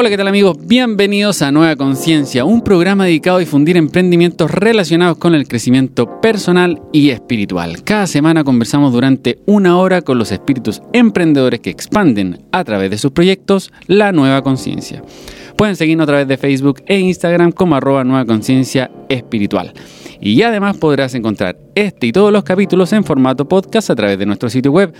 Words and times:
Hola, 0.00 0.08
¿qué 0.08 0.16
tal 0.16 0.28
amigos? 0.28 0.56
Bienvenidos 0.66 1.42
a 1.42 1.52
Nueva 1.52 1.76
Conciencia, 1.76 2.46
un 2.46 2.62
programa 2.62 3.04
dedicado 3.04 3.36
a 3.36 3.40
difundir 3.40 3.76
emprendimientos 3.76 4.50
relacionados 4.50 5.18
con 5.18 5.34
el 5.34 5.46
crecimiento 5.46 6.22
personal 6.22 6.80
y 6.90 7.10
espiritual. 7.10 7.84
Cada 7.84 8.06
semana 8.06 8.42
conversamos 8.42 8.94
durante 8.94 9.40
una 9.44 9.76
hora 9.76 10.00
con 10.00 10.16
los 10.16 10.32
espíritus 10.32 10.80
emprendedores 10.94 11.60
que 11.60 11.68
expanden 11.68 12.38
a 12.50 12.64
través 12.64 12.90
de 12.90 12.96
sus 12.96 13.10
proyectos 13.10 13.70
la 13.88 14.10
nueva 14.10 14.40
conciencia. 14.40 15.02
Pueden 15.54 15.76
seguirnos 15.76 16.04
a 16.04 16.06
través 16.06 16.28
de 16.28 16.38
Facebook 16.38 16.82
e 16.86 16.98
Instagram 16.98 17.52
como 17.52 17.76
arroba 17.76 18.02
nueva 18.02 18.24
conciencia 18.24 18.90
espiritual. 19.10 19.74
Y 20.22 20.40
además 20.40 20.78
podrás 20.78 21.14
encontrar 21.14 21.58
este 21.74 22.06
y 22.06 22.12
todos 22.12 22.32
los 22.32 22.44
capítulos 22.44 22.92
en 22.94 23.04
formato 23.04 23.46
podcast 23.46 23.90
a 23.90 23.96
través 23.96 24.18
de 24.18 24.24
nuestro 24.24 24.48
sitio 24.48 24.72
web 24.72 24.94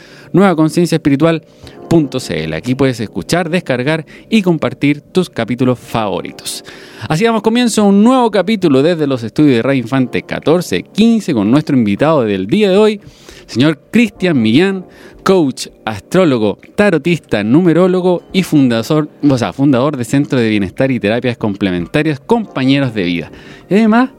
Aquí 2.55 2.77
puedes 2.77 3.01
escuchar, 3.01 3.51
descargar 3.51 4.07
y 4.29 4.43
compartir 4.43 5.01
tus 5.01 5.29
capítulos 5.29 5.77
favoritos. 5.79 6.65
Así 7.09 7.25
damos 7.25 7.43
comienzo 7.43 7.83
a 7.83 7.85
un 7.87 8.05
nuevo 8.05 8.31
capítulo 8.31 8.81
desde 8.81 9.09
los 9.09 9.25
estudios 9.25 9.57
de 9.57 9.63
Radio 9.63 9.81
Infante 9.81 10.19
1415 10.19 11.35
con 11.35 11.51
nuestro 11.51 11.77
invitado 11.77 12.23
del 12.23 12.47
día 12.47 12.71
de 12.71 12.77
hoy, 12.77 13.01
señor 13.47 13.81
Cristian 13.91 14.41
Millán, 14.41 14.87
coach, 15.25 15.67
astrólogo, 15.85 16.59
tarotista, 16.77 17.43
numerólogo 17.43 18.23
y 18.33 18.45
fundador, 18.45 19.09
o 19.29 19.39
sea, 19.39 19.53
fundador 19.53 19.97
de 19.97 20.05
Centro 20.05 20.39
de 20.39 20.49
Bienestar 20.49 20.93
y 20.93 21.01
Terapias 21.01 21.37
Complementarias 21.37 22.21
Compañeros 22.21 22.95
de 22.95 23.03
Vida. 23.03 23.33
Y 23.69 23.75
además, 23.75 24.11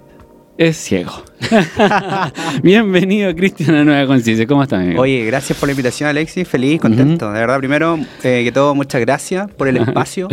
es 0.61 0.77
ciego. 0.77 1.23
Bienvenido, 2.63 3.33
Cristian, 3.35 3.73
a 3.73 3.83
Nueva 3.83 4.05
Conciencia. 4.05 4.45
¿Cómo 4.45 4.61
estás, 4.61 4.81
amigo? 4.81 5.01
Oye, 5.01 5.25
gracias 5.25 5.57
por 5.57 5.67
la 5.67 5.71
invitación, 5.71 6.07
Alexis. 6.07 6.47
Feliz, 6.47 6.79
contento. 6.79 7.31
De 7.31 7.39
verdad, 7.39 7.57
primero 7.57 7.97
eh, 8.21 8.43
que 8.43 8.51
todo, 8.51 8.75
muchas 8.75 9.01
gracias 9.01 9.49
por 9.49 9.67
el 9.67 9.77
espacio. 9.77 10.27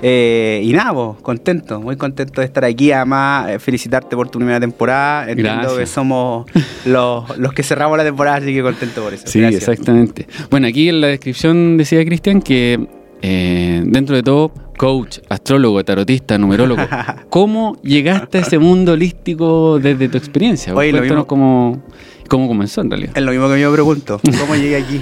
Eh, 0.00 0.60
y 0.62 0.72
nada, 0.72 0.92
vos, 0.92 1.20
contento, 1.20 1.80
muy 1.80 1.96
contento 1.96 2.40
de 2.42 2.46
estar 2.46 2.64
aquí. 2.64 2.92
Además, 2.92 3.50
eh, 3.50 3.58
felicitarte 3.58 4.14
por 4.14 4.28
tu 4.28 4.38
primera 4.38 4.60
temporada. 4.60 5.28
Entiendo 5.28 5.62
Gracias. 5.62 5.78
que 5.78 5.86
somos 5.86 6.46
los, 6.84 7.36
los 7.38 7.52
que 7.52 7.64
cerramos 7.64 7.98
la 7.98 8.04
temporada, 8.04 8.36
así 8.36 8.54
que 8.54 8.62
contento 8.62 9.02
por 9.02 9.14
eso. 9.14 9.24
Sí, 9.26 9.40
Gracias. 9.40 9.66
exactamente. 9.68 10.28
Bueno, 10.48 10.68
aquí 10.68 10.90
en 10.90 11.00
la 11.00 11.08
descripción 11.08 11.76
decía 11.76 12.04
Cristian 12.04 12.40
que 12.40 12.86
eh, 13.20 13.82
dentro 13.84 14.14
de 14.14 14.22
todo, 14.22 14.52
coach, 14.76 15.18
astrólogo, 15.28 15.84
tarotista, 15.84 16.38
numerólogo, 16.38 16.82
¿cómo 17.30 17.76
llegaste 17.82 18.38
a 18.38 18.40
ese 18.40 18.58
mundo 18.58 18.92
holístico 18.92 19.78
desde 19.78 20.08
tu 20.08 20.18
experiencia? 20.18 20.74
Oye, 20.74 20.92
lo 20.92 20.98
Cuéntanos 20.98 21.24
mismo- 21.24 21.26
cómo, 21.28 21.82
cómo 22.28 22.48
comenzó 22.48 22.80
en 22.80 22.90
realidad. 22.90 23.12
Es 23.16 23.22
lo 23.22 23.30
mismo 23.30 23.48
que 23.48 23.60
yo 23.60 23.68
me 23.70 23.74
pregunto. 23.74 24.20
¿Cómo 24.40 24.54
llegué 24.56 24.76
aquí? 24.76 25.00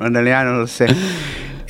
en 0.00 0.14
realidad 0.14 0.44
no 0.44 0.52
lo 0.58 0.66
sé. 0.66 0.86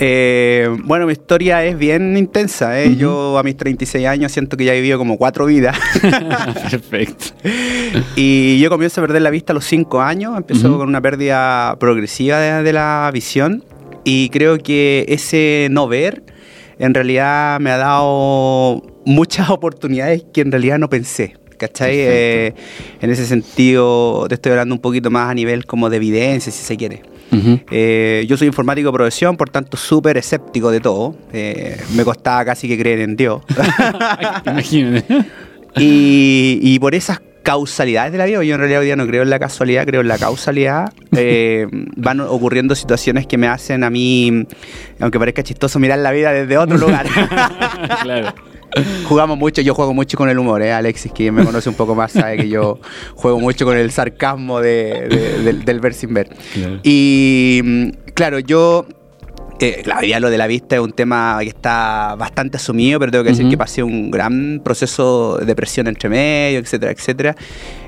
Eh, 0.03 0.67
bueno, 0.85 1.05
mi 1.07 1.13
historia 1.13 1.63
es 1.65 1.77
bien 1.77 2.17
intensa. 2.17 2.81
¿eh? 2.81 2.97
Yo 2.97 3.37
a 3.37 3.43
mis 3.43 3.55
36 3.57 4.07
años 4.07 4.33
siento 4.33 4.57
que 4.57 4.65
ya 4.65 4.73
he 4.73 4.77
vivido 4.81 4.97
como 4.97 5.19
cuatro 5.19 5.45
vidas. 5.45 5.77
Perfecto. 6.71 7.27
Y 8.17 8.59
yo 8.61 8.71
comienzo 8.71 9.01
a 9.01 9.05
perder 9.05 9.21
la 9.23 9.29
vista 9.31 9.53
a 9.53 9.55
los 9.55 9.65
5 9.67 10.01
años, 10.01 10.37
empezó 10.37 10.77
con 10.79 10.89
una 10.89 11.01
pérdida 11.03 11.77
progresiva 11.79 12.39
de, 12.39 12.63
de 12.63 12.73
la 12.73 13.11
visión 13.13 13.63
y 14.05 14.31
creo 14.31 14.57
que 14.59 15.05
ese 15.09 15.69
no 15.71 15.87
ver 15.87 16.23
en 16.81 16.95
realidad 16.95 17.61
me 17.61 17.71
ha 17.71 17.77
dado 17.77 18.83
muchas 19.05 19.51
oportunidades 19.51 20.25
que 20.33 20.41
en 20.41 20.51
realidad 20.51 20.79
no 20.79 20.89
pensé. 20.89 21.37
¿Cachai? 21.59 21.95
Eh, 21.95 22.55
en 23.03 23.11
ese 23.11 23.27
sentido, 23.27 24.25
te 24.29 24.37
estoy 24.37 24.53
hablando 24.53 24.75
un 24.75 24.81
poquito 24.81 25.11
más 25.11 25.31
a 25.31 25.35
nivel 25.35 25.67
como 25.67 25.91
de 25.91 25.99
evidencia, 25.99 26.51
si 26.51 26.65
se 26.65 26.77
quiere. 26.79 27.03
Eh, 27.71 28.25
yo 28.27 28.39
soy 28.39 28.47
informático 28.47 28.89
de 28.89 28.95
profesión, 28.95 29.37
por 29.37 29.51
tanto, 29.51 29.77
súper 29.77 30.17
escéptico 30.17 30.71
de 30.71 30.81
todo. 30.81 31.15
Eh, 31.35 31.79
me 31.95 32.03
costaba 32.03 32.47
casi 32.47 32.67
que 32.67 32.79
creer 32.79 33.01
en 33.01 33.15
Dios. 33.15 33.43
Imagínate. 34.47 35.25
Y, 35.77 36.59
y 36.61 36.81
por 36.81 36.97
esas 36.97 37.21
causalidades 37.43 38.13
de 38.13 38.19
la 38.19 38.27
vida, 38.27 38.43
yo 38.45 38.55
en 38.55 38.59
realidad 38.61 38.81
hoy 38.81 38.87
día 38.87 38.97
no 38.97 39.07
creo 39.07 39.23
en 39.23 39.31
la 39.31 39.39
casualidad, 39.39 39.87
creo 39.87 40.01
en 40.03 40.09
la 40.09 40.19
causalidad, 40.19 40.93
eh, 41.17 41.67
van 41.97 42.21
ocurriendo 42.21 42.75
situaciones 42.75 43.27
que 43.27 43.37
me 43.39 43.49
hacen 43.49 43.83
a 43.85 43.91
mí, 43.91 44.47
aunque 45.01 45.19
parezca 45.19 45.43
chistoso, 45.43 45.79
mirar 45.79 45.99
la 45.99 46.11
vida 46.13 46.33
desde 46.33 46.57
otro 46.59 46.77
lugar. 46.79 47.07
claro. 48.03 48.35
Jugamos 49.09 49.37
mucho, 49.37 49.63
yo 49.63 49.75
juego 49.75 49.93
mucho 49.95 50.17
con 50.17 50.29
el 50.29 50.39
humor, 50.39 50.63
¿eh? 50.63 50.73
Alexis, 50.73 51.11
que 51.11 51.33
me 51.33 51.45
conoce 51.45 51.69
un 51.69 51.75
poco 51.75 51.97
más, 51.97 52.13
sabe 52.13 52.37
que 52.37 52.49
yo 52.49 52.79
juego 53.17 53.41
mucho 53.41 53.65
con 53.65 53.77
el 53.77 53.91
sarcasmo 53.91 54.61
de- 54.61 55.09
de- 55.09 55.43
del, 55.43 55.65
del 55.65 55.81
ver 55.81 55.93
sin 55.93 56.15
ver. 56.15 56.29
Claro. 56.55 56.79
Y 56.85 57.61
mm, 57.65 57.89
claro, 58.15 58.39
yo. 58.39 58.87
Eh, 59.63 59.81
claro, 59.85 60.07
ya 60.07 60.19
lo 60.21 60.31
de 60.31 60.39
la 60.39 60.47
vista 60.47 60.77
es 60.77 60.81
un 60.81 60.93
tema 60.93 61.37
que 61.43 61.49
está 61.49 62.15
bastante 62.19 62.57
asumido, 62.57 62.99
pero 62.99 63.13
tengo 63.13 63.25
que 63.25 63.31
decir 63.31 63.45
Ujú. 63.45 63.51
que 63.51 63.59
pasé 63.59 63.83
un 63.83 64.11
gran 64.11 64.61
proceso 64.65 65.37
de 65.39 65.45
depresión 65.45 65.87
entre 65.87 66.09
medio, 66.09 66.59
etcétera, 66.61 66.93
etcétera. 66.93 67.37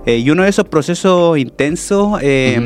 Eh, 0.05 0.19
y 0.19 0.31
uno 0.31 0.43
de 0.43 0.50
esos 0.50 0.66
procesos 0.69 1.38
intensos 1.38 2.19
eh, 2.21 2.61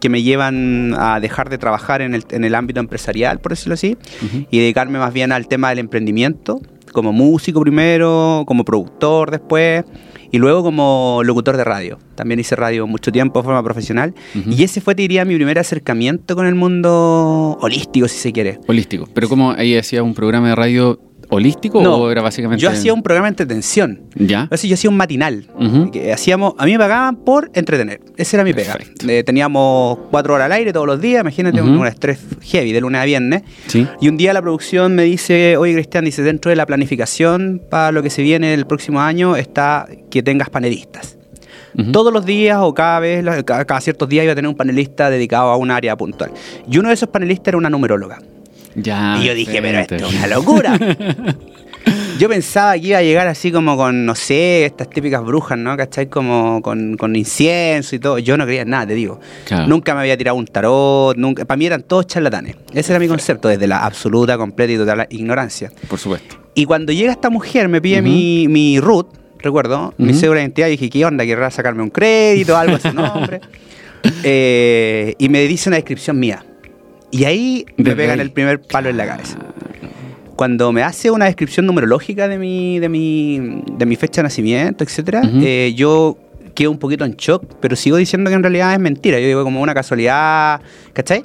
que 0.00 0.08
me 0.10 0.22
llevan 0.22 0.94
a 0.98 1.18
dejar 1.20 1.48
de 1.48 1.56
trabajar 1.56 2.02
en 2.02 2.14
el, 2.14 2.24
en 2.30 2.44
el 2.44 2.54
ámbito 2.54 2.80
empresarial, 2.80 3.38
por 3.38 3.52
decirlo 3.52 3.74
así, 3.74 3.96
Ujú. 4.22 4.46
y 4.50 4.58
dedicarme 4.58 4.98
más 4.98 5.14
bien 5.14 5.32
al 5.32 5.48
tema 5.48 5.70
del 5.70 5.78
emprendimiento, 5.78 6.60
como 6.92 7.12
músico 7.12 7.60
primero, 7.62 8.44
como 8.46 8.64
productor 8.66 9.30
después, 9.30 9.82
y 10.32 10.38
luego 10.38 10.64
como 10.64 11.20
locutor 11.24 11.56
de 11.56 11.62
radio. 11.62 11.98
También 12.16 12.40
hice 12.40 12.56
radio 12.56 12.86
mucho 12.86 13.12
tiempo 13.12 13.40
de 13.40 13.44
forma 13.44 13.62
profesional. 13.62 14.14
Y 14.34 14.64
ese 14.64 14.80
fue, 14.80 14.94
te 14.94 15.02
diría, 15.02 15.24
mi 15.24 15.36
primer 15.36 15.58
acercamiento 15.58 16.34
con 16.34 16.46
el 16.46 16.54
mundo 16.54 17.58
holístico, 17.60 18.08
si 18.08 18.18
se 18.18 18.32
quiere. 18.32 18.58
Holístico. 18.66 19.06
¿Pero 19.14 19.28
cómo 19.28 19.52
ahí 19.52 19.76
hacía 19.76 20.02
un 20.02 20.14
programa 20.14 20.48
de 20.48 20.54
radio 20.56 20.98
holístico 21.34 21.82
No, 21.82 21.96
o 21.96 22.10
era 22.10 22.20
básicamente...? 22.20 22.62
Yo 22.62 22.68
hacía 22.70 22.92
un 22.92 23.02
programa 23.02 23.26
de 23.26 23.30
entretención. 23.30 24.02
¿Ya? 24.14 24.48
Así, 24.50 24.68
yo 24.68 24.74
hacía 24.74 24.90
un 24.90 24.96
matinal. 24.96 25.46
Que 25.90 26.12
hacíamos, 26.12 26.54
a 26.58 26.66
mí 26.66 26.72
me 26.72 26.78
pagaban 26.78 27.16
por 27.16 27.50
entretener. 27.54 28.00
Ese 28.16 28.36
era 28.36 28.44
mi 28.44 28.52
pega. 28.52 28.76
Eh, 29.08 29.22
teníamos 29.24 29.98
cuatro 30.10 30.34
horas 30.34 30.46
al 30.46 30.52
aire 30.52 30.72
todos 30.72 30.86
los 30.86 31.00
días. 31.00 31.22
Imagínate 31.22 31.60
Ujú. 31.62 31.70
un, 31.70 31.78
un 31.78 31.86
estrés 31.86 32.18
heavy 32.42 32.72
de 32.72 32.80
lunes 32.80 33.00
a 33.00 33.04
viernes. 33.04 33.42
Sí. 33.66 33.86
Y 34.00 34.08
un 34.08 34.16
día 34.16 34.32
la 34.32 34.42
producción 34.42 34.94
me 34.94 35.04
dice, 35.04 35.56
oye 35.56 35.72
Cristian, 35.72 36.04
dice, 36.04 36.22
dentro 36.22 36.50
de 36.50 36.56
la 36.56 36.66
planificación 36.66 37.62
para 37.70 37.92
lo 37.92 38.02
que 38.02 38.10
se 38.10 38.22
viene 38.22 38.52
el 38.52 38.66
próximo 38.66 39.00
año 39.00 39.34
está 39.36 39.88
que 40.10 40.22
tengas 40.22 40.50
panelistas. 40.50 41.16
Todos 41.90 42.12
los 42.12 42.26
días 42.26 42.58
o 42.60 42.74
cada 42.74 43.00
vez, 43.00 43.24
cada 43.46 43.80
ciertos 43.80 44.06
días 44.06 44.24
iba 44.24 44.32
a 44.32 44.36
tener 44.36 44.48
un 44.50 44.54
panelista 44.54 45.08
dedicado 45.08 45.48
a 45.48 45.56
un 45.56 45.70
área 45.70 45.96
puntual. 45.96 46.30
Y 46.70 46.76
uno 46.76 46.88
de 46.88 46.94
esos 46.94 47.08
panelistas 47.08 47.48
era 47.48 47.56
una 47.56 47.70
numeróloga. 47.70 48.18
Ya. 48.74 49.18
y 49.20 49.26
yo 49.26 49.34
dije, 49.34 49.60
pero 49.60 49.78
esto 49.78 49.96
es 49.96 50.02
una 50.02 50.26
locura. 50.26 50.78
Yo 52.18 52.28
pensaba 52.28 52.74
que 52.74 52.86
iba 52.86 52.98
a 52.98 53.02
llegar 53.02 53.26
así 53.26 53.50
como 53.50 53.76
con, 53.76 54.06
no 54.06 54.14
sé, 54.14 54.64
estas 54.64 54.88
típicas 54.88 55.24
brujas, 55.24 55.58
¿no? 55.58 55.76
¿Cachai? 55.76 56.08
Como 56.08 56.62
con, 56.62 56.96
con 56.96 57.16
incienso 57.16 57.96
y 57.96 57.98
todo. 57.98 58.18
Yo 58.18 58.36
no 58.36 58.44
creía 58.44 58.62
en 58.62 58.70
nada, 58.70 58.86
te 58.86 58.94
digo. 58.94 59.18
Claro. 59.44 59.66
Nunca 59.66 59.94
me 59.94 60.02
había 60.02 60.16
tirado 60.16 60.36
un 60.36 60.46
tarot, 60.46 61.16
nunca. 61.16 61.44
Para 61.44 61.56
mí 61.58 61.66
eran 61.66 61.82
todos 61.82 62.06
charlatanes. 62.06 62.56
Ese 62.72 62.92
era 62.92 63.00
mi 63.00 63.08
concepto, 63.08 63.48
desde 63.48 63.66
la 63.66 63.84
absoluta, 63.84 64.36
completa 64.38 64.72
y 64.72 64.76
total 64.76 65.06
ignorancia. 65.10 65.72
Por 65.88 65.98
supuesto. 65.98 66.36
Y 66.54 66.64
cuando 66.64 66.92
llega 66.92 67.10
esta 67.10 67.30
mujer, 67.30 67.68
me 67.68 67.80
pide 67.80 68.02
mi, 68.02 68.46
mi 68.46 68.78
root, 68.78 69.08
recuerdo, 69.38 69.94
mi 69.98 70.14
cédula 70.14 70.36
de 70.40 70.44
identidad, 70.44 70.68
y 70.68 70.72
dije, 70.72 70.90
¿qué 70.90 71.04
onda? 71.04 71.24
¿Querrá 71.24 71.50
sacarme 71.50 71.82
un 71.82 71.90
crédito 71.90 72.56
algo 72.56 72.76
a 72.76 72.80
su 72.80 72.92
nombre? 72.92 73.40
Eh, 74.24 75.14
y 75.18 75.28
me 75.28 75.42
dice 75.42 75.68
una 75.68 75.76
descripción 75.76 76.18
mía. 76.18 76.44
Y 77.12 77.24
ahí 77.24 77.64
me 77.76 77.84
Desde 77.84 77.96
pegan 77.96 78.18
ahí. 78.18 78.26
el 78.26 78.32
primer 78.32 78.60
palo 78.60 78.88
en 78.88 78.96
la 78.96 79.06
cabeza. 79.06 79.38
Cuando 80.34 80.72
me 80.72 80.82
hace 80.82 81.10
una 81.10 81.26
descripción 81.26 81.66
numerológica 81.66 82.26
de 82.26 82.38
mi, 82.38 82.78
de 82.80 82.88
mi, 82.88 83.62
de 83.76 83.86
mi 83.86 83.94
fecha 83.96 84.22
de 84.22 84.24
nacimiento, 84.24 84.82
Ujú. 84.84 85.40
eh, 85.44 85.72
yo 85.76 86.16
quedo 86.54 86.70
un 86.70 86.78
poquito 86.78 87.04
en 87.04 87.12
shock, 87.12 87.44
pero 87.60 87.76
sigo 87.76 87.96
diciendo 87.96 88.28
que 88.30 88.34
en 88.34 88.42
realidad 88.42 88.72
es 88.72 88.80
mentira. 88.80 89.20
Yo 89.20 89.26
digo 89.26 89.44
como 89.44 89.60
una 89.60 89.74
casualidad, 89.74 90.60
¿cachai? 90.92 91.24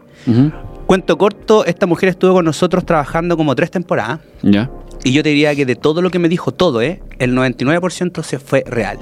Cuento 0.86 1.18
corto, 1.18 1.66
esta 1.66 1.86
mujer 1.86 2.10
estuvo 2.10 2.34
con 2.34 2.46
nosotros 2.46 2.86
trabajando 2.86 3.36
como 3.38 3.56
tres 3.56 3.72
temporadas. 3.72 4.20
Ya. 4.44 4.70
Y 5.04 5.12
yo 5.14 5.24
te 5.24 5.30
diría 5.30 5.56
que 5.56 5.66
de 5.66 5.76
todo 5.76 6.02
lo 6.02 6.10
que 6.10 6.20
me 6.20 6.28
dijo, 6.30 6.52
todo, 6.52 6.82
¿eh? 6.82 7.02
el 7.20 7.34
99% 7.36 8.24
se 8.24 8.40
fue 8.40 8.64
real. 8.68 8.98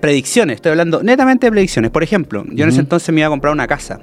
Predicciones, 0.00 0.56
estoy 0.56 0.70
hablando 0.70 1.02
netamente 1.02 1.46
de 1.46 1.50
predicciones. 1.52 1.90
Por 1.90 2.02
ejemplo, 2.02 2.44
yo 2.50 2.64
en 2.64 2.70
ese 2.70 2.80
entonces 2.80 3.12
me 3.14 3.20
iba 3.20 3.28
a 3.28 3.30
comprar 3.30 3.52
una 3.52 3.66
casa. 3.66 4.00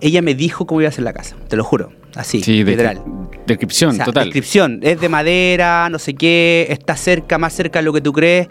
Ella 0.00 0.22
me 0.22 0.34
dijo 0.34 0.66
cómo 0.66 0.80
iba 0.80 0.88
a 0.88 0.92
ser 0.92 1.04
la 1.04 1.12
casa, 1.12 1.36
te 1.48 1.56
lo 1.56 1.64
juro. 1.64 1.92
Así, 2.14 2.40
Sí, 2.42 2.62
literal. 2.64 2.98
descri- 2.98 3.28
descripción, 3.46 3.90
O 3.90 3.94
sea, 3.94 4.04
total. 4.04 4.24
Descripción, 4.24 4.78
es 4.82 5.00
de 5.00 5.08
madera, 5.08 5.88
no 5.90 5.98
sé 5.98 6.14
qué, 6.14 6.66
está 6.70 6.96
cerca, 6.96 7.38
más 7.38 7.52
cerca 7.52 7.80
de 7.80 7.84
lo 7.84 7.92
que 7.92 8.00
tú 8.00 8.12
crees. 8.12 8.46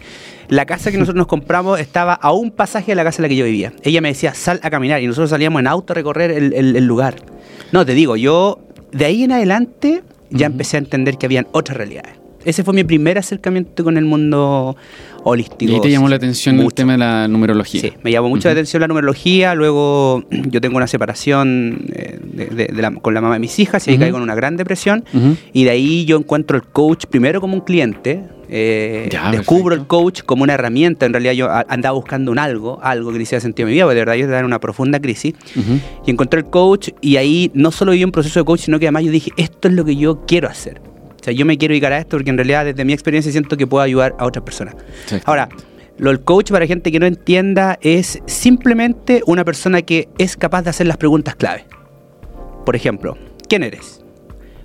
La 0.50 0.66
casa 0.66 0.92
que 0.92 0.98
nosotros 1.00 1.18
nos 1.18 1.28
compramos 1.28 1.80
estaba 1.80 2.14
a 2.14 2.32
un 2.34 2.52
pasaje 2.52 2.92
de 2.92 2.96
la 2.96 3.04
casa 3.04 3.22
en 3.22 3.24
la 3.24 3.30
que 3.30 3.36
yo 3.38 3.46
vivía. 3.46 3.72
Ella 3.84 4.02
me 4.02 4.10
decía, 4.10 4.34
sal 4.34 4.60
a 4.64 4.70
caminar, 4.70 5.02
y 5.02 5.08
nosotros 5.08 5.30
salíamos 5.30 5.62
en 5.62 5.68
auto 5.68 5.94
a 5.94 5.96
recorrer 5.96 6.32
el, 6.32 6.54
el- 6.54 6.76
el 6.76 6.86
lugar. 6.86 7.16
No, 7.72 7.86
te 7.86 7.94
digo, 7.94 8.18
yo 8.18 8.60
de 8.92 9.06
ahí 9.06 9.24
en 9.24 9.32
adelante 9.32 10.04
ya 10.30 10.46
empecé 10.48 10.78
a 10.78 10.80
entender 10.80 11.18
que 11.18 11.26
habían 11.28 11.48
otras 11.54 11.78
realidades. 11.78 12.16
Ese 12.46 12.64
fue 12.64 12.74
mi 12.74 12.84
primer 12.84 13.18
acercamiento 13.18 13.84
con 13.84 13.98
el 13.98 14.06
mundo 14.06 14.76
holístico. 15.24 15.72
Y 15.72 15.80
te 15.82 15.90
llamó 15.90 16.10
la 16.10 16.18
atención 16.18 16.60
el 16.60 16.74
tema 16.74 16.94
de 16.94 16.98
la 16.98 17.28
numerología. 17.28 17.80
Sí, 17.82 17.94
me 18.04 18.12
llamó 18.12 18.30
mucho 18.30 18.48
la 18.50 18.54
atención 18.54 18.82
la 18.82 18.88
numerología. 18.88 19.56
Luego 19.56 20.24
yo 20.30 20.60
tengo 20.60 20.76
una 20.78 20.88
separación 20.88 21.86
eh, 21.94 22.20
de- 22.22 22.46
de- 22.48 22.66
de 22.68 22.82
la- 22.82 22.92
con 22.92 23.14
la 23.14 23.22
mamá 23.22 23.36
de 23.36 23.40
mis 23.40 23.58
hijas 23.60 23.88
y 23.88 23.92
ahí 23.92 23.96
Ujú. 23.96 24.02
caigo 24.04 24.18
en 24.18 24.24
una 24.24 24.36
gran 24.36 24.58
depresión. 24.58 25.06
Y 25.54 25.64
de 25.64 25.70
ahí 25.70 26.06
yo 26.06 26.18
encuentro 26.18 26.58
el 26.58 26.64
coach 26.64 27.06
primero 27.06 27.40
como 27.42 27.54
un 27.56 27.62
cliente. 27.62 28.24
eh, 28.56 29.10
Ya, 29.12 29.32
descubro 29.32 29.70
perfecto. 29.70 29.82
el 29.82 29.88
coach 29.88 30.22
como 30.24 30.44
una 30.44 30.54
herramienta. 30.54 31.08
En 31.08 31.14
realidad 31.14 31.32
yo 31.34 31.50
andaba 31.68 31.96
buscando 31.96 32.32
un 32.32 32.38
algo, 32.38 32.78
algo 32.84 33.12
que 33.12 33.18
le 33.18 33.24
hiciera 33.24 33.42
sentido 33.42 33.66
a 33.66 33.70
mi 33.70 33.74
vida, 33.74 33.86
porque 33.86 33.96
de 33.96 34.02
verdad 34.02 34.14
yo 34.16 34.22
estaba 34.26 34.40
en 34.42 34.46
una 34.46 34.60
profunda 34.60 35.00
crisis. 35.00 35.34
Y 36.06 36.12
encontré 36.12 36.42
el 36.42 36.46
coach 36.48 36.90
y 37.02 37.16
ahí 37.16 37.50
no 37.56 37.72
solo 37.72 37.94
viví 37.94 38.04
un 38.04 38.12
proceso 38.12 38.40
de 38.42 38.46
coach, 38.46 38.60
sino 38.60 38.78
que 38.78 38.86
además 38.86 39.06
yo 39.06 39.12
dije, 39.12 39.32
esto 39.38 39.70
es 39.70 39.74
lo 39.74 39.84
que 39.86 39.96
yo 39.96 40.24
quiero 40.28 40.50
hacer. 40.50 40.82
O 41.24 41.26
sea, 41.26 41.32
yo 41.34 41.46
me 41.46 41.58
quiero 41.58 41.72
dedicar 41.72 41.94
a 41.94 42.00
esto 42.00 42.18
porque 42.18 42.32
en 42.32 42.38
realidad 42.38 42.66
desde 42.66 42.84
mi 42.84 42.92
experiencia 42.92 43.32
siento 43.32 43.56
que 43.56 43.66
puedo 43.66 43.82
ayudar 43.82 44.14
a 44.20 44.26
otras 44.26 44.44
personas. 44.44 44.76
Ahora, 45.24 45.48
lo 45.98 46.10
del 46.10 46.20
coach 46.20 46.52
para 46.52 46.68
gente 46.68 46.92
que 46.92 47.00
no 47.00 47.06
entienda 47.06 47.80
es 47.82 48.20
simplemente 48.26 49.22
una 49.26 49.46
persona 49.46 49.82
que 49.84 50.10
es 50.18 50.36
capaz 50.36 50.64
de 50.64 50.72
hacer 50.72 50.86
las 50.86 50.98
preguntas 50.98 51.36
clave. 51.38 51.66
Por 52.66 52.76
ejemplo, 52.76 53.18
¿quién 53.48 53.64
eres? 53.64 54.02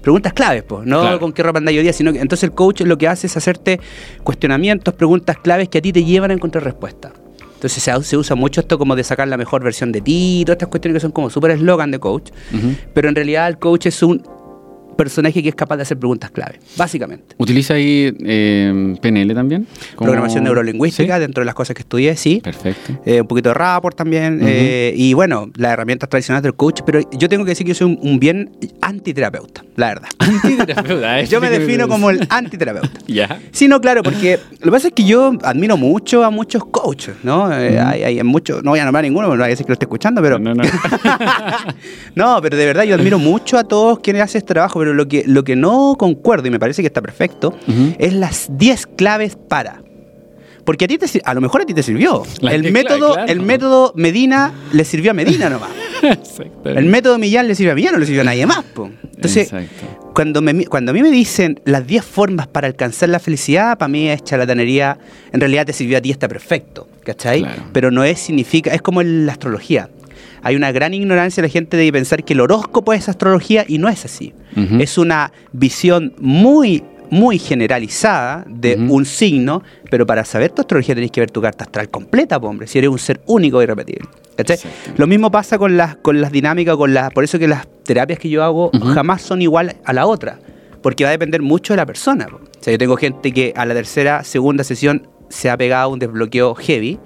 Preguntas 0.03 0.33
claves, 0.33 0.65
pues, 0.65 0.85
no 0.85 1.01
Claro. 1.03 1.21
con 1.21 1.33
qué 1.33 1.45
ropa 1.45 1.59
andas 1.59 1.73
hoy 1.75 1.83
día, 1.83 1.93
sino 1.93 2.13
que 2.13 2.19
entonces 2.19 2.43
el 2.43 2.53
coach 2.57 2.81
lo 2.81 2.99
que 2.99 3.07
hace 3.07 3.29
es 3.29 3.37
hacerte 3.37 3.79
cuestionamientos, 4.25 4.95
preguntas 4.95 5.37
claves 5.39 5.69
que 5.69 5.79
a 5.79 5.81
ti 5.81 5.93
te 5.93 6.03
llevan 6.03 6.33
a 6.33 6.35
encontrar 6.35 6.65
respuestas. 6.65 7.13
Entonces 7.55 7.83
se, 7.83 8.03
se 8.05 8.17
usa 8.17 8.37
mucho 8.37 8.61
esto 8.61 8.79
como 8.79 8.97
de 8.97 9.05
sacar 9.05 9.27
la 9.29 9.37
mejor 9.37 9.63
versión 9.63 9.91
de 9.93 10.01
ti, 10.01 10.43
todas 10.45 10.57
estas 10.57 10.69
cuestiones 10.69 10.97
que 10.97 11.01
son 11.01 11.13
como 11.13 11.29
súper 11.31 11.53
eslogan 11.53 11.91
de 11.91 11.99
coach, 11.99 12.31
pero 12.95 13.09
en 13.09 13.15
realidad 13.15 13.49
el 13.49 13.59
coach 13.59 13.87
es 13.87 14.03
un 14.03 14.23
personaje 14.99 15.43
que 15.45 15.49
es 15.49 15.55
capaz 15.55 15.77
de 15.77 15.83
hacer 15.83 15.97
preguntas 15.97 16.31
clave, 16.33 16.59
básicamente. 16.77 17.37
¿Utiliza 17.39 17.75
ahí 17.75 18.13
eh, 18.25 18.97
PNL 19.01 19.33
también? 19.33 19.67
Como- 19.95 20.09
Programación 20.09 20.43
neurolingüística, 20.43 21.15
¿Sí? 21.15 21.21
dentro 21.21 21.43
de 21.43 21.45
las 21.47 21.55
cosas 21.55 21.75
que 21.77 21.83
estudié, 21.83 22.17
sí. 22.17 22.41
Perfecto. 22.43 23.01
Eh, 23.07 23.21
un 23.21 23.29
poquito 23.29 23.51
de 23.51 23.55
rapport 23.55 23.97
también. 23.97 24.41
Eh, 24.43 24.93
y 24.97 25.15
bueno, 25.15 25.51
las 25.57 25.73
herramientas 25.73 26.09
tradicionales 26.09 26.43
del 26.43 26.55
coach. 26.55 26.81
Pero 26.85 27.01
yo 27.13 27.29
tengo 27.29 27.45
que 27.45 27.51
decir 27.51 27.65
que 27.65 27.71
yo 27.71 27.77
soy 27.77 27.87
un, 27.93 27.99
un 28.03 28.19
bien 28.19 28.51
antiterapeuta, 28.81 29.63
la 29.77 29.87
verdad. 29.89 30.09
Antiterapeuta, 30.19 31.23
yo 31.25 31.41
me 31.41 31.49
defino 31.51 31.87
como 31.89 32.11
el 32.11 32.27
antiterapeuta. 32.29 32.91
Ya. 33.09 33.41
Sí, 33.53 33.69
no, 33.69 33.81
claro, 33.81 34.03
porque 34.03 34.39
lo 34.61 34.65
que 34.67 34.71
pasa 34.71 34.89
es 34.89 34.95
que 34.95 35.05
yo 35.05 35.33
admiro 35.43 35.79
mucho 35.79 36.25
a 36.25 36.31
muchos 36.31 36.63
coaches, 36.67 37.15
¿no? 37.23 37.47
Hay, 37.47 37.77
hay 37.79 38.23
muchos, 38.23 38.63
no 38.63 38.73
voy 38.73 38.81
a 38.81 38.85
nombrar 38.85 39.03
ninguno, 39.03 39.29
no 39.29 39.35
voy 39.35 39.45
a 39.45 39.47
decir 39.49 39.65
que 39.65 39.71
lo 39.71 39.75
esté 39.75 39.87
escuchando, 39.87 40.21
pero... 40.21 40.39
No, 40.39 40.53
no. 40.55 40.63
no, 42.15 42.43
pero 42.43 42.57
de 42.57 42.67
verdad 42.67 42.85
yo 42.85 42.95
admiro 42.97 43.19
mucho 43.19 43.57
a 43.57 43.65
todos 43.65 44.01
quienes 44.01 44.23
hacen 44.23 44.41
este 44.41 44.53
trabajo, 44.55 44.79
pero 44.79 44.88
lo 44.95 45.09
que, 45.09 45.25
lo 45.27 45.45
que 45.45 45.57
no 45.57 45.97
concuerdo, 45.99 46.49
y 46.49 46.51
me 46.51 46.59
parece 46.59 46.83
que 46.83 46.87
está 46.87 47.03
perfecto, 47.03 47.55
es 47.99 48.13
las 48.13 48.49
10 48.57 48.87
claves 48.87 49.37
para. 49.37 49.83
Porque 50.65 50.85
a 50.85 50.89
ti 50.89 50.99
te 50.99 51.07
a 51.25 51.33
lo 51.33 51.41
mejor 51.41 51.63
a 51.63 51.65
ti 51.65 51.73
te 51.73 51.83
sirvió. 51.83 52.25
El 52.43 52.61
10 52.61 52.75
método, 52.75 53.15
claro. 53.15 53.33
el 53.33 53.41
método 53.41 53.93
Medina 53.97 54.53
le 54.73 54.85
sirvió 54.85 55.13
a 55.13 55.15
Medina 55.15 55.49
nomás. 55.49 55.71
El 56.65 56.85
método 56.85 57.19
Millán 57.19 57.49
le 57.49 57.55
sirvió 57.55 57.73
a 57.73 57.75
Millán, 57.75 57.95
no 57.95 57.99
le 57.99 58.07
sirvió 58.07 58.21
a 58.21 58.25
nadie 58.25 58.47
más. 58.47 58.63
po. 58.65 58.91
Entonces, 59.03 59.53
Exacto. 59.53 60.13
cuando, 60.15 60.43
me, 60.43 60.67
cuando 60.67 60.91
a 60.91 60.95
mí 60.95 61.03
me 61.03 61.11
dicen 61.11 61.61
las 61.65 61.87
10 61.87 62.05
formas 62.05 62.47
para 62.47 62.67
alcanzar 62.67 63.09
la 63.09 63.19
felicidad, 63.19 63.79
para 63.79 63.89
mí 63.89 64.09
es 64.09 64.23
charlatanería. 64.23 64.99
En 65.33 65.41
realidad 65.41 65.67
te 65.67 65.73
sirvió 65.73 65.99
a 65.99 66.01
ti, 66.01 66.11
está 66.11 66.29
perfecto. 66.29 66.87
¿Cachai? 67.03 67.41
Claro. 67.41 67.63
Pero 67.73 67.91
no 67.91 68.05
es, 68.05 68.21
significa, 68.21 68.73
es 68.73 68.83
como 68.83 69.01
en 69.01 69.27
la 69.27 69.33
astrología. 69.33 69.89
Hay 70.43 70.57
una 70.57 70.73
gran 70.73 70.95
ignorancia 70.95 71.43
de 71.43 71.49
la 71.49 71.53
gente 71.53 71.77
de 71.77 71.93
pensar 71.93 72.25
que 72.25 72.35
el 72.35 72.41
horóscopo 72.41 72.93
es 72.93 73.09
astrología 73.09 73.65
y 73.67 73.79
no 73.79 73.89
es 73.89 74.05
así. 74.05 74.35
Es 74.81 74.99
una 74.99 75.33
visión 75.53 76.15
muy, 76.19 76.83
muy 77.11 77.39
generalizada 77.39 78.45
de 78.49 78.77
un 78.77 79.05
signo, 79.05 79.63
pero 79.91 80.07
para 80.07 80.25
saber 80.25 80.51
tu 80.51 80.63
astrología 80.63 80.95
tenés 80.95 81.11
que 81.11 81.21
ver 81.21 81.31
tu 81.31 81.41
carta 81.41 81.65
astral 81.65 81.89
completa, 81.91 82.41
po, 82.41 82.49
hombre, 82.49 82.67
si 82.67 82.79
eres 82.79 82.91
un 82.91 82.99
ser 82.99 83.21
único 83.27 83.63
y. 83.63 83.67
Exacto. 84.37 84.69
Lo 84.97 85.07
mismo 85.07 85.31
pasa 85.31 85.59
con 85.59 85.77
las, 85.77 85.97
con 85.97 86.21
las 86.21 86.33
dinámicas, 86.33 86.77
con 86.77 86.95
las, 86.95 87.13
por 87.13 87.25
eso 87.25 87.39
que 87.39 87.49
las 87.49 87.67
terapias 87.85 88.19
que 88.19 88.29
yo 88.29 88.43
hago 88.43 88.71
jamás 88.95 89.23
son 89.23 89.43
igual 89.43 89.77
a 89.85 89.93
la 89.93 90.07
otra, 90.07 90.39
porque 90.83 91.05
va 91.05 91.11
a 91.11 91.13
depender 91.13 91.43
mucho 91.43 91.73
de 91.73 91.77
la 91.79 91.87
persona. 91.87 92.27
po. 92.27 92.37
O 92.37 92.63
sea, 92.63 92.73
yo 92.73 92.79
tengo 92.79 92.97
gente 92.97 93.33
que 93.33 93.53
a 93.57 93.65
la 93.65 93.75
tercera, 93.75 94.25
segunda 94.25 94.65
sesión 94.65 95.09
se 95.29 95.51
ha 95.51 95.57
pegado 95.57 95.91
un 95.91 95.99
desbloqueo 95.99 96.55
heavy, 96.55 96.99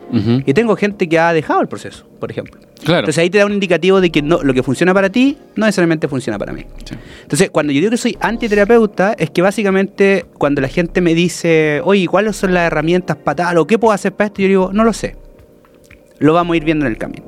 y 0.47 0.55
tengo 0.55 0.77
gente 0.77 1.09
que 1.09 1.19
ha 1.19 1.33
dejado 1.33 1.61
el 1.61 1.69
proceso, 1.69 2.07
por 2.21 2.31
ejemplo. 2.31 2.61
Claro. 2.85 3.01
Entonces 3.01 3.19
ahí 3.23 3.31
te 3.31 3.39
da 3.39 3.47
un 3.47 3.53
indicativo 3.53 4.01
de 4.01 4.11
que 4.11 4.23
no, 4.23 4.43
lo 4.43 4.55
que 4.55 4.63
funciona 4.63 4.93
para 4.93 5.11
ti 5.11 5.37
no 5.57 5.67
necesariamente 5.67 6.09
funciona 6.09 6.39
para 6.39 6.53
mí. 6.53 6.67
Sí. 6.85 6.95
Entonces, 7.23 7.51
cuando 7.51 7.73
yo 7.73 7.81
digo 7.81 7.91
que 7.91 7.97
soy 7.97 8.17
antiterapeuta, 8.21 9.15
es 9.19 9.31
que 9.31 9.43
básicamente 9.43 10.27
cuando 10.39 10.61
la 10.61 10.69
gente 10.69 11.01
me 11.01 11.15
dice, 11.15 11.81
oye, 11.85 12.07
¿cuáles 12.07 12.37
son 12.37 12.55
las 12.55 12.67
herramientas 12.67 13.17
para 13.17 13.37
tal 13.37 13.59
o 13.59 13.67
qué 13.67 13.79
puedo 13.79 13.93
hacer 13.93 14.13
para 14.13 14.27
esto? 14.27 14.43
Yo 14.43 14.49
digo, 14.49 14.71
no 14.73 14.85
lo 14.85 14.93
sé. 14.93 15.17
Lo 16.19 16.33
vamos 16.33 16.55
a 16.55 16.57
ir 16.57 16.65
viendo 16.65 16.87
en 16.87 16.93
el 16.93 16.99
camino. 16.99 17.25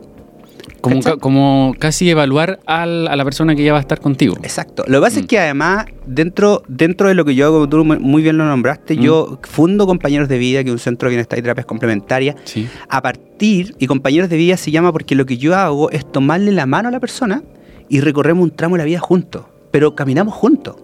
Como, 0.81 1.01
como 1.19 1.75
casi 1.79 2.09
evaluar 2.11 2.61
al- 2.67 3.09
a 3.09 3.17
la 3.17 3.25
persona 3.25 3.55
que 3.55 3.65
ya 3.65 3.73
va 3.73 3.79
a 3.79 3.81
estar 3.83 4.01
contigo. 4.01 4.35
Exacto. 4.43 4.85
Lo 4.87 4.99
que 4.99 5.03
pasa 5.03 5.17
Mm. 5.19 5.21
es 5.23 5.27
que 5.27 5.39
además, 5.39 5.87
dentro, 6.07 6.63
dentro 6.69 7.09
de 7.09 7.15
lo 7.15 7.25
que 7.25 7.35
yo 7.35 7.47
hago, 7.47 7.57
como 7.57 7.69
tú 7.69 7.85
muy 7.85 8.23
bien 8.23 8.37
lo 8.39 8.45
nombraste, 8.47 8.97
Mm. 8.97 9.01
yo 9.01 9.39
fundo 9.43 9.87
Compañeros 9.87 10.29
de 10.29 10.39
Vida, 10.39 10.63
que 10.63 10.71
es 10.71 10.73
un 10.73 10.79
centro 10.79 11.09
de 11.09 11.11
bienestar 11.17 11.39
y 11.39 11.43
terapias 11.43 11.67
complementarias, 11.67 12.37
Sí. 12.45 12.67
a 12.89 13.03
partir, 13.03 13.75
y 13.79 13.87
Compañeros 13.87 14.29
de 14.31 14.37
Vida 14.37 14.57
se 14.57 14.71
llama 14.71 14.93
porque 14.93 15.15
lo 15.15 15.27
que 15.27 15.37
yo 15.37 15.55
hago 15.55 15.91
es 15.91 16.11
tomarle 16.11 16.53
la 16.53 16.67
mano 16.67 16.89
a 16.89 16.93
la 16.93 17.01
persona 17.01 17.43
y 17.89 18.01
recorremos 18.01 18.43
un 18.45 18.51
tramo 18.51 18.77
de 18.77 18.79
la 18.83 18.85
vida 18.87 19.01
juntos, 19.01 19.45
pero 19.71 19.95
caminamos 19.95 20.35
juntos. 20.35 20.77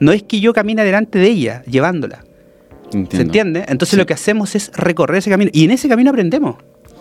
No 0.00 0.12
es 0.12 0.22
que 0.22 0.40
yo 0.40 0.52
camine 0.52 0.84
delante 0.84 1.18
de 1.18 1.26
ella, 1.28 1.62
llevándola. 1.64 2.24
Entiendo. 2.86 3.10
¿Se 3.16 3.22
entiende? 3.22 3.64
Entonces 3.68 3.90
Sí. 3.90 3.96
lo 3.96 4.06
que 4.06 4.14
hacemos 4.14 4.54
es 4.54 4.72
recorrer 4.74 5.18
ese 5.18 5.28
camino. 5.30 5.50
Y 5.52 5.64
en 5.64 5.72
ese 5.72 5.88
camino 5.88 6.10
aprendemos, 6.10 6.56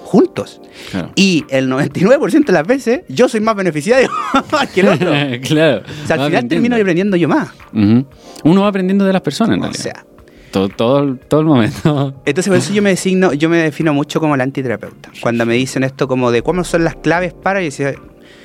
juntos. 0.07 0.61
Claro. 0.89 1.11
Y 1.15 1.45
el 1.49 1.69
99% 1.69 2.45
de 2.45 2.53
las 2.53 2.65
veces 2.65 3.01
yo 3.09 3.27
soy 3.27 3.41
más 3.41 3.55
beneficiario 3.55 4.09
que 4.73 4.81
el 4.81 4.87
otro. 4.87 5.11
claro. 5.43 5.83
O 6.03 6.07
sea, 6.07 6.15
al 6.15 6.27
final 6.27 6.47
termino 6.47 6.75
aprendiendo. 6.75 7.17
yo 7.17 7.27
más. 7.27 7.49
Uno 7.73 8.61
va 8.61 8.67
aprendiendo 8.67 9.05
de 9.05 9.13
las 9.13 9.21
personas, 9.21 9.57
en 9.57 9.63
O 9.63 9.73
sea, 9.73 10.05
todo, 10.51 10.69
todo, 10.69 11.15
todo 11.27 11.41
el 11.41 11.45
momento. 11.45 12.21
entonces 12.25 12.49
por 12.49 12.57
eso 12.57 12.73
yo 12.73 12.81
me 12.81 12.91
designo, 12.91 13.33
yo 13.33 13.49
me 13.49 13.57
defino 13.57 13.93
mucho 13.93 14.19
como 14.19 14.35
el 14.35 14.41
antiterapeuta. 14.41 15.11
Cuando 15.21 15.45
me 15.45 15.55
dicen 15.55 15.83
esto 15.83 16.07
como 16.07 16.31
de 16.31 16.41
cómo 16.41 16.63
son 16.63 16.83
las 16.83 16.95
claves 16.95 17.33
para, 17.33 17.59
decía, 17.59 17.93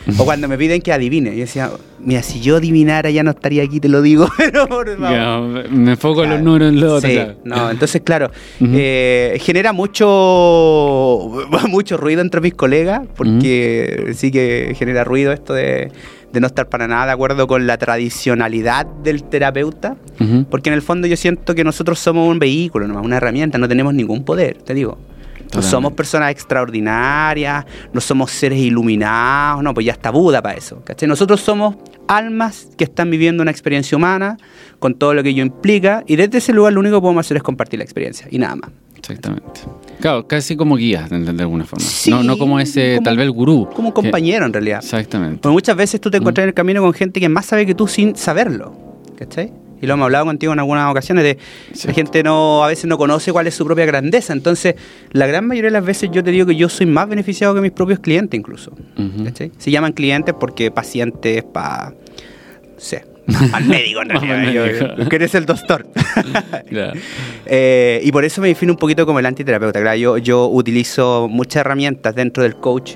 o 0.19 0.25
cuando 0.25 0.49
me 0.49 0.56
piden 0.58 0.81
que 0.82 0.93
adivine, 0.93 1.31
yo 1.34 1.40
decía, 1.43 1.70
mira, 2.00 2.22
si 2.22 2.40
yo 2.40 2.56
adivinara 2.56 3.10
ya 3.10 3.22
no 3.22 3.31
estaría 3.31 3.62
aquí, 3.62 3.78
te 3.81 3.88
lo 3.88 4.02
digo, 4.02 4.28
pero 4.37 4.66
por 4.66 4.88
favor. 4.99 5.16
Ya, 5.16 5.38
me- 5.70 5.93
enfoco 5.93 6.25
en 6.25 6.31
los 6.31 6.43
números 6.43 6.69
en 6.72 6.81
lo. 6.81 7.00
Sí, 7.00 7.19
no, 7.44 7.70
entonces 7.70 8.00
claro, 8.02 8.31
eh, 8.60 9.38
genera 9.40 9.72
mucho 9.72 11.31
mucho 11.69 11.96
ruido 11.96 12.20
entre 12.20 12.40
mis 12.40 12.54
colegas, 12.54 13.02
porque 13.16 14.12
sí 14.14 14.31
que 14.31 14.75
genera 14.78 15.04
ruido 15.04 15.32
esto 15.32 15.54
de, 15.54 15.90
de 16.32 16.40
no 16.40 16.46
estar 16.46 16.69
para 16.69 16.87
nada 16.88 17.06
de 17.06 17.12
acuerdo 17.12 17.46
con 17.46 17.66
la 17.66 17.76
tradicionalidad 17.78 18.87
del 18.87 19.25
terapeuta, 19.25 19.96
porque 20.50 20.71
en 20.71 20.75
el 20.75 20.82
fondo 20.82 21.06
yo 21.06 21.16
siento 21.16 21.54
que 21.54 21.64
nosotros 21.64 21.99
somos 21.99 22.28
un 22.28 22.38
vehículo, 22.38 22.87
nomás, 22.87 23.04
una 23.04 23.16
herramienta, 23.16 23.59
no 23.59 23.68
tenemos 23.68 23.94
ningún 23.94 24.25
poder, 24.25 24.56
te 24.59 24.75
digo. 24.75 24.99
No 25.54 25.62
somos 25.62 25.92
personas 25.92 26.30
extraordinarias, 26.30 27.64
no 27.92 28.00
somos 28.00 28.30
seres 28.30 28.59
iluminados, 28.59 29.62
no, 29.62 29.75
pues 29.75 29.87
ya 29.87 29.92
está 29.92 30.11
Buda 30.11 30.42
para 30.42 30.56
eso. 30.56 30.82
¿cachai? 30.85 31.09
Nosotros 31.09 31.40
somos 31.40 31.76
almas 32.09 32.68
que 32.76 32.85
están 32.85 33.11
viviendo 33.11 33.42
una 33.42 33.50
experiencia 33.50 33.97
humana 33.97 34.37
con 34.78 34.94
todo 34.94 35.14
lo 35.14 35.23
que 35.23 35.30
ello 35.30 35.42
implica 35.42 36.02
y 36.06 36.16
desde 36.16 36.38
ese 36.38 36.52
lugar 36.52 36.73
lo 36.73 36.80
único 36.80 36.97
que 36.97 37.02
podemos 37.02 37.26
hacer 37.26 37.37
es 37.37 37.42
compartir 37.42 37.78
la 37.78 37.85
experiencia 37.85 38.26
y 38.30 38.38
nada 38.38 38.56
más. 38.56 38.71
Exactamente. 38.97 39.61
Claro, 40.00 40.26
casi 40.28 40.56
como 40.56 40.76
guías, 40.76 41.11
de, 41.11 41.18
de 41.21 41.42
alguna 41.42 41.64
forma. 41.64 41.85
Sí, 41.85 42.09
no, 42.11 42.23
no 42.23 42.38
como 42.38 42.61
ese, 42.61 42.94
como- 42.97 43.04
tal 43.04 43.16
vez 43.16 43.25
el 43.25 43.32
gurú. 43.32 43.68
Como 43.75 43.88
un 43.88 43.94
que- 43.94 44.00
compañero 44.02 44.47
en 44.47 44.52
realidad. 44.52 44.78
Exactamente. 44.82 45.38
Porque 45.42 45.52
muchas 45.52 45.76
veces 45.76 46.00
tú 46.00 46.09
te 46.11 46.18
encuentras 46.18 46.44
en 46.44 46.49
el 46.50 46.54
camino 46.54 46.80
con 46.82 46.92
gente 46.92 47.18
que 47.21 47.28
más 47.28 47.47
sabe 47.47 47.66
que 47.66 47.75
tú 47.75 47.88
sin 47.88 48.14
saberlo. 48.16 48.75
¿Cachai? 49.18 49.52
Y 49.82 49.86
lo 49.86 49.94
hemos 49.94 50.04
hablado 50.04 50.24
contigo 50.24 50.52
en 50.54 50.60
algunas 50.60 50.90
ocasiones 50.90 51.24
de 51.24 51.36
Sí. 51.74 51.88
la 51.88 51.92
gente 51.94 52.22
no 52.22 52.64
a 52.64 52.68
veces 52.68 52.86
no 52.86 52.96
conoce 52.96 53.32
cuál 53.32 53.46
es 53.48 53.54
su 53.54 53.66
propia 53.66 53.84
grandeza. 53.84 54.32
Entonces, 54.32 54.76
la 55.10 55.26
gran 55.26 55.46
mayoría 55.46 55.68
de 55.68 55.72
las 55.74 55.84
veces 55.84 56.08
yo 56.12 56.22
te 56.24 56.30
digo 56.30 56.46
que 56.46 56.56
yo 56.56 56.68
soy 56.70 56.86
más 56.86 57.08
beneficiado 57.08 57.54
que 57.54 57.60
mis 57.60 57.72
propios 57.72 57.98
clientes 57.98 58.38
incluso. 58.38 58.72
¿Cachai? 59.24 59.50
Se 59.58 59.70
llaman 59.70 59.92
clientes 59.92 60.34
porque 60.38 60.70
pacientes 60.70 61.42
para... 61.42 61.90
No 61.90 62.78
sé, 62.80 63.04
al 63.52 63.64
médico 63.66 64.02
en 64.02 64.08
realidad. 64.10 64.96
yo- 64.98 65.08
que 65.08 65.16
eres 65.16 65.34
el 65.34 65.46
doctor. 65.46 65.86
Claro. 66.68 66.98
Eh, 67.46 68.00
y 68.04 68.12
por 68.12 68.24
eso 68.24 68.40
me 68.40 68.48
defino 68.48 68.72
un 68.72 68.78
poquito 68.78 69.04
como 69.06 69.18
el 69.18 69.26
antiterapeuta. 69.26 69.80
Claro, 69.80 69.96
yo, 69.96 70.18
yo 70.18 70.46
utilizo 70.48 71.28
muchas 71.30 71.60
herramientas 71.60 72.14
dentro 72.14 72.42
del 72.44 72.54
coach 72.56 72.92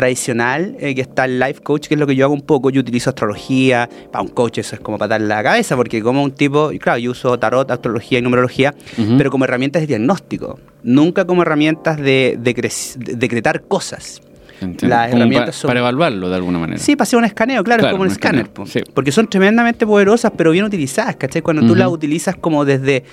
tradicional, 0.00 0.76
eh, 0.80 0.94
que 0.94 1.02
está 1.02 1.26
el 1.26 1.38
life 1.38 1.60
coach, 1.62 1.86
que 1.86 1.94
es 1.94 2.00
lo 2.00 2.06
que 2.06 2.16
yo 2.16 2.24
hago 2.24 2.32
un 2.34 2.40
poco. 2.40 2.70
Yo 2.70 2.80
utilizo 2.80 3.10
astrología. 3.10 3.88
Para 4.10 4.22
un 4.22 4.28
coach 4.28 4.58
eso 4.58 4.74
es 4.74 4.80
como 4.80 4.96
patar 4.98 5.20
la 5.20 5.42
cabeza, 5.42 5.76
porque 5.76 6.02
como 6.02 6.22
un 6.22 6.32
tipo, 6.32 6.72
y 6.72 6.78
claro, 6.78 6.98
yo 6.98 7.10
uso 7.10 7.38
tarot, 7.38 7.70
astrología 7.70 8.18
y 8.18 8.22
numerología, 8.22 8.74
pero 9.18 9.30
como 9.30 9.44
herramientas 9.44 9.82
de 9.82 9.86
diagnóstico. 9.88 10.58
Nunca 10.82 11.24
como 11.26 11.42
herramientas 11.42 11.98
de, 11.98 12.38
de 12.40 12.56
cre- 12.56 12.94
de 12.96 13.14
decretar 13.16 13.62
cosas. 13.62 14.20
Entiendo. 14.62 14.94
Las 14.94 15.10
Como 15.10 15.22
herramientas 15.22 15.56
son- 15.56 15.68
para 15.68 15.80
evaluarlo 15.80 16.28
de 16.28 16.36
alguna 16.36 16.58
manera. 16.58 16.78
Sí, 16.78 16.96
para 16.96 17.04
hacer 17.04 17.18
un 17.18 17.24
escaneo, 17.24 17.62
claro, 17.64 17.80
Claro, 17.80 17.88
es 17.88 17.92
como 17.92 18.02
un 18.04 18.10
escáner. 18.10 18.42
escaneo, 18.46 18.54
po. 18.54 18.66
sí. 18.66 18.80
Porque 18.94 19.12
son 19.12 19.26
tremendamente 19.28 19.86
poderosas, 19.86 20.32
pero 20.36 20.50
bien 20.50 20.64
utilizadas, 20.64 21.16
¿cachai? 21.16 21.42
Cuando 21.42 21.66
tú 21.66 21.74
las 21.74 21.88
utilizas 21.88 22.36
como 22.36 22.64
desde... 22.64 23.04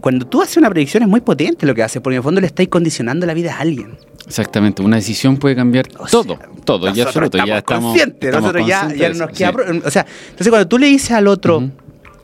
Cuando 0.00 0.26
tú 0.26 0.40
haces 0.42 0.56
una 0.56 0.70
predicción 0.70 1.02
es 1.02 1.08
muy 1.08 1.20
potente 1.20 1.66
lo 1.66 1.74
que 1.74 1.82
haces, 1.82 2.00
porque 2.00 2.14
en 2.14 2.18
el 2.18 2.22
fondo 2.22 2.40
le 2.40 2.46
estáis 2.46 2.68
condicionando 2.68 3.26
la 3.26 3.34
vida 3.34 3.54
a 3.54 3.60
alguien. 3.60 3.96
Exactamente, 4.26 4.82
una 4.82 4.96
decisión 4.96 5.36
puede 5.38 5.56
cambiar 5.56 5.86
O 5.98 6.06
todo, 6.06 6.36
sea, 6.36 6.48
todo, 6.64 6.86
y 6.86 6.90
nosotros 6.90 7.06
absoluto. 7.16 7.38
Ya 7.38 7.58
estamos, 7.58 7.84
conscientes, 7.90 8.28
estamos 8.28 8.42
nosotros 8.42 8.66
ya, 8.68 8.80
conscientes 8.80 9.18
ya 9.18 9.24
nos 9.26 9.36
queda... 9.36 9.72
sí. 9.72 9.80
O 9.86 9.90
sea, 9.90 10.06
entonces 10.30 10.48
cuando 10.50 10.68
tú 10.68 10.78
le 10.78 10.86
dices 10.86 11.10
al 11.12 11.26
otro... 11.28 11.70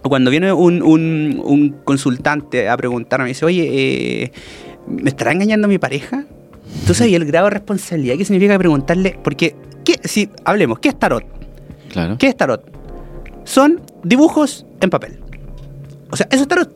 O 0.03 0.09
cuando 0.11 0.31
viene 0.31 0.53
un, 0.53 0.83
un- 0.83 1.41
un 1.43 1.77
consultante 1.83 2.69
a 2.69 2.77
preguntarme, 2.77 3.25
me 3.25 3.29
dice, 3.31 3.47
oye, 3.47 3.65
eh, 4.25 4.33
¿me 4.87 5.09
estará 5.09 5.33
engañando 5.33 5.67
mi 5.67 5.79
pareja? 5.79 6.27
¿Tú 6.87 6.93
sabes 6.93 7.15
el 7.15 7.25
grado 7.25 7.47
de 7.47 7.53
responsabilidad 7.53 8.17
que 8.19 8.27
significa 8.27 8.59
preguntarle? 8.59 9.19
Porque, 9.25 9.57
¿qué, 9.83 9.99
si 10.05 10.29
hablemos, 10.45 10.79
¿qué 10.79 10.91
es 10.91 10.99
tarot? 10.99 11.25
Claro. 11.91 12.19
¿Qué 12.19 12.27
es 12.27 12.37
tarot? 12.37 12.71
Son 13.45 13.81
dibujos 14.03 14.67
en 14.83 14.91
papel. 14.91 15.21
O 16.11 16.17
sea, 16.17 16.29
eso 16.31 16.43
es 16.43 16.49
tarot. 16.49 16.71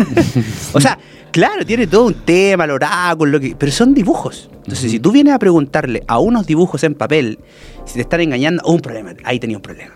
o 0.72 0.80
sea, 0.80 0.98
claro, 1.30 1.64
tiene 1.64 1.86
todo 1.86 2.06
un 2.06 2.14
tema, 2.14 2.64
el 2.64 2.70
oráculo, 2.70 3.32
lo 3.32 3.40
que, 3.40 3.54
pero 3.56 3.72
son 3.72 3.94
dibujos. 3.94 4.48
Entonces, 4.58 4.90
si 4.90 5.00
tú 5.00 5.12
vienes 5.12 5.34
a 5.34 5.38
preguntarle 5.38 6.02
a 6.06 6.18
unos 6.18 6.46
dibujos 6.46 6.84
en 6.84 6.94
papel 6.94 7.38
si 7.84 7.94
te 7.94 8.00
están 8.02 8.20
engañando, 8.20 8.62
un 8.64 8.80
problema, 8.80 9.14
ahí 9.24 9.40
tenía 9.40 9.56
un 9.56 9.62
problema. 9.62 9.92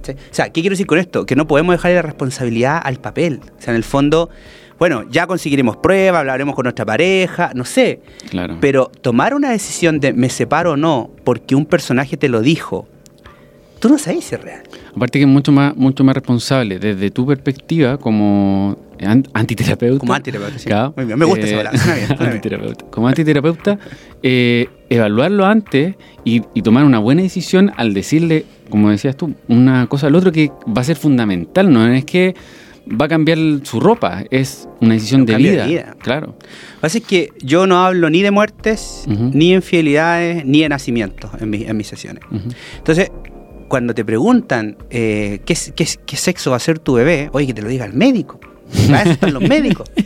O 0.00 0.34
sea, 0.34 0.46
¿qué 0.46 0.60
quiero 0.60 0.72
decir 0.74 0.86
con 0.86 0.98
esto? 0.98 1.26
Que 1.26 1.36
no 1.36 1.46
podemos 1.46 1.74
dejarle 1.74 1.96
la 1.96 2.02
responsabilidad 2.02 2.80
al 2.82 2.96
papel. 2.96 3.40
O 3.58 3.62
sea, 3.62 3.72
en 3.72 3.76
el 3.76 3.84
fondo, 3.84 4.30
bueno, 4.78 5.04
ya 5.10 5.26
conseguiremos 5.26 5.76
pruebas, 5.76 6.20
hablaremos 6.20 6.54
con 6.54 6.64
nuestra 6.64 6.84
pareja, 6.84 7.52
no 7.54 7.64
sé. 7.64 8.00
Claro. 8.30 8.56
Pero 8.60 8.90
tomar 9.00 9.34
una 9.34 9.50
decisión 9.50 10.00
de 10.00 10.12
me 10.12 10.30
separo 10.30 10.72
o 10.72 10.76
no 10.76 11.10
porque 11.24 11.54
un 11.54 11.66
personaje 11.66 12.16
te 12.16 12.28
lo 12.28 12.40
dijo, 12.40 12.88
tú 13.78 13.88
no 13.88 13.98
sabes 13.98 14.24
si 14.24 14.34
es 14.34 14.40
real. 14.40 14.62
Aparte 14.94 15.18
que 15.18 15.24
es 15.24 15.30
mucho 15.30 15.52
más, 15.52 15.76
mucho 15.76 16.02
más 16.04 16.14
responsable 16.14 16.78
desde 16.78 17.10
tu 17.10 17.26
perspectiva 17.26 17.98
como 17.98 18.76
an- 19.06 19.26
antiterapeuta. 19.34 19.98
Como 20.00 20.14
antiterapeuta, 20.14 20.58
sí. 20.58 20.66
Claro. 20.66 20.92
Muy 20.96 21.04
bien, 21.06 21.18
me 21.18 21.24
gusta 21.24 21.46
esa 21.46 21.56
palabra, 21.56 21.78
suena 21.78 21.94
bien, 21.94 22.06
suena 22.08 22.22
bien. 22.24 22.32
antiterapeuta. 22.32 22.84
Como 22.90 23.08
antiterapeuta, 23.08 23.78
eh, 24.22 24.68
evaluarlo 24.88 25.46
antes 25.46 25.94
y, 26.24 26.42
y 26.54 26.62
tomar 26.62 26.84
una 26.84 26.98
buena 26.98 27.22
decisión 27.22 27.72
al 27.76 27.94
decirle, 27.94 28.44
como 28.68 28.90
decías 28.90 29.16
tú, 29.16 29.34
una 29.48 29.86
cosa 29.86 30.06
al 30.08 30.14
otro 30.14 30.32
que 30.32 30.50
va 30.68 30.80
a 30.82 30.84
ser 30.84 30.96
fundamental. 30.96 31.72
No 31.72 31.86
es 31.86 32.04
que 32.04 32.34
va 33.00 33.04
a 33.04 33.08
cambiar 33.08 33.38
su 33.62 33.78
ropa, 33.78 34.24
es 34.30 34.68
una 34.80 34.94
decisión 34.94 35.24
de 35.26 35.32
cambio 35.34 35.50
de 35.50 35.56
vida. 35.56 35.66
vida. 35.66 35.96
Claro. 36.02 36.26
Lo 36.28 36.38
que 36.38 36.46
pasa 36.80 36.98
es 36.98 37.04
que 37.04 37.28
yo 37.40 37.66
no 37.66 37.78
hablo 37.84 38.10
ni 38.10 38.22
de 38.22 38.30
muertes, 38.30 39.04
ni 39.06 39.50
de 39.50 39.56
infidelidades, 39.56 40.44
ni 40.44 40.62
de 40.62 40.68
nacimientos 40.70 41.30
en, 41.40 41.50
mi- 41.50 41.64
en 41.64 41.76
mis 41.76 41.86
sesiones. 41.86 42.24
Entonces, 42.78 43.12
cuando 43.68 43.94
te 43.94 44.04
preguntan 44.04 44.76
eh, 44.90 45.40
¿qué, 45.44 45.54
qué, 45.76 45.86
qué 46.04 46.16
sexo 46.16 46.50
va 46.50 46.56
a 46.56 46.60
ser 46.60 46.80
tu 46.80 46.94
bebé, 46.94 47.28
oye, 47.32 47.46
que 47.46 47.54
te 47.54 47.62
lo 47.62 47.68
diga 47.68 47.84
el 47.84 47.92
médico. 47.92 48.40
Para 48.88 49.02
eso 49.02 49.10
están 49.12 49.32
los 49.34 49.42
médicos. 49.42 49.88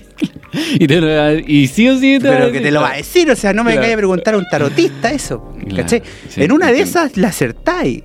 Y, 0.78 0.87
te 0.87 1.00
lo- 1.00 1.37
y 1.40 1.66
sí 1.66 1.88
o 1.88 1.99
sí 1.99 2.21
te 2.21 2.28
Pero 2.28 2.52
que 2.52 2.61
te 2.61 2.71
lo 2.71 2.80
va 2.80 2.92
a 2.92 2.97
decir, 2.97 3.28
o 3.28 3.35
sea, 3.35 3.52
no 3.52 3.64
me 3.64 3.73
Claro. 3.73 3.92
a 3.92 3.97
preguntar 3.97 4.35
a 4.35 4.38
un 4.38 4.44
tarotista 4.49 5.11
eso. 5.11 5.52
Claro, 5.68 5.88
en 6.37 6.52
una 6.52 6.71
de 6.71 6.80
esas 6.80 7.16
la 7.16 7.28
acertáis. 7.28 8.04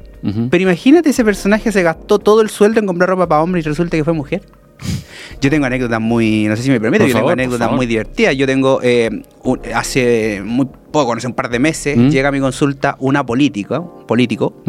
Pero 0.49 0.63
imagínate 0.63 1.11
ese 1.11 1.23
personaje 1.23 1.71
se 1.71 1.83
gastó 1.83 2.17
todo 2.17 2.41
el 2.41 2.49
sueldo 2.49 2.79
en 2.79 2.87
comprar 2.87 3.07
ropa 3.09 3.27
para 3.29 3.43
hombre 3.43 3.61
y 3.61 3.63
resulta 3.63 3.95
que 3.97 4.03
fue 4.03 4.13
mujer. 4.13 4.41
Yo 5.41 5.51
tengo 5.51 5.67
anécdotas 5.67 6.01
muy, 6.01 6.45
no 6.45 6.55
sé 6.55 6.63
si 6.63 6.71
me 6.71 6.79
permite, 6.81 7.03
Por 7.03 7.09
yo 7.09 7.13
favor, 7.13 7.29
tengo 7.35 7.43
anécdotas 7.43 7.71
muy 7.71 7.85
divertidas. 7.85 8.35
Yo 8.35 8.47
tengo, 8.47 8.79
eh, 8.81 9.09
un- 9.43 9.59
hace 9.75 10.41
muy 10.43 10.65
poco, 10.91 11.13
no 11.13 11.21
sé, 11.21 11.27
un 11.27 11.35
par 11.35 11.49
de 11.51 11.59
meses, 11.59 11.97
llega 12.11 12.29
a 12.29 12.31
mi 12.31 12.39
consulta 12.39 12.95
una 12.99 13.23
política, 13.23 13.79
político. 14.07 14.63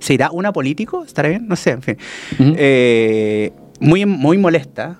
¿Se 0.00 0.14
irá 0.14 0.30
una 0.32 0.52
político? 0.52 1.04
¿Estará 1.04 1.28
bien? 1.28 1.46
No 1.46 1.54
sé, 1.56 1.70
en 1.70 1.82
fin. 1.82 1.96
Eh, 2.56 3.52
muy, 3.80 4.06
muy 4.06 4.38
molesta 4.38 4.98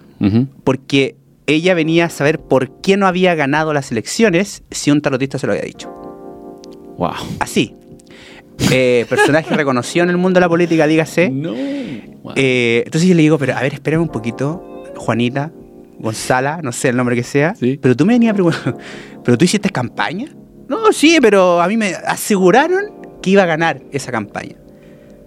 porque 0.64 1.16
ella 1.47 1.75
venía 1.75 2.07
a 2.07 2.11
saber 2.11 2.40
por 2.40 2.81
qué 2.81 2.97
no 2.97 3.07
había 3.07 3.35
ganado 3.35 3.75
las 3.75 3.93
elecciones 3.93 4.62
si 4.71 4.90
un 4.90 5.02
tarotista 5.02 5.38
se 5.38 5.47
lo 5.47 5.52
había 5.52 5.64
dicho. 5.64 5.90
Wow. 6.97 7.12
Así. 7.40 7.75
Eh, 8.71 9.04
personaje 9.09 9.54
reconocido 9.54 10.04
en 10.04 10.11
el 10.11 10.16
mundo 10.16 10.38
de 10.38 10.43
la 10.43 10.49
política, 10.49 10.87
dígase. 10.87 11.31
No. 11.31 11.52
Wow. 12.23 12.33
Eh, 12.37 12.83
entonces 12.87 13.09
yo 13.09 13.14
le 13.14 13.23
digo, 13.23 13.38
pero 13.38 13.57
a 13.57 13.61
ver, 13.61 13.75
espérame 13.75 14.02
un 14.02 14.09
poquito, 14.09 14.85
Juanita, 14.97 15.52
Gonzala, 15.99 16.61
no 16.62 16.73
sé 16.73 16.88
el 16.88 16.97
nombre 16.97 17.16
que 17.16 17.23
sea. 17.23 17.54
Sí. 17.54 17.78
Pero 17.81 17.97
tú 17.97 18.07
me 18.07 18.14
venías 18.14 18.33
a 18.33 18.35
preguntar, 18.35 18.76
¿pero 19.25 19.37
tú 19.37 19.45
hiciste 19.45 19.71
campaña? 19.71 20.28
No, 20.69 20.93
sí, 20.93 21.19
pero 21.21 21.61
a 21.61 21.69
mí 21.69 21.76
me 21.76 21.95
aseguraron 22.07 23.21
que 23.21 23.31
iba 23.31 23.43
a 23.43 23.47
ganar 23.47 23.83
esa 23.93 24.11
campaña. 24.11 24.57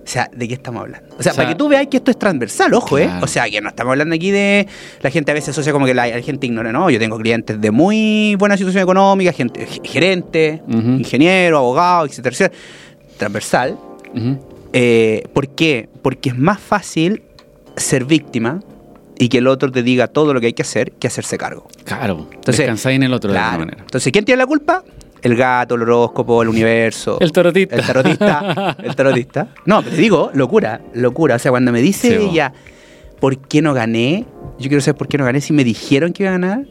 O 0.07 0.09
sea, 0.09 0.29
¿de 0.33 0.47
qué 0.47 0.53
estamos 0.53 0.83
hablando? 0.83 1.09
O 1.19 1.21
sea, 1.21 1.33
O 1.33 1.35
sea, 1.35 1.43
para 1.43 1.49
que 1.49 1.55
tú 1.55 1.67
veas 1.67 1.85
que 1.87 1.97
esto 1.97 2.11
es 2.11 2.17
transversal, 2.17 2.73
ojo, 2.73 2.97
¿eh? 2.97 3.09
O 3.21 3.27
sea, 3.27 3.49
que 3.49 3.59
no 3.59 3.67
estamos 3.67 3.91
hablando 3.91 4.15
aquí 4.15 4.31
de... 4.31 4.65
La 5.01 5.11
gente 5.11 5.31
a 5.31 5.33
veces 5.33 5.49
asocia 5.49 5.73
como 5.73 5.85
que 5.85 5.93
la, 5.93 6.07
la 6.07 6.21
gente 6.21 6.47
ignora, 6.47 6.71
no, 6.71 6.89
yo 6.89 6.97
tengo 6.97 7.17
clientes 7.17 7.59
de 7.59 7.71
muy 7.71 8.35
buena 8.35 8.55
situación 8.55 8.83
económica, 8.83 9.33
gente, 9.33 9.67
gerente, 9.83 10.61
ingeniero, 10.69 11.57
abogado, 11.57 12.05
etcétera, 12.05 12.33
etcétera. 12.33 12.61
Transversal. 13.17 13.77
Eh, 14.71 15.23
¿Por 15.33 15.49
qué? 15.49 15.89
Porque 16.01 16.29
es 16.29 16.37
más 16.37 16.61
fácil 16.61 17.23
ser 17.75 18.05
víctima 18.05 18.61
y 19.19 19.27
que 19.27 19.39
el 19.39 19.47
otro 19.47 19.73
te 19.73 19.83
diga 19.83 20.07
todo 20.07 20.33
lo 20.33 20.39
que 20.39 20.47
hay 20.47 20.53
que 20.53 20.61
hacer 20.61 20.93
que 20.93 21.07
hacerse 21.07 21.37
cargo. 21.37 21.67
Claro. 21.83 22.29
Entonces, 22.31 22.59
Descansáis 22.59 22.95
en 22.95 23.03
el 23.03 23.13
otro 23.13 23.33
de 23.33 23.39
alguna 23.39 23.57
manera. 23.57 23.81
Entonces, 23.81 24.09
¿quién 24.13 24.23
tiene 24.23 24.37
la 24.37 24.47
culpa? 24.47 24.85
El 25.21 25.35
gato, 25.35 25.75
el 25.75 25.81
horóscopo, 25.83 26.41
el 26.41 26.49
universo. 26.49 27.17
El 27.19 27.31
tarotista. 27.31 27.75
El 27.75 27.85
tarotista. 27.85 28.77
el 28.83 28.95
tarotista. 28.95 29.47
No, 29.65 29.81
pero 29.81 29.95
te 29.95 30.01
digo, 30.01 30.31
locura, 30.33 30.81
locura. 30.93 31.35
O 31.35 31.39
sea, 31.39 31.51
cuando 31.51 31.71
me 31.71 31.81
dice 31.81 32.17
Sí, 32.17 32.27
ella, 32.29 32.53
¿por 33.19 33.37
qué 33.37 33.61
no 33.61 33.73
gané? 33.73 34.25
Yo 34.59 34.67
quiero 34.69 34.81
saber 34.81 34.97
por 34.97 35.07
qué 35.07 35.17
no 35.17 35.25
gané, 35.25 35.41
si 35.41 35.53
me 35.53 35.63
dijeron 35.63 36.13
que 36.13 36.23
iba 36.23 36.29
a 36.29 36.33
ganar. 36.37 36.65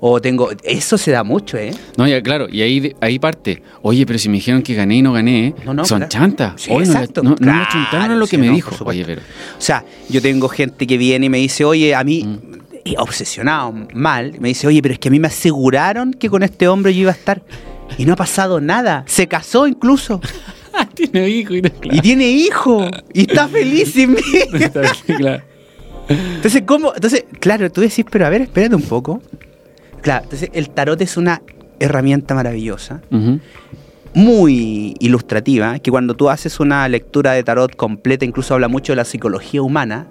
O 0.00 0.20
tengo. 0.20 0.50
Eso 0.62 0.96
se 0.96 1.10
da 1.10 1.24
mucho, 1.24 1.56
¿eh? 1.56 1.72
No, 1.96 2.06
ya 2.06 2.22
claro, 2.22 2.46
y 2.48 2.62
ahí, 2.62 2.94
ahí 3.00 3.18
parte. 3.18 3.62
Oye, 3.82 4.06
pero 4.06 4.16
si 4.20 4.28
me 4.28 4.36
dijeron 4.36 4.62
que 4.62 4.74
gané 4.74 4.96
y 4.96 5.02
no 5.02 5.12
gané, 5.12 5.54
No, 5.64 5.74
no, 5.74 5.84
son 5.84 5.98
claro. 5.98 6.08
chantas. 6.10 6.52
Sí, 6.62 6.70
Oye, 6.72 6.84
exacto. 6.84 7.22
no, 7.24 7.30
no, 7.30 7.36
Claro, 7.90 8.14
lo 8.14 8.26
que 8.26 8.30
sí, 8.36 8.38
me 8.38 8.46
no, 8.46 8.54
dijo. 8.54 8.76
Oye, 8.84 9.04
pero. 9.04 9.20
O 9.22 9.60
sea, 9.60 9.84
yo 10.08 10.22
tengo 10.22 10.48
gente 10.48 10.86
que 10.86 10.96
viene 10.96 11.26
y 11.26 11.28
me 11.28 11.38
dice, 11.38 11.64
oye, 11.64 11.96
a 11.96 12.04
mí, 12.04 12.22
Mm. 12.22 12.92
obsesionado, 12.96 13.74
mal, 13.92 14.34
me 14.38 14.48
dice, 14.48 14.66
oye, 14.68 14.80
pero 14.80 14.94
es 14.94 15.00
que 15.00 15.08
a 15.08 15.10
mí 15.10 15.18
me 15.18 15.26
aseguraron 15.26 16.12
que 16.12 16.30
con 16.30 16.42
este 16.44 16.68
hombre 16.68 16.94
yo 16.94 17.00
iba 17.02 17.10
a 17.10 17.14
estar. 17.14 17.42
Y 17.96 18.04
no 18.04 18.12
ha 18.12 18.16
pasado 18.16 18.60
nada. 18.60 19.04
Se 19.06 19.26
casó 19.28 19.66
incluso. 19.66 20.20
Tiene 20.94 21.28
hijo 21.28 21.54
y 21.54 21.62
no- 21.62 21.70
Y 21.82 22.00
tiene 22.00 22.28
hijo. 22.28 22.88
Y 23.12 23.22
está 23.22 23.48
feliz 23.48 23.92
sin 23.92 24.12
mí. 24.12 24.20
claro. 25.16 25.42
Entonces, 26.08 26.62
¿cómo? 26.64 26.92
Entonces, 26.94 27.24
claro, 27.40 27.70
tú 27.72 27.80
decís, 27.80 28.04
pero 28.10 28.26
a 28.26 28.28
ver, 28.30 28.42
espérate 28.42 28.74
un 28.76 28.82
poco. 28.82 29.20
Claro, 30.02 30.24
entonces 30.24 30.50
el 30.52 30.70
tarot 30.70 31.00
es 31.02 31.16
una 31.16 31.42
herramienta 31.80 32.34
maravillosa, 32.34 33.00
muy 34.14 34.94
ilustrativa, 35.00 35.78
que 35.80 35.90
cuando 35.90 36.14
tú 36.14 36.30
haces 36.30 36.60
una 36.60 36.88
lectura 36.88 37.32
de 37.32 37.42
tarot 37.42 37.74
completa, 37.76 38.24
incluso 38.24 38.54
habla 38.54 38.68
mucho 38.68 38.92
de 38.92 38.96
la 38.96 39.04
psicología 39.04 39.62
humana, 39.62 40.06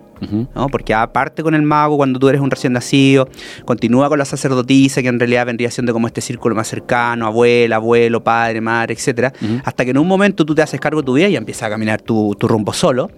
¿no? 0.55 0.67
Porque 0.69 0.93
aparte 0.93 1.43
con 1.43 1.53
el 1.55 1.61
mago 1.61 1.97
cuando 1.97 2.19
tú 2.19 2.29
eres 2.29 2.41
un 2.41 2.49
recién 2.51 2.73
nacido, 2.73 3.29
continúa 3.65 4.09
con 4.09 4.19
la 4.19 4.25
sacerdotisa, 4.25 5.01
que 5.01 5.07
en 5.07 5.19
realidad 5.19 5.45
vendría 5.45 5.71
siendo 5.71 5.93
como 5.93 6.07
este 6.07 6.21
círculo 6.21 6.55
más 6.55 6.67
cercano, 6.67 7.25
abuela, 7.27 7.77
abuelo, 7.77 8.23
padre, 8.23 8.61
madre, 8.61 8.93
etcétera, 8.93 9.33
Ujú. 9.41 9.61
hasta 9.63 9.85
que 9.85 9.91
en 9.91 9.97
un 9.97 10.07
momento 10.07 10.45
tú 10.45 10.53
te 10.55 10.61
haces 10.61 10.79
cargo 10.79 11.01
de 11.01 11.05
tu 11.05 11.13
vida 11.13 11.27
y 11.29 11.35
empiezas 11.35 11.63
a 11.63 11.69
caminar 11.69 12.01
tu, 12.01 12.35
tu 12.39 12.47
rumbo 12.47 12.73
solo. 12.73 13.09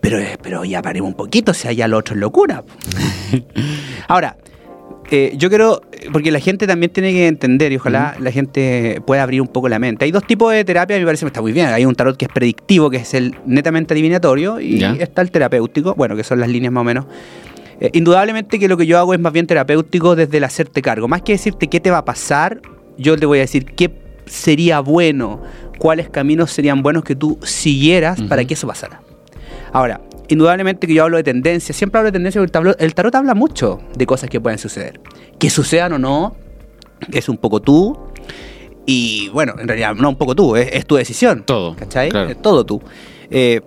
Pero, 0.00 0.18
eh, 0.18 0.36
pero 0.42 0.64
ya 0.64 0.82
paremos 0.82 1.08
un 1.10 1.14
poquito, 1.14 1.52
o 1.52 1.54
sea, 1.54 1.70
ya 1.72 1.86
lo 1.86 1.98
otro 1.98 2.14
es 2.16 2.20
locura. 2.20 2.64
Ahora, 4.08 4.36
eh, 5.12 5.32
yo 5.36 5.48
quiero, 5.50 5.82
porque 6.12 6.30
la 6.30 6.40
gente 6.40 6.66
también 6.66 6.90
tiene 6.90 7.12
que 7.12 7.26
entender 7.26 7.70
y 7.70 7.76
ojalá 7.76 8.16
la 8.18 8.30
gente 8.30 9.02
pueda 9.06 9.22
abrir 9.22 9.42
un 9.42 9.48
poco 9.48 9.68
la 9.68 9.78
mente. 9.78 10.06
Hay 10.06 10.10
dos 10.10 10.26
tipos 10.26 10.52
de 10.52 10.64
terapia, 10.64 10.98
me 10.98 11.04
parece 11.04 11.26
que 11.26 11.28
está 11.28 11.42
muy 11.42 11.52
bien. 11.52 11.66
Hay 11.66 11.84
un 11.84 11.94
tarot 11.94 12.16
que 12.16 12.24
es 12.24 12.32
predictivo, 12.32 12.88
que 12.88 12.96
es 12.96 13.12
el 13.14 13.36
netamente 13.44 13.94
adivinatorio, 13.94 14.60
y 14.60 14.82
está 14.82 15.20
el 15.22 15.30
terapéutico, 15.30 15.94
bueno, 15.94 16.16
que 16.16 16.24
son 16.24 16.40
las 16.40 16.48
líneas 16.48 16.72
más 16.72 16.80
o 16.80 16.84
menos. 16.84 17.04
Eh, 17.80 17.90
indudablemente 17.92 18.58
que 18.58 18.68
lo 18.68 18.76
que 18.76 18.86
yo 18.86 18.98
hago 18.98 19.12
es 19.12 19.20
más 19.20 19.32
bien 19.32 19.46
terapéutico 19.46 20.16
desde 20.16 20.38
el 20.38 20.44
hacerte 20.44 20.80
cargo. 20.80 21.08
Más 21.08 21.22
que 21.22 21.32
decirte 21.32 21.68
qué 21.68 21.80
te 21.80 21.90
va 21.90 21.98
a 21.98 22.04
pasar, 22.04 22.62
yo 22.96 23.16
te 23.16 23.26
voy 23.26 23.38
a 23.38 23.42
decir 23.42 23.66
qué 23.66 23.90
sería 24.24 24.80
bueno, 24.80 25.42
cuáles 25.78 26.08
caminos 26.08 26.50
serían 26.52 26.82
buenos 26.82 27.04
que 27.04 27.16
tú 27.16 27.38
siguieras 27.42 28.22
para 28.22 28.44
que 28.44 28.54
eso 28.54 28.66
pasara. 28.66 29.02
Ahora, 29.72 30.00
indudablemente 30.32 30.86
que 30.86 30.94
yo 30.94 31.04
hablo 31.04 31.16
de 31.16 31.22
tendencias, 31.22 31.76
siempre 31.76 31.98
hablo 31.98 32.08
de 32.08 32.12
tendencias 32.12 32.40
porque 32.42 32.48
el, 32.48 32.52
tablo- 32.52 32.76
el 32.78 32.94
tarot 32.94 33.14
habla 33.14 33.34
mucho 33.34 33.80
de 33.96 34.06
cosas 34.06 34.28
que 34.30 34.40
pueden 34.40 34.58
suceder. 34.58 35.00
Que 35.38 35.50
sucedan 35.50 35.92
o 35.94 35.98
no, 35.98 36.36
es 37.12 37.28
un 37.28 37.36
poco 37.36 37.60
tú. 37.60 37.98
Y 38.86 39.28
bueno, 39.30 39.54
en 39.58 39.68
realidad 39.68 39.94
no 39.94 40.08
un 40.08 40.16
poco 40.16 40.34
tú, 40.34 40.56
es, 40.56 40.68
es 40.72 40.86
tu 40.86 40.96
decisión. 40.96 41.44
Todo, 41.44 41.76
¿Cachai? 41.76 42.08
claro. 42.10 42.30
Es 42.30 42.42
todo 42.42 42.64
tú. 42.66 42.82
Eh, 43.30 43.60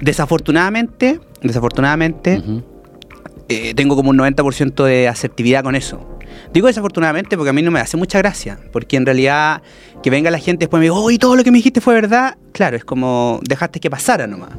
desafortunadamente, 0.00 1.20
desafortunadamente, 1.42 2.40
eh, 3.48 3.74
tengo 3.74 3.96
como 3.96 4.10
un 4.10 4.18
90% 4.18 4.84
de 4.84 5.08
asertividad 5.08 5.62
con 5.64 5.74
eso. 5.74 6.00
Digo 6.52 6.66
desafortunadamente 6.68 7.36
porque 7.36 7.50
a 7.50 7.52
mí 7.52 7.62
no 7.62 7.70
me 7.70 7.80
hace 7.80 7.96
mucha 7.96 8.18
gracia, 8.18 8.58
porque 8.72 8.96
en 8.96 9.04
realidad 9.06 9.62
que 10.02 10.10
venga 10.10 10.30
la 10.30 10.38
gente 10.38 10.64
después 10.66 10.78
y 10.78 10.82
me 10.82 10.84
diga, 10.90 10.98
uy, 11.00 11.18
todo 11.18 11.34
lo 11.34 11.42
que 11.42 11.50
me 11.50 11.58
dijiste 11.58 11.80
fue 11.80 11.94
verdad, 11.94 12.36
claro, 12.52 12.76
es 12.76 12.84
como 12.84 13.40
dejaste 13.42 13.80
que 13.80 13.90
pasara 13.90 14.26
nomás. 14.26 14.50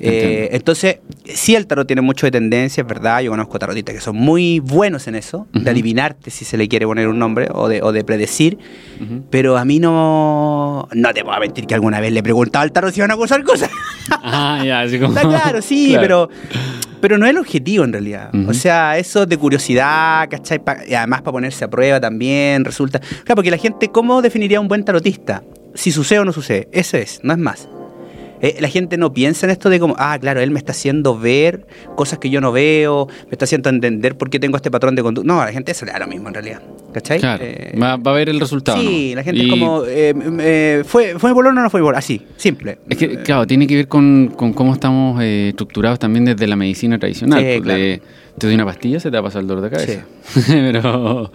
Eh, 0.00 0.48
entonces, 0.52 0.98
sí, 1.24 1.54
el 1.54 1.66
tarot 1.66 1.86
tiene 1.86 2.02
mucho 2.02 2.26
de 2.26 2.30
tendencia, 2.30 2.80
es 2.82 2.86
verdad. 2.86 3.20
Yo 3.20 3.30
conozco 3.30 3.58
tarotistas 3.58 3.94
que 3.94 4.00
son 4.00 4.16
muy 4.16 4.60
buenos 4.60 5.06
en 5.08 5.14
eso, 5.14 5.46
de 5.52 5.70
adivinarte 5.70 6.30
si 6.30 6.44
se 6.44 6.56
le 6.56 6.68
quiere 6.68 6.86
poner 6.86 7.08
un 7.08 7.18
nombre 7.18 7.48
o 7.52 7.68
de, 7.68 7.82
o 7.82 7.92
de 7.92 8.04
predecir. 8.04 8.58
Pero 9.30 9.56
a 9.58 9.64
mí 9.64 9.78
no. 9.80 10.88
No 10.92 11.12
te 11.14 11.24
puedo 11.24 11.38
mentir 11.40 11.66
que 11.66 11.74
alguna 11.74 12.00
vez 12.00 12.12
le 12.12 12.20
he 12.20 12.22
preguntado 12.22 12.62
al 12.62 12.72
tarot 12.72 12.92
si 12.92 13.00
iban 13.00 13.10
a 13.10 13.14
acusar 13.14 13.42
cosas. 13.44 13.70
Ah, 14.10 14.62
ya, 14.64 14.80
así 14.80 14.98
como. 14.98 15.14
Está 15.14 15.28
claro, 15.28 15.60
sí, 15.62 15.88
Claro. 15.90 16.28
pero. 16.30 16.60
Pero 17.00 17.16
no 17.18 17.26
es 17.26 17.30
el 17.30 17.38
objetivo 17.38 17.84
en 17.84 17.92
realidad. 17.92 18.30
O 18.48 18.52
sea, 18.54 18.98
eso 18.98 19.24
de 19.26 19.36
curiosidad, 19.36 20.28
¿cachai? 20.28 20.58
Pa- 20.58 20.78
y 20.86 20.94
además 20.94 21.20
para 21.22 21.32
ponerse 21.32 21.64
a 21.64 21.68
prueba 21.70 22.00
también 22.00 22.64
resulta. 22.64 22.98
Claro, 23.00 23.36
porque 23.36 23.50
la 23.52 23.56
gente, 23.58 23.88
¿cómo 23.88 24.20
definiría 24.20 24.60
un 24.60 24.66
buen 24.66 24.84
tarotista? 24.84 25.44
Si 25.74 25.92
sucede 25.92 26.18
o 26.20 26.24
no 26.24 26.32
sucede. 26.32 26.68
Eso 26.72 26.96
es, 26.96 27.20
no 27.22 27.32
es 27.34 27.38
más. 27.38 27.68
Eh, 28.40 28.56
la 28.60 28.68
gente 28.68 28.96
no 28.96 29.12
piensa 29.12 29.46
en 29.46 29.50
esto 29.50 29.68
de 29.70 29.80
como, 29.80 29.94
ah, 29.98 30.16
claro, 30.20 30.40
él 30.40 30.50
me 30.50 30.58
está 30.58 30.72
haciendo 30.72 31.18
ver 31.18 31.66
cosas 31.96 32.18
que 32.18 32.30
yo 32.30 32.40
no 32.40 32.52
veo, 32.52 33.08
me 33.26 33.32
está 33.32 33.44
haciendo 33.46 33.68
entender 33.68 34.16
por 34.16 34.30
qué 34.30 34.38
tengo 34.38 34.56
este 34.56 34.70
patrón 34.70 34.94
de 34.94 35.02
conducta. 35.02 35.26
No, 35.26 35.40
a 35.40 35.46
la 35.46 35.52
gente 35.52 35.72
eso 35.72 35.84
le 35.84 35.92
da 35.92 35.98
lo 35.98 36.06
mismo 36.06 36.28
en 36.28 36.34
realidad. 36.34 36.62
¿Cachai? 36.92 37.18
Claro, 37.20 37.44
Eh, 37.44 37.76
va, 37.80 37.96
va 37.96 38.12
a 38.12 38.14
ver 38.14 38.28
el 38.28 38.40
resultado. 38.40 38.80
sí, 38.80 39.10
¿no? 39.10 39.16
la 39.16 39.22
gente 39.24 39.40
Y 39.42 39.44
es 39.44 39.50
como, 39.50 39.82
eh, 39.86 40.14
eh, 40.40 40.82
¿fue, 40.86 41.18
¿fue 41.18 41.32
bolón 41.32 41.58
o 41.58 41.62
no 41.62 41.68
fue 41.70 41.80
bolón? 41.80 41.98
Así, 41.98 42.22
simple. 42.36 42.78
Es 42.88 42.96
que, 42.96 43.18
claro, 43.22 43.46
tiene 43.46 43.66
que 43.66 43.74
ver 43.76 43.88
con, 43.88 44.32
con 44.36 44.52
cómo 44.52 44.72
estamos 44.72 45.20
eh, 45.22 45.48
estructurados 45.50 45.98
también 45.98 46.24
desde 46.24 46.46
la 46.46 46.56
medicina 46.56 46.98
tradicional. 46.98 47.40
Sí, 47.40 47.60
pues, 47.62 47.76
de- 47.76 48.02
te 48.38 48.46
doy 48.46 48.54
una 48.54 48.64
pastilla, 48.64 49.00
se 49.00 49.10
te 49.10 49.16
va 49.16 49.20
a 49.20 49.22
pasar 49.24 49.42
el 49.42 49.48
dolor 49.48 49.64
de 49.64 49.70
cabeza. 49.70 50.04
Sí. 50.24 50.42
pero, 50.48 51.30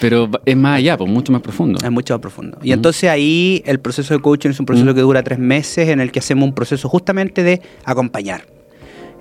pero 0.00 0.30
es 0.44 0.56
más 0.56 0.78
allá, 0.78 0.96
pues 0.96 1.10
mucho 1.10 1.32
más 1.32 1.42
profundo. 1.42 1.78
Es 1.84 1.90
mucho 1.90 2.14
más 2.14 2.20
profundo. 2.20 2.58
Y 2.62 2.72
entonces 2.72 3.10
ahí 3.10 3.62
el 3.66 3.80
proceso 3.80 4.14
de 4.14 4.20
coaching 4.20 4.50
es 4.50 4.60
un 4.60 4.66
proceso 4.66 4.94
que 4.94 5.00
dura 5.00 5.22
tres 5.22 5.38
meses 5.38 5.88
en 5.88 6.00
el 6.00 6.10
que 6.10 6.20
hacemos 6.20 6.48
un 6.48 6.54
proceso 6.54 6.88
justamente 6.88 7.42
de 7.42 7.60
acompañar. 7.84 8.44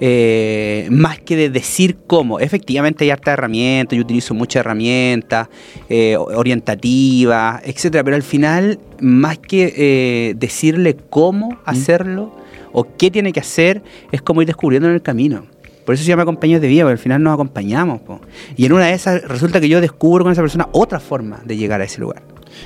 Eh, 0.01 0.88
más 0.91 1.19
que 1.19 1.36
de 1.36 1.50
decir 1.50 1.98
cómo. 2.07 2.39
Efectivamente 2.39 3.03
hay 3.03 3.09
harta 3.09 3.33
herramientas, 3.33 3.98
yo 3.98 4.01
utilizo 4.01 4.33
muchas 4.33 4.62
herramientas 4.62 5.50
eh, 5.89 6.15
orientativas, 6.17 7.62
etcétera, 7.65 8.03
pero 8.05 8.15
al 8.15 8.24
final, 8.24 8.79
más 9.01 9.38
que 9.39 9.74
eh, 9.75 10.36
decirle 10.38 10.95
cómo 11.09 11.59
hacerlo 11.65 12.33
o 12.71 12.88
qué 12.98 13.12
tiene 13.12 13.33
que 13.33 13.41
hacer, 13.41 13.83
es 14.13 14.21
como 14.21 14.41
ir 14.41 14.48
descubriendo 14.48 14.88
en 14.88 14.95
el 14.95 15.01
camino. 15.01 15.45
Por 15.89 15.96
eso 15.96 16.03
se 16.03 16.10
llama 16.10 16.24
compañeros 16.24 16.62
de 16.62 16.67
vida, 16.67 16.84
porque 16.84 16.91
al 16.91 16.98
final 17.00 17.24
nos 17.24 17.34
acompañamos. 17.34 18.00
po. 18.01 18.22
Y 18.55 18.65
en 18.67 18.74
una 18.74 18.86
de 18.86 18.93
esas 18.93 19.24
resulta 19.24 19.60
que 19.60 19.67
yo 19.67 19.81
descubro 19.81 20.24
con 20.24 20.31
esa 20.31 20.43
persona 20.43 20.69
otra 20.72 21.00
forma 21.00 21.39
de 21.46 21.58
llegar 21.58 21.81
a 21.81 21.86
ese 21.86 22.00
lugar. 22.00 22.22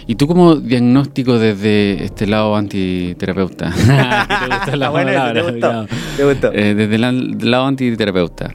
Y 0.08 0.16
tú 0.16 0.28
como 0.28 0.58
diagnóstico 0.58 1.40
desde 1.40 2.04
este 2.04 2.28
lado 2.28 2.54
antiterapeuta. 2.58 3.72
¿Te 4.50 4.56
gustó 4.58 4.76
la 4.76 4.90
bueno, 4.90 5.08
palabra? 5.14 5.34
te 5.36 5.42
gustó, 5.42 5.56
Digamos. 5.56 5.90
te 6.18 6.26
gustó. 6.26 6.52
Eh, 6.52 6.76
desde 6.76 6.96
el 6.96 7.50
lado 7.50 7.66
antiterapeuta. 7.66 8.54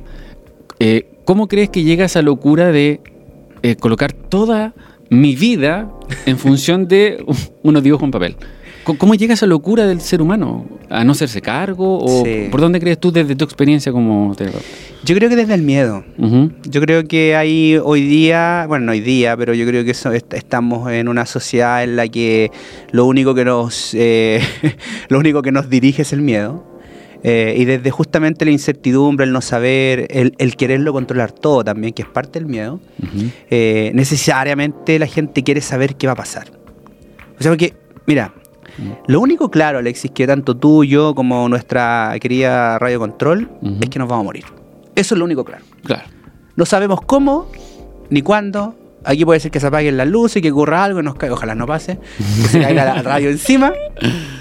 eh, 0.81 1.09
¿Cómo 1.25 1.49
crees 1.49 1.71
que 1.71 1.83
llega 1.83 2.05
esa 2.05 2.21
locura 2.21 2.71
de 2.71 3.01
eh, 3.63 3.77
colocar 3.77 4.13
toda 4.13 4.75
mi 5.09 5.35
vida 5.35 5.91
en 6.27 6.37
función 6.37 6.89
de 6.89 7.25
unos 7.63 7.83
dibujos 7.83 8.05
en 8.05 8.11
papel? 8.11 8.37
¿Cómo- 8.85 8.99
¿Cómo 8.99 9.15
llega 9.15 9.33
esa 9.33 9.47
locura 9.47 9.87
del 9.87 10.03
ser 10.03 10.21
humano? 10.21 10.67
¿A 10.91 11.05
no 11.05 11.13
hacerse 11.13 11.43
cargo? 11.43 11.99
¿O 12.03 12.25
Sí. 12.25 12.49
por 12.51 12.61
dónde 12.63 12.81
crees 12.81 12.99
tú 12.99 13.13
desde 13.13 13.37
tu 13.37 13.45
experiencia 13.45 13.93
como 13.93 14.35
terapeuta? 14.35 14.65
Yo 15.05 15.15
creo 15.15 15.29
que 15.29 15.37
desde 15.37 15.55
el 15.55 15.63
miedo. 15.63 16.03
Yo 16.65 16.81
creo 16.81 17.07
que 17.07 17.37
hay 17.37 17.77
hoy 17.83 18.03
día, 18.07 18.65
bueno, 18.69 18.87
no 18.87 18.93
hoy 18.93 19.01
día, 19.01 19.37
pero 19.37 19.53
yo 19.55 19.67
creo 19.67 19.85
que 19.85 19.91
est- 19.91 20.33
estamos 20.35 20.91
en 20.91 21.09
una 21.09 21.27
sociedad 21.27 21.85
en 21.85 21.97
la 21.97 22.09
que 22.09 22.51
lo 22.91 23.05
único 23.07 23.35
que 23.35 23.45
nos, 23.45 23.93
eh, 23.95 24.41
lo 25.09 25.19
único 25.19 25.43
que 25.43 25.53
nos 25.53 25.69
dirige 25.69 26.03
es 26.03 26.13
el 26.13 26.23
miedo. 26.23 26.65
Eh, 27.25 27.57
y 27.59 27.65
desde 27.65 27.91
justamente 27.91 28.45
la 28.45 28.53
incertidumbre, 28.53 29.27
el 29.27 29.33
no 29.33 29.41
saber, 29.41 30.07
el, 30.11 30.35
el 30.39 30.55
quererlo 30.57 30.93
controlar 30.93 31.33
todo 31.33 31.65
también, 31.65 31.93
que 31.93 32.03
es 32.03 32.09
parte 32.09 32.39
del 32.39 32.47
miedo, 32.49 32.81
Ujú. 33.03 33.27
eh, 33.51 33.91
necesariamente 33.93 34.99
la 35.01 35.07
gente 35.07 35.43
quiere 35.43 35.61
saber 35.61 35.97
qué 35.97 36.07
va 36.07 36.13
a 36.13 36.17
pasar. 36.17 36.49
O 37.39 37.43
sea, 37.43 37.51
porque, 37.51 37.75
mira, 38.07 38.33
lo 39.07 39.21
único 39.21 39.51
claro, 39.51 39.79
Alexis, 39.79 40.11
que 40.11 40.27
tanto 40.27 40.57
tú, 40.57 40.85
yo, 40.85 41.15
como 41.15 41.49
nuestra 41.49 42.15
querida 42.21 42.79
Radio 42.79 42.99
Control, 42.99 43.51
es 43.81 43.89
que 43.91 43.99
nos 43.99 44.09
vamos 44.09 44.23
a 44.23 44.25
morir. 44.25 44.45
Eso 44.95 45.15
es 45.15 45.19
lo 45.19 45.25
único 45.25 45.45
claro. 45.45 45.65
Claro. 45.85 46.05
No 46.57 46.67
sabemos 46.67 47.01
cómo 47.03 47.51
ni 48.11 48.23
cuándo. 48.23 48.75
Aquí 49.05 49.25
puede 49.25 49.41
ser 49.41 49.51
que 49.51 49.61
se 49.61 49.67
apaguen 49.69 49.97
las 49.97 50.09
luces, 50.09 50.43
que 50.43 50.51
ocurra 50.51 50.85
algo, 50.85 51.01
y 51.01 51.03
nos 51.03 51.15
caiga, 51.15 51.35
ojalá 51.35 51.55
no 51.55 51.67
pase, 51.67 51.99
que 52.19 52.49
se 52.49 52.61
caiga 52.61 52.85
la 52.85 53.03
radio 53.03 53.31
encima. 53.31 53.73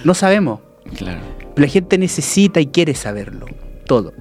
No 0.03 0.13
sabemos. 0.13 0.59
Claro. 0.97 1.19
Pero 1.53 1.65
la 1.67 1.71
gente 1.71 1.97
necesita 1.97 2.59
y 2.59 2.67
quiere 2.67 2.95
saberlo. 2.95 3.45
Todo. 3.85 4.13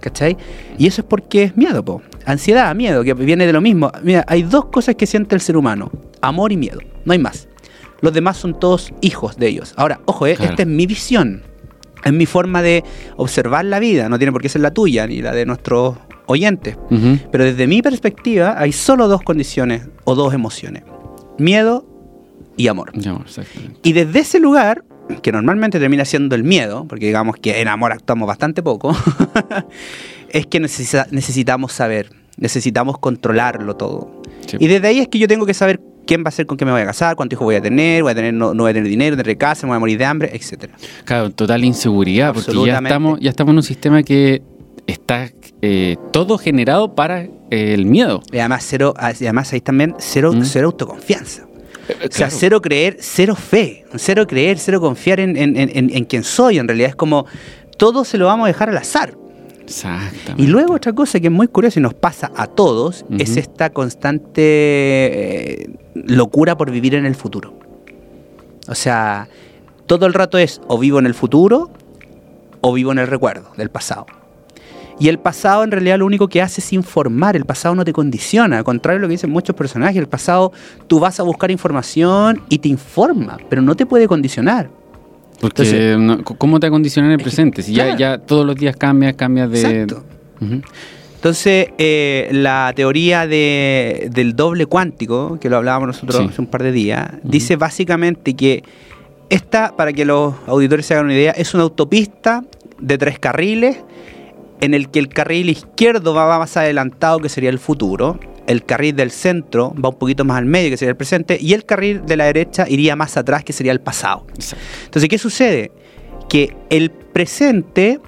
¿Cachai? 0.00 0.36
Y 0.78 0.88
eso 0.88 1.02
es 1.02 1.06
porque 1.06 1.44
es 1.44 1.56
miedo, 1.56 1.84
po. 1.84 2.02
Ansiedad, 2.26 2.74
miedo, 2.74 3.04
que 3.04 3.14
viene 3.14 3.46
de 3.46 3.52
lo 3.52 3.60
mismo. 3.60 3.90
Mira, 4.02 4.24
hay 4.26 4.42
dos 4.42 4.64
cosas 4.66 4.96
que 4.96 5.06
siente 5.06 5.36
el 5.36 5.40
ser 5.40 5.56
humano: 5.56 5.90
amor 6.20 6.50
y 6.50 6.56
miedo. 6.56 6.80
No 7.04 7.12
hay 7.12 7.20
más. 7.20 7.48
Los 8.02 8.12
demás 8.12 8.36
son 8.36 8.58
todos 8.60 8.92
hijos 9.00 9.36
de 9.38 9.48
ellos. 9.48 9.72
Ahora, 9.76 10.00
ojo, 10.04 10.26
eh, 10.26 10.34
Claro. 10.36 10.50
esta 10.50 10.62
es 10.64 10.68
mi 10.68 10.86
visión. 10.86 11.42
Es 12.04 12.12
mi 12.12 12.26
forma 12.26 12.60
de 12.62 12.84
observar 13.16 13.64
la 13.64 13.78
vida. 13.78 14.08
No 14.10 14.18
tiene 14.18 14.32
por 14.32 14.42
qué 14.42 14.48
ser 14.50 14.60
la 14.60 14.72
tuya 14.72 15.06
ni 15.06 15.22
la 15.22 15.32
de 15.32 15.46
nuestros 15.46 15.96
oyentes. 16.26 16.76
Pero 17.30 17.44
desde 17.44 17.66
mi 17.66 17.80
perspectiva 17.80 18.56
hay 18.58 18.72
solo 18.72 19.08
dos 19.08 19.22
condiciones 19.22 19.88
o 20.04 20.14
dos 20.14 20.34
emociones. 20.34 20.82
Miedo 21.38 21.86
y 22.56 22.66
amor. 22.68 22.92
Y 23.82 23.92
desde 23.92 24.18
ese 24.18 24.40
lugar, 24.40 24.84
que 25.22 25.30
normalmente 25.32 25.78
termina 25.78 26.04
siendo 26.04 26.34
el 26.34 26.42
miedo, 26.44 26.86
porque 26.88 27.06
digamos 27.06 27.36
que 27.36 27.60
en 27.60 27.68
amor 27.68 27.92
actuamos 27.92 28.26
bastante 28.26 28.62
poco, 28.62 28.94
es 30.28 30.46
que 30.46 30.60
necesita- 30.60 31.06
necesitamos 31.10 31.72
saber, 31.72 32.10
necesitamos 32.36 32.98
controlarlo 32.98 33.76
todo. 33.76 34.22
Sí. 34.46 34.56
Y 34.60 34.66
desde 34.68 34.88
ahí 34.88 34.98
es 34.98 35.08
que 35.08 35.18
yo 35.18 35.28
tengo 35.28 35.46
que 35.46 35.54
saber 35.54 35.80
quién 36.06 36.24
va 36.24 36.28
a 36.28 36.30
ser 36.32 36.46
con 36.46 36.56
quién 36.56 36.66
me 36.66 36.72
voy 36.72 36.82
a 36.82 36.86
casar, 36.86 37.16
cuántos 37.16 37.36
hijos 37.36 37.44
voy 37.44 37.54
a 37.56 37.60
tener, 37.62 38.02
voy 38.02 38.12
a 38.12 38.14
tener 38.14 38.34
no, 38.34 38.54
no 38.54 38.62
voy 38.64 38.70
a 38.70 38.74
tener 38.74 38.88
dinero, 38.88 39.12
no 39.16 39.22
tendré 39.22 39.36
casa, 39.36 39.66
me 39.66 39.70
voy 39.70 39.76
a 39.76 39.80
morir 39.80 39.98
de 39.98 40.04
hambre, 40.04 40.30
etcétera. 40.32 40.74
Claro, 41.04 41.30
total 41.30 41.64
inseguridad, 41.64 42.34
porque 42.34 42.52
ya 42.66 42.78
estamos, 42.78 43.20
ya 43.20 43.30
estamos 43.30 43.52
en 43.52 43.56
un 43.58 43.62
sistema 43.62 44.02
que 44.02 44.42
está 44.86 45.30
eh, 45.62 45.96
todo 46.12 46.38
generado 46.38 46.94
para 46.94 47.22
eh, 47.22 47.28
el 47.50 47.86
miedo. 47.86 48.20
Y 48.32 48.38
además, 48.38 48.64
cero, 48.68 48.94
además 48.96 49.52
ahí 49.52 49.60
también 49.60 49.94
cero, 49.98 50.32
Mm. 50.34 50.42
cero 50.44 50.66
autoconfianza. 50.68 51.46
Eh, 51.88 52.08
O 52.08 52.12
sea, 52.12 52.30
cero 52.30 52.60
creer, 52.60 52.96
cero 53.00 53.34
fe, 53.36 53.84
cero 53.96 54.26
creer, 54.26 54.58
cero 54.58 54.80
confiar 54.80 55.20
en, 55.20 55.36
en, 55.36 55.56
en, 55.56 55.70
en- 55.72 55.90
en 55.94 56.04
quien 56.04 56.24
soy. 56.24 56.58
En 56.58 56.66
realidad 56.68 56.90
es 56.90 56.96
como 56.96 57.26
todo 57.76 58.04
se 58.04 58.18
lo 58.18 58.26
vamos 58.26 58.44
a 58.44 58.48
dejar 58.48 58.68
al 58.70 58.76
azar. 58.76 59.14
Exactamente. 59.64 60.42
Y 60.42 60.46
luego 60.46 60.74
otra 60.74 60.92
cosa 60.92 61.20
que 61.20 61.28
es 61.28 61.32
muy 61.32 61.48
curiosa 61.48 61.80
y 61.80 61.82
nos 61.82 61.94
pasa 61.94 62.30
a 62.36 62.46
todos 62.46 63.04
es 63.18 63.36
esta 63.36 63.70
constante 63.70 64.42
eh, 64.42 65.70
locura 65.94 66.56
por 66.56 66.70
vivir 66.70 66.94
en 66.94 67.06
el 67.06 67.14
futuro. 67.14 67.54
O 68.68 68.74
sea, 68.74 69.28
todo 69.86 70.06
el 70.06 70.14
rato 70.14 70.38
es 70.38 70.60
o 70.68 70.78
vivo 70.78 70.98
en 70.98 71.06
el 71.06 71.14
futuro 71.14 71.70
o 72.60 72.72
vivo 72.72 72.92
en 72.92 72.98
el 72.98 73.06
recuerdo 73.06 73.52
del 73.56 73.70
pasado. 73.70 74.06
Y 74.98 75.08
el 75.08 75.18
pasado 75.18 75.64
en 75.64 75.70
realidad 75.70 75.98
lo 75.98 76.06
único 76.06 76.28
que 76.28 76.42
hace 76.42 76.60
es 76.60 76.72
informar, 76.72 77.34
el 77.34 77.44
pasado 77.44 77.74
no 77.74 77.84
te 77.84 77.92
condiciona, 77.92 78.58
al 78.58 78.64
contrario 78.64 79.00
de 79.00 79.02
lo 79.02 79.08
que 79.08 79.12
dicen 79.12 79.30
muchos 79.30 79.56
personajes, 79.56 79.96
el 79.96 80.06
pasado 80.06 80.52
tú 80.86 81.00
vas 81.00 81.18
a 81.18 81.24
buscar 81.24 81.50
información 81.50 82.42
y 82.48 82.58
te 82.58 82.68
informa, 82.68 83.38
pero 83.48 83.62
no 83.62 83.74
te 83.74 83.84
puede 83.84 84.06
condicionar. 84.06 84.70
Porque 85.42 85.62
Entonces- 85.62 85.98
no, 85.98 86.16
c- 86.18 86.36
¿cómo 86.38 86.58
te 86.60 86.68
acondiciona 86.68 87.08
en 87.08 87.14
el 87.14 87.20
presente? 87.20 87.62
Si 87.62 87.74
ya, 87.74 87.84
claro. 87.96 87.98
ya 87.98 88.18
todos 88.18 88.46
los 88.46 88.54
días 88.56 88.76
cambias, 88.76 89.14
cambias 89.14 89.50
de... 89.50 89.60
Exacto. 89.60 90.04
Entonces, 91.16 91.68
eh, 91.78 92.28
la 92.32 92.72
teoría 92.74 93.26
de- 93.26 94.08
del 94.12 94.34
doble 94.34 94.66
cuántico, 94.66 95.38
que 95.40 95.48
lo 95.50 95.56
hablábamos 95.56 95.88
nosotros 95.88 96.16
Sí. 96.16 96.28
hace 96.30 96.40
un 96.40 96.46
par 96.46 96.62
de 96.62 96.72
días, 96.72 97.10
dice 97.22 97.56
básicamente 97.56 98.34
que 98.34 98.62
esta, 99.30 99.76
para 99.76 99.92
que 99.92 100.04
los 100.04 100.34
auditores 100.46 100.86
se 100.86 100.94
hagan 100.94 101.06
una 101.06 101.14
idea, 101.14 101.32
es 101.32 101.54
una 101.54 101.62
autopista 101.64 102.44
de 102.80 102.98
tres 102.98 103.18
carriles 103.18 103.78
en 104.60 104.74
el 104.74 104.90
que 104.90 104.98
el 105.00 105.08
carril 105.08 105.48
izquierdo 105.48 106.14
va 106.14 106.38
más 106.38 106.56
adelantado, 106.56 107.18
que 107.18 107.28
sería 107.28 107.50
el 107.50 107.58
futuro, 107.58 108.18
el 108.46 108.64
carril 108.64 108.96
del 108.96 109.10
centro 109.10 109.74
va 109.74 109.90
un 109.90 109.98
poquito 109.98 110.24
más 110.24 110.38
al 110.38 110.46
medio, 110.46 110.70
que 110.70 110.76
sería 110.76 110.90
el 110.90 110.96
presente, 110.96 111.38
y 111.40 111.54
el 111.54 111.64
carril 111.64 112.04
de 112.06 112.16
la 112.16 112.24
derecha 112.24 112.66
iría 112.68 112.96
más 112.96 113.16
atrás, 113.16 113.44
que 113.44 113.52
sería 113.52 113.72
el 113.72 113.80
pasado. 113.80 114.26
Exacto. 114.34 114.64
Entonces, 114.84 115.08
¿qué 115.08 115.18
sucede? 115.18 115.72
Que 116.28 116.56
el 116.70 116.90
presente 116.90 118.00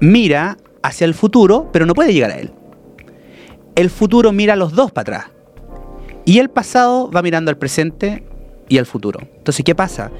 mira 0.00 0.56
hacia 0.82 1.04
el 1.04 1.14
futuro, 1.14 1.70
pero 1.72 1.86
no 1.86 1.94
puede 1.94 2.12
llegar 2.12 2.30
a 2.30 2.38
él. 2.38 2.52
El 3.74 3.90
futuro 3.90 4.32
mira 4.32 4.52
a 4.52 4.56
los 4.56 4.72
dos 4.72 4.92
para 4.92 5.18
atrás. 5.18 5.32
Y 6.24 6.38
el 6.38 6.48
pasado 6.50 7.10
va 7.10 7.22
mirando 7.22 7.50
al 7.50 7.58
presente 7.58 8.24
y 8.68 8.78
al 8.78 8.86
futuro. 8.86 9.20
Entonces, 9.36 9.64
¿qué 9.64 9.74
pasa? 9.74 10.10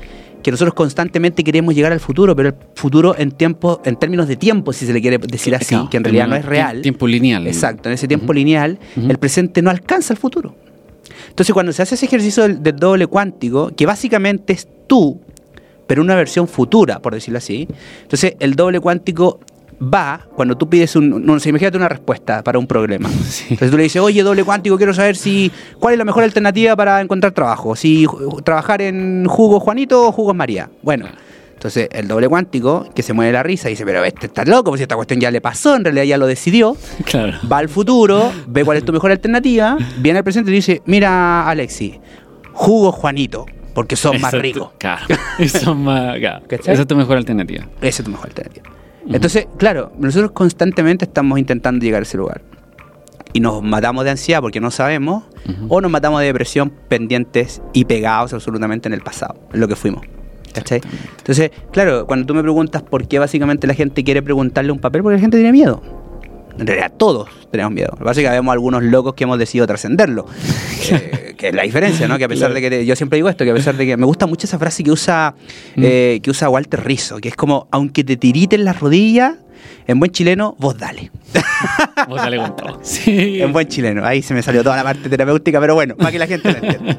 Que 0.45 0.51
nosotros 0.51 0.75
constantemente 0.75 1.43
queremos 1.43 1.75
llegar 1.75 1.91
al 1.91 2.01
futuro, 2.01 2.37
pero 2.37 2.51
el 2.51 2.55
futuro 2.75 3.15
en 3.19 3.33
tiempo, 3.33 3.81
en 3.83 3.97
términos 3.97 4.29
de 4.29 4.37
tiempo, 4.37 4.75
si 4.75 4.85
se 4.85 4.93
le 4.93 5.01
quiere 5.01 5.17
decir 5.17 5.55
así, 5.55 5.71
Claro, 5.71 5.89
que 5.89 5.97
en 5.97 6.05
realidad 6.05 6.29
no 6.29 6.37
es 6.37 6.45
real. 6.45 6.83
Tiempo 6.83 7.07
lineal. 7.07 7.47
Exacto, 7.47 7.89
en 7.89 7.95
ese 7.95 8.07
tiempo 8.07 8.31
lineal, 8.35 8.79
el 8.95 9.19
presente 9.19 9.63
no 9.63 9.71
alcanza 9.71 10.13
el 10.13 10.19
futuro. 10.19 10.55
Entonces, 11.31 11.55
cuando 11.55 11.73
se 11.73 11.81
hace 11.81 11.95
ese 11.95 12.05
ejercicio 12.05 12.43
del, 12.43 12.63
del 12.63 12.77
doble 12.77 13.07
cuántico, 13.07 13.73
que 13.75 13.87
básicamente 13.87 14.53
es 14.53 14.69
tú, 14.87 15.19
pero 15.87 16.03
una 16.03 16.15
versión 16.15 16.47
futura, 16.47 17.01
por 17.01 17.15
decirlo 17.15 17.39
así, 17.39 17.67
entonces 18.03 18.37
el 18.39 18.55
doble 18.55 18.81
cuántico 18.81 19.41
va 19.93 20.27
cuando 20.35 20.57
tú 20.57 20.69
pides 20.69 20.97
un. 20.97 21.25
No 21.25 21.39
sé, 21.41 21.51
imagínate 21.51 21.77
una 21.77 21.89
respuesta 21.89 22.43
para 22.43 22.59
un 22.59 22.67
problema. 22.67 23.09
Sí. 23.25 23.47
Entonces 23.51 23.71
tú 23.71 23.77
le 23.77 23.83
dices, 23.85 24.01
oye, 24.01 24.23
doble 24.23 24.45
cuántico, 24.45 24.77
quiero 24.77 24.95
saber 24.95 25.17
si 25.17 25.51
cuál 25.81 25.95
es 25.95 25.99
la 25.99 26.05
mejor 26.05 26.23
alternativa 26.25 26.77
para 26.77 27.01
encontrar 27.01 27.33
trabajo. 27.33 27.75
Si 27.75 28.07
trabajar 28.45 28.81
en 28.83 29.27
jugo 29.27 29.59
Juanito 29.61 30.09
o 30.09 30.13
jugos 30.13 30.35
María. 30.35 30.71
Bueno. 30.83 31.07
Entonces, 31.55 31.89
el 31.93 32.07
doble 32.09 32.29
cuántico, 32.29 32.87
que 32.95 33.03
se 33.03 33.15
mueve 33.15 33.33
la 33.33 33.43
risa, 33.43 33.71
dice, 33.71 33.87
pero 33.87 34.05
este 34.05 34.27
está 34.27 34.45
loco, 34.45 34.71
pues 34.71 34.83
esta 34.83 34.97
cuestión 34.97 35.19
ya 35.19 35.31
le 35.31 35.41
pasó, 35.41 35.77
en 35.77 35.85
realidad 35.85 36.05
ya 36.05 36.19
lo 36.19 36.27
decidió 36.27 36.77
Claro. 37.07 37.39
va 37.51 37.57
al 37.57 37.71
futuro, 37.71 38.31
ve 38.49 38.67
cuál 38.67 38.77
es 38.77 38.85
tu 38.85 38.93
mejor 38.93 39.11
alternativa, 39.13 39.79
viene 39.97 40.19
al 40.19 40.25
presente 40.25 40.51
y 40.51 40.55
dice, 40.55 40.83
mira 40.85 41.49
Alexi, 41.49 41.99
jugo 42.53 42.93
Juanito, 42.93 43.47
porque 43.73 43.97
son 43.97 44.21
más 44.21 44.35
ricos. 44.35 44.73
Claro. 44.79 45.07
Más. 45.75 46.19
Claro. 46.19 46.45
Esa 46.51 46.73
es 46.73 46.87
tu 46.87 46.97
mejor 46.97 47.17
alternativa. 47.17 47.67
Esa 47.81 48.03
es 48.03 48.05
tu 48.05 48.11
mejor 48.11 48.27
alternativa. 48.27 48.69
Entonces, 49.09 49.47
claro, 49.59 49.93
nosotros 49.99 50.33
constantemente 50.33 51.05
estamos 51.05 51.39
intentando 51.39 51.85
llegar 51.85 52.01
a 52.01 52.05
ese 52.05 52.17
lugar. 52.17 52.43
Y 53.33 53.41
nos 53.41 53.63
matamos 53.63 54.05
de 54.05 54.11
ansiedad 54.11 54.41
porque 54.41 54.61
no 54.61 54.71
sabemos, 54.71 55.25
o 55.69 55.81
nos 55.81 55.91
matamos 55.91 56.21
de 56.21 56.27
depresión 56.27 56.73
pendientes 56.89 57.61
y 57.73 57.85
pegados 57.85 58.33
absolutamente 58.33 58.89
en 58.89 58.95
el 58.95 59.01
pasado, 59.01 59.35
en 59.53 59.61
lo 59.61 59.69
que 59.69 59.75
fuimos. 59.77 60.05
¿Cachai? 60.53 60.81
Entonces, 61.19 61.51
claro, 61.73 62.07
cuando 62.07 62.27
tú 62.27 62.35
me 62.35 62.43
preguntas 62.43 62.83
por 62.83 63.09
qué 63.09 63.19
básicamente 63.19 63.67
la 63.67 63.75
gente 63.75 64.05
quiere 64.05 64.23
preguntarle 64.23 64.71
un 64.71 64.79
papel, 64.79 65.03
porque 65.03 65.17
la 65.17 65.21
gente 65.21 65.37
tiene 65.37 65.51
miedo. 65.51 65.83
En 66.59 66.67
realidad 66.67 66.93
todos 66.97 67.29
tenemos 67.51 67.73
miedo. 67.73 67.89
Lo 67.93 67.99
que 67.99 68.05
pasa 68.05 68.21
es 68.21 68.27
que 68.27 68.33
vemos 68.33 68.53
algunos 68.53 68.83
locos 68.83 69.15
que 69.15 69.25
hemos 69.25 69.39
decidido 69.39 69.67
trascenderlo. 69.67 70.27
Eh, 70.91 71.35
que 71.39 71.49
es 71.49 71.55
la 71.55 71.63
diferencia, 71.63 72.07
¿no? 72.07 72.19
Que 72.19 72.25
a 72.25 72.29
pesar 72.29 72.53
de 72.53 72.61
que 72.61 72.85
yo 72.85 72.95
siempre 72.95 73.17
digo 73.17 73.31
esto, 73.31 73.43
que 73.43 73.51
a 73.53 73.55
pesar 73.55 73.75
de 73.75 73.87
que 73.87 73.97
me 73.97 74.05
gusta 74.05 74.27
mucho 74.27 74.47
esa 74.47 74.59
frase 74.59 74.85
que 74.85 74.91
usa 74.91 75.35
eh, 75.77 76.21
que 76.23 76.31
usa 76.31 76.51
Walter 76.51 76.85
Rizzo, 76.85 77.17
que 77.21 77.29
es 77.29 77.37
como 77.37 77.69
aunque 77.71 78.05
te 78.05 78.19
tiriten 78.19 78.67
las 78.67 78.81
rodillas, 78.81 79.37
en 79.87 79.99
buen 79.99 80.11
chileno, 80.11 80.57
vos 80.59 80.77
dale. 80.77 81.11
Vos 82.09 82.17
dale 82.17 82.37
con 82.37 82.55
todo. 82.55 82.81
Sí. 82.83 83.41
En 83.41 83.53
buen 83.53 83.67
chileno. 83.67 84.05
Ahí 84.05 84.21
se 84.21 84.35
me 84.35 84.43
salió 84.43 84.63
toda 84.63 84.77
la 84.77 84.83
parte 84.83 85.09
terapéutica, 85.09 85.59
pero 85.59 85.75
bueno, 85.75 85.97
para 85.97 86.13
que 86.13 86.19
la 86.19 86.27
gente 86.27 86.53
lo 86.53 86.59
entienda. 86.59 86.99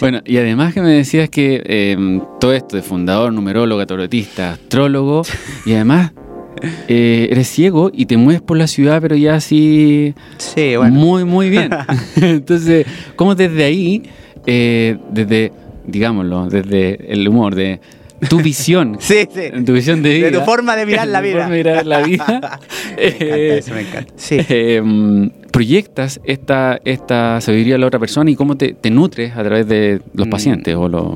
Bueno, 0.00 0.20
y 0.24 0.36
además 0.36 0.74
que 0.74 0.82
me 0.82 0.90
decías 0.90 1.30
que 1.30 1.62
eh, 1.64 2.20
todo 2.38 2.52
esto 2.52 2.76
de 2.76 2.82
fundador, 2.82 3.32
numerólogo, 3.32 3.86
tarotista, 3.86 4.52
astrólogo, 4.52 5.22
y 5.64 5.72
además 5.72 6.12
eh, 6.88 7.28
eres 7.30 7.48
ciego 7.48 7.90
y 7.92 8.06
te 8.06 8.16
mueves 8.16 8.42
por 8.42 8.56
la 8.56 8.66
ciudad, 8.66 9.00
pero 9.00 9.16
ya 9.16 9.34
así 9.34 10.14
Sí, 10.38 10.76
bueno. 10.76 10.94
muy, 10.94 11.24
muy 11.24 11.50
bien. 11.50 11.70
Entonces, 12.20 12.86
¿cómo 13.16 13.34
desde 13.34 13.64
ahí, 13.64 14.02
eh, 14.46 14.96
desde, 15.10 15.52
digámoslo, 15.86 16.48
desde 16.48 17.12
el 17.12 17.26
humor, 17.28 17.54
de 17.54 17.80
tu 18.28 18.38
visión, 18.42 18.96
Sí, 18.98 19.28
sí. 19.32 19.62
tu 19.64 19.72
visión 19.74 20.02
de 20.02 20.14
vida, 20.14 20.26
De 20.30 20.38
tu 20.38 20.44
forma 20.44 20.74
de 20.74 20.86
mirar 20.86 21.06
la 21.06 21.20
vida. 21.20 21.34
forma 21.42 21.50
de 21.50 21.56
mirar 21.58 21.86
la 21.86 22.02
vida, 22.02 22.24
Me 22.26 22.34
encanta 22.34 22.60
eh, 22.96 23.56
eso, 23.60 23.74
me 23.74 23.80
encanta. 23.82 24.12
Sí. 24.16 24.36
eh, 24.48 25.30
proyectas 25.52 26.20
esta, 26.24 26.80
esta 26.84 27.40
sabiduría 27.40 27.76
a 27.76 27.78
la 27.78 27.86
otra 27.86 28.00
persona 28.00 28.28
y 28.30 28.34
cómo 28.34 28.56
te, 28.56 28.72
te 28.74 28.90
nutres 28.90 29.36
a 29.36 29.42
través 29.44 29.68
de 29.68 30.00
los 30.14 30.26
Mm. 30.26 30.30
pacientes 30.30 30.74
o 30.74 30.88
los... 30.88 31.06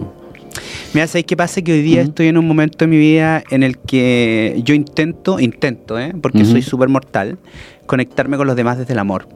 Mira, 0.94 1.06
¿sabes 1.06 1.24
qué 1.24 1.36
pasa? 1.38 1.62
Que 1.62 1.72
hoy 1.72 1.80
día 1.80 2.02
estoy 2.02 2.28
en 2.28 2.36
un 2.36 2.46
momento 2.46 2.78
de 2.78 2.86
mi 2.86 2.98
vida 2.98 3.42
en 3.50 3.62
el 3.62 3.78
que 3.78 4.60
yo 4.62 4.74
intento, 4.74 5.40
intento, 5.40 5.98
¿eh? 5.98 6.12
porque 6.20 6.44
soy 6.44 6.60
súper 6.60 6.90
mortal, 6.90 7.38
conectarme 7.86 8.36
con 8.36 8.46
los 8.46 8.56
demás 8.56 8.76
desde 8.76 8.92
el 8.92 8.98
amor. 8.98 9.26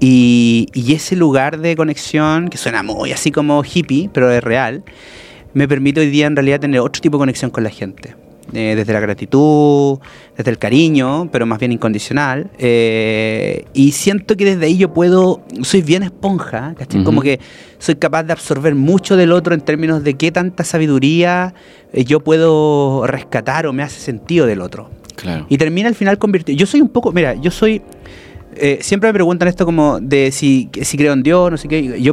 Y, 0.00 0.68
y 0.72 0.94
ese 0.94 1.14
lugar 1.14 1.58
de 1.58 1.76
conexión, 1.76 2.48
que 2.48 2.56
suena 2.56 2.82
muy 2.82 3.12
así 3.12 3.30
como 3.30 3.62
hippie, 3.62 4.08
pero 4.10 4.30
es 4.30 4.42
real, 4.42 4.84
me 5.52 5.68
permite 5.68 6.00
hoy 6.00 6.08
día 6.08 6.26
en 6.26 6.36
realidad 6.36 6.60
tener 6.60 6.80
otro 6.80 7.02
tipo 7.02 7.18
de 7.18 7.22
conexión 7.22 7.50
con 7.50 7.64
la 7.64 7.70
gente. 7.70 8.14
Eh, 8.52 8.74
desde 8.76 8.92
la 8.92 9.00
gratitud, 9.00 9.98
desde 10.36 10.50
el 10.52 10.58
cariño, 10.58 11.28
pero 11.32 11.46
más 11.46 11.58
bien 11.58 11.72
incondicional. 11.72 12.48
Eh, 12.58 13.64
y 13.74 13.90
siento 13.90 14.36
que 14.36 14.44
desde 14.44 14.66
ahí 14.66 14.78
yo 14.78 14.92
puedo, 14.94 15.42
soy 15.62 15.82
bien 15.82 16.04
esponja. 16.04 16.74
Como 17.04 17.22
que 17.22 17.40
soy 17.78 17.96
capaz 17.96 18.22
de 18.22 18.32
absorber 18.32 18.76
mucho 18.76 19.16
del 19.16 19.32
otro 19.32 19.52
en 19.52 19.62
términos 19.62 20.04
de 20.04 20.14
qué 20.14 20.30
tanta 20.30 20.62
sabiduría 20.62 21.54
eh, 21.92 22.04
yo 22.04 22.20
puedo 22.20 23.06
rescatar 23.06 23.66
o 23.66 23.72
me 23.72 23.82
hace 23.82 23.98
sentido 23.98 24.46
del 24.46 24.60
otro. 24.60 24.90
Claro. 25.16 25.46
Y 25.48 25.58
termina 25.58 25.88
al 25.88 25.96
final 25.96 26.18
convirtiendo. 26.18 26.60
Yo 26.60 26.66
soy 26.66 26.80
un 26.80 26.88
poco, 26.88 27.10
mira, 27.10 27.34
yo 27.34 27.50
soy. 27.50 27.82
Eh, 28.58 28.78
siempre 28.80 29.08
me 29.10 29.14
preguntan 29.14 29.48
esto 29.48 29.64
como 29.64 30.00
de 30.00 30.30
si, 30.32 30.68
si 30.82 30.96
creo 30.96 31.12
en 31.12 31.22
Dios, 31.22 31.50
no 31.50 31.56
sé 31.56 31.68
qué. 31.68 32.00
Yo, 32.00 32.12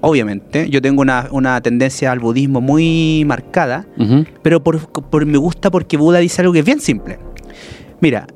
obviamente, 0.00 0.68
yo 0.70 0.80
tengo 0.82 1.02
una, 1.02 1.28
una 1.30 1.60
tendencia 1.60 2.12
al 2.12 2.18
budismo 2.18 2.60
muy 2.60 3.24
marcada, 3.26 3.86
pero 4.42 4.62
por, 4.62 4.78
por- 5.08 5.26
me 5.26 5.38
gusta 5.38 5.70
porque 5.70 5.96
Buda 5.96 6.18
dice 6.18 6.40
algo 6.42 6.52
que 6.52 6.60
es 6.60 6.64
bien 6.64 6.80
simple. 6.80 7.18
Mira, 8.00 8.26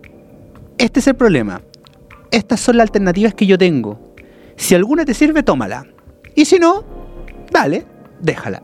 este 0.78 1.00
es 1.00 1.06
el 1.06 1.14
problema. 1.14 1.60
Estas 2.30 2.60
son 2.60 2.76
las 2.78 2.84
alternativas 2.84 3.34
que 3.34 3.46
yo 3.46 3.58
tengo. 3.58 4.14
Si 4.56 4.74
alguna 4.74 5.04
te 5.04 5.14
sirve, 5.14 5.42
tómala. 5.42 5.86
Y 6.34 6.44
si 6.46 6.58
no, 6.58 6.84
dale, 7.50 7.84
déjala. 8.20 8.62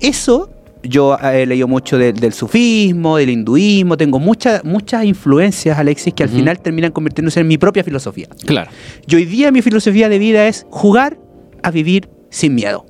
Eso, 0.00 0.50
yo 0.82 1.16
eh, 1.22 1.42
he 1.42 1.46
leído 1.46 1.68
mucho 1.68 1.96
de- 1.98 2.12
del 2.12 2.32
sufismo, 2.32 3.16
del 3.16 3.30
hinduismo, 3.30 3.96
tengo 3.96 4.18
muchas 4.18 4.64
muchas 4.64 5.04
influencias, 5.04 5.78
Alexis, 5.78 6.12
que 6.14 6.22
al 6.24 6.28
final 6.28 6.60
terminan 6.60 6.90
convirtiéndose 6.92 7.40
en 7.40 7.48
mi 7.48 7.58
propia 7.58 7.84
filosofía. 7.84 8.28
Claro. 8.46 8.70
Y 9.06 9.14
hoy 9.14 9.24
día 9.24 9.50
mi 9.52 9.62
filosofía 9.62 10.08
de 10.08 10.18
vida 10.18 10.46
es 10.48 10.66
jugar 10.70 11.18
a 11.62 11.70
vivir 11.70 12.08
sin 12.30 12.54
miedo. 12.54 12.84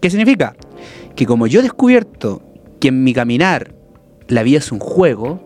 ¿Qué 0.00 0.10
significa? 0.10 0.56
Que 1.14 1.26
como 1.26 1.46
yo 1.46 1.60
he 1.60 1.62
descubierto 1.62 2.42
que 2.80 2.88
en 2.88 3.04
mi 3.04 3.12
caminar 3.12 3.74
la 4.28 4.42
vida 4.42 4.58
es 4.58 4.72
un 4.72 4.78
juego, 4.78 5.42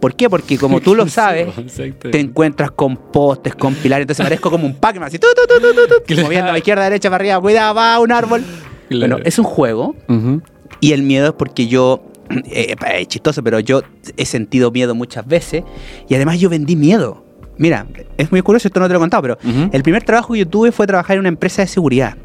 ¿por 0.00 0.14
qué? 0.14 0.30
Porque 0.30 0.56
como 0.58 0.80
tú 0.80 0.94
lo 0.94 1.06
sabes, 1.08 1.48
te 2.10 2.18
encuentras 2.20 2.70
con 2.70 2.96
postes, 2.96 3.54
con 3.54 3.74
pilares, 3.74 4.04
entonces 4.04 4.24
parezco 4.24 4.50
como 4.50 4.66
un 4.66 4.74
Pac-Man, 4.74 5.08
así, 5.08 5.18
tu, 5.18 5.26
tu, 5.34 5.42
tu, 5.60 6.04
Claro. 6.06 6.22
moviendo 6.24 6.50
a 6.52 6.58
izquierda, 6.58 6.84
derecha, 6.84 7.10
para 7.10 7.22
arriba, 7.22 7.40
cuidado, 7.40 7.74
va 7.74 7.98
un 8.00 8.10
árbol. 8.12 8.42
Claro. 8.88 9.12
Bueno, 9.16 9.18
es 9.26 9.38
un 9.38 9.44
juego 9.44 9.94
Ujú. 10.08 10.40
Y 10.80 10.92
el 10.92 11.02
miedo 11.02 11.28
es 11.28 11.32
porque 11.34 11.66
yo, 11.66 12.02
eh, 12.50 12.74
es 12.98 13.08
chistoso, 13.08 13.42
pero 13.42 13.60
yo 13.60 13.82
he 14.16 14.24
sentido 14.24 14.70
miedo 14.70 14.94
muchas 14.94 15.26
veces 15.26 15.64
y 16.08 16.14
además 16.14 16.38
yo 16.40 16.48
vendí 16.48 16.76
miedo. 16.76 17.24
Mira, 17.56 17.86
es 18.16 18.30
muy 18.30 18.40
curioso, 18.42 18.68
esto 18.68 18.78
no 18.78 18.86
te 18.86 18.92
lo 18.92 18.98
he 18.98 19.00
contado, 19.00 19.22
pero 19.22 19.38
Ujú. 19.42 19.70
el 19.72 19.82
primer 19.82 20.04
trabajo 20.04 20.32
que 20.34 20.40
yo 20.40 20.48
tuve 20.48 20.70
fue 20.70 20.86
trabajar 20.86 21.14
en 21.16 21.20
una 21.20 21.28
empresa 21.28 21.62
de 21.62 21.68
seguridad. 21.68 22.16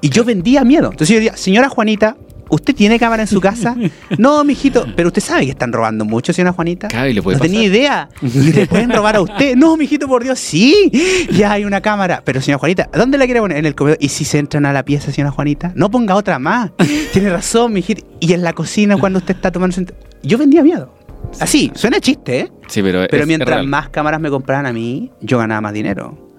Y 0.00 0.10
yo 0.10 0.24
vendía 0.24 0.64
miedo. 0.64 0.90
Entonces 0.90 1.08
yo 1.10 1.14
decía, 1.16 1.36
señora 1.36 1.68
Juanita, 1.68 2.16
¿usted 2.48 2.74
tiene 2.74 2.98
cámara 2.98 3.22
en 3.22 3.26
su 3.28 3.40
casa? 3.40 3.76
no, 4.18 4.42
mijito, 4.44 4.86
pero 4.96 5.08
usted 5.08 5.22
sabe 5.22 5.44
que 5.44 5.50
están 5.50 5.72
robando 5.72 6.04
mucho, 6.04 6.32
señora 6.32 6.52
Juanita. 6.52 6.88
Claro, 6.88 7.08
y 7.08 7.12
le 7.14 7.22
puede 7.22 7.38
no 7.38 7.42
tenía 7.42 7.62
idea. 7.62 8.08
Y 8.22 8.52
le 8.52 8.66
pueden 8.66 8.90
robar 8.92 9.16
a 9.16 9.20
usted. 9.22 9.56
No, 9.56 9.76
mijito, 9.76 10.06
por 10.08 10.22
Dios, 10.22 10.38
sí. 10.38 10.90
Ya 11.32 11.52
hay 11.52 11.64
una 11.64 11.80
cámara. 11.80 12.22
Pero 12.24 12.40
señora 12.40 12.58
Juanita, 12.58 12.88
¿dónde 12.92 13.18
la 13.18 13.24
quiere 13.26 13.40
poner? 13.40 13.58
En 13.58 13.66
el 13.66 13.74
comedor. 13.74 13.98
¿Y 14.00 14.08
si 14.08 14.24
se 14.24 14.38
entran 14.38 14.66
a 14.66 14.72
la 14.72 14.84
pieza, 14.84 15.10
señora 15.12 15.30
Juanita? 15.30 15.72
No 15.74 15.90
ponga 15.90 16.14
otra 16.14 16.38
más. 16.38 16.70
Tiene 17.12 17.30
razón, 17.30 17.72
mijito. 17.72 18.04
Y 18.20 18.32
en 18.32 18.42
la 18.42 18.52
cocina, 18.52 18.96
cuando 18.96 19.18
usted 19.18 19.34
está 19.36 19.50
tomando... 19.50 19.74
su- 19.76 19.86
Yo 20.22 20.38
vendía 20.38 20.62
miedo. 20.62 20.94
Así, 21.40 21.72
suena 21.74 22.00
chiste, 22.00 22.40
¿eh? 22.40 22.52
Sí, 22.68 22.82
pero, 22.82 23.06
Pero 23.10 23.22
es 23.22 23.26
mientras 23.26 23.50
real. 23.56 23.66
más 23.66 23.88
cámaras 23.88 24.20
me 24.20 24.30
compraran 24.30 24.66
a 24.66 24.72
mí, 24.72 25.10
yo 25.20 25.38
ganaba 25.38 25.60
más 25.62 25.72
dinero. 25.72 26.30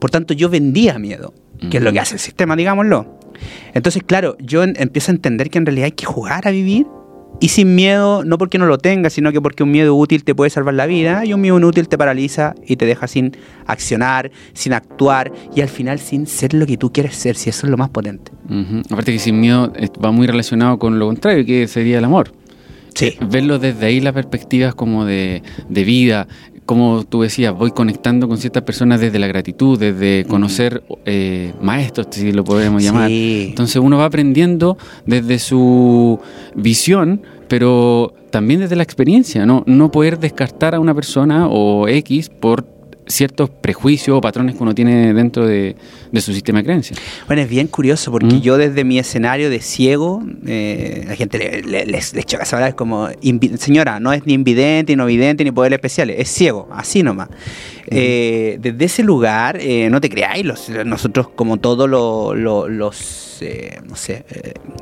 Por 0.00 0.10
tanto, 0.10 0.34
yo 0.34 0.48
vendía 0.48 0.98
miedo, 0.98 1.32
que 1.70 1.76
es 1.76 1.82
lo 1.82 1.92
que 1.92 2.00
hace 2.00 2.14
el 2.14 2.20
sistema, 2.20 2.56
digámoslo. 2.56 3.20
Entonces, 3.74 4.02
claro, 4.04 4.36
yo 4.40 4.62
en- 4.62 4.74
empiezo 4.78 5.12
a 5.12 5.14
entender 5.14 5.50
que 5.50 5.58
en 5.58 5.66
realidad 5.66 5.86
hay 5.86 5.92
que 5.92 6.06
jugar 6.06 6.46
a 6.46 6.50
vivir 6.50 6.86
y 7.40 7.48
sin 7.48 7.74
miedo, 7.74 8.24
no 8.24 8.38
porque 8.38 8.58
no 8.58 8.66
lo 8.66 8.78
tengas, 8.78 9.14
sino 9.14 9.32
que 9.32 9.40
porque 9.40 9.62
un 9.64 9.70
miedo 9.72 9.96
útil 9.96 10.22
te 10.22 10.34
puede 10.34 10.50
salvar 10.50 10.74
la 10.74 10.86
vida 10.86 11.24
y 11.24 11.32
un 11.32 11.40
miedo 11.40 11.56
inútil 11.58 11.88
te 11.88 11.98
paraliza 11.98 12.54
y 12.66 12.76
te 12.76 12.86
deja 12.86 13.08
sin 13.08 13.36
accionar, 13.66 14.30
sin 14.52 14.74
actuar 14.74 15.32
y 15.56 15.60
al 15.62 15.68
final 15.68 15.98
sin 15.98 16.26
ser 16.26 16.54
lo 16.54 16.66
que 16.66 16.76
tú 16.76 16.92
quieres 16.92 17.16
ser, 17.16 17.34
si 17.36 17.50
eso 17.50 17.66
es 17.66 17.70
lo 17.70 17.76
más 17.76 17.88
potente. 17.88 18.30
Aparte 18.90 19.12
que 19.12 19.18
sin 19.18 19.40
miedo 19.40 19.72
eh, 19.76 19.88
va 20.04 20.12
muy 20.12 20.26
relacionado 20.26 20.78
con 20.78 20.98
lo 20.98 21.06
contrario, 21.06 21.44
que 21.44 21.66
sería 21.68 21.98
el 21.98 22.04
amor. 22.04 22.32
Sí. 22.94 23.06
Eh, 23.06 23.18
Verlo 23.28 23.58
desde 23.58 23.86
ahí, 23.86 24.00
las 24.00 24.12
perspectivas 24.12 24.74
como 24.74 25.06
de, 25.06 25.42
de 25.68 25.84
vida, 25.84 26.28
como 26.66 27.04
tú 27.04 27.22
decías, 27.22 27.54
voy 27.54 27.72
conectando 27.72 28.28
con 28.28 28.38
ciertas 28.38 28.62
personas 28.62 29.00
desde 29.00 29.18
la 29.18 29.26
gratitud, 29.26 29.78
desde 29.78 30.24
conocer 30.26 30.82
eh, 31.04 31.52
maestros, 31.60 32.08
si 32.10 32.32
lo 32.32 32.44
podemos 32.44 32.82
llamar. 32.82 33.08
Sí. 33.08 33.46
Entonces 33.48 33.76
uno 33.76 33.98
va 33.98 34.04
aprendiendo 34.04 34.78
desde 35.04 35.38
su 35.38 36.20
visión, 36.54 37.22
pero 37.48 38.14
también 38.30 38.60
desde 38.60 38.76
la 38.76 38.82
experiencia, 38.82 39.44
¿no? 39.44 39.64
No 39.66 39.90
poder 39.90 40.18
descartar 40.18 40.74
a 40.74 40.80
una 40.80 40.94
persona 40.94 41.48
o 41.48 41.88
X 41.88 42.30
por 42.30 42.64
ciertos 43.12 43.50
prejuicios 43.50 44.16
o 44.16 44.20
patrones 44.20 44.56
que 44.56 44.62
uno 44.62 44.74
tiene 44.74 45.12
dentro 45.14 45.46
de, 45.46 45.76
su 46.14 46.32
sistema 46.32 46.58
de 46.60 46.64
creencias. 46.64 46.98
Bueno, 47.26 47.42
es 47.42 47.48
bien 47.48 47.66
curioso 47.66 48.10
porque 48.10 48.40
yo 48.40 48.56
desde 48.56 48.84
mi 48.84 48.98
escenario 48.98 49.50
de 49.50 49.60
ciego, 49.60 50.22
eh, 50.46 51.04
la 51.06 51.16
gente 51.16 51.38
le, 51.38 51.62
le, 51.62 51.86
les, 51.86 52.14
les 52.14 52.26
choca 52.26 52.44
es 52.66 52.74
como, 52.74 53.08
señora, 53.58 54.00
no 54.00 54.12
es 54.12 54.26
ni 54.26 54.34
invidente, 54.34 54.92
ni 54.92 54.96
no 54.96 55.06
vidente, 55.06 55.44
ni 55.44 55.50
poder 55.50 55.72
especiales, 55.72 56.16
es 56.18 56.28
ciego, 56.28 56.68
así 56.72 57.02
nomás. 57.02 57.28
Eh, 57.86 58.58
desde 58.60 58.84
ese 58.84 59.02
lugar, 59.02 59.58
eh, 59.60 59.88
no 59.90 60.00
te 60.00 60.08
creáis, 60.08 60.44
los, 60.44 60.68
nosotros 60.84 61.28
como 61.34 61.58
todos 61.58 61.88
los, 61.88 63.31
eh, 63.42 63.80
no 63.88 63.96
sé, 63.96 64.24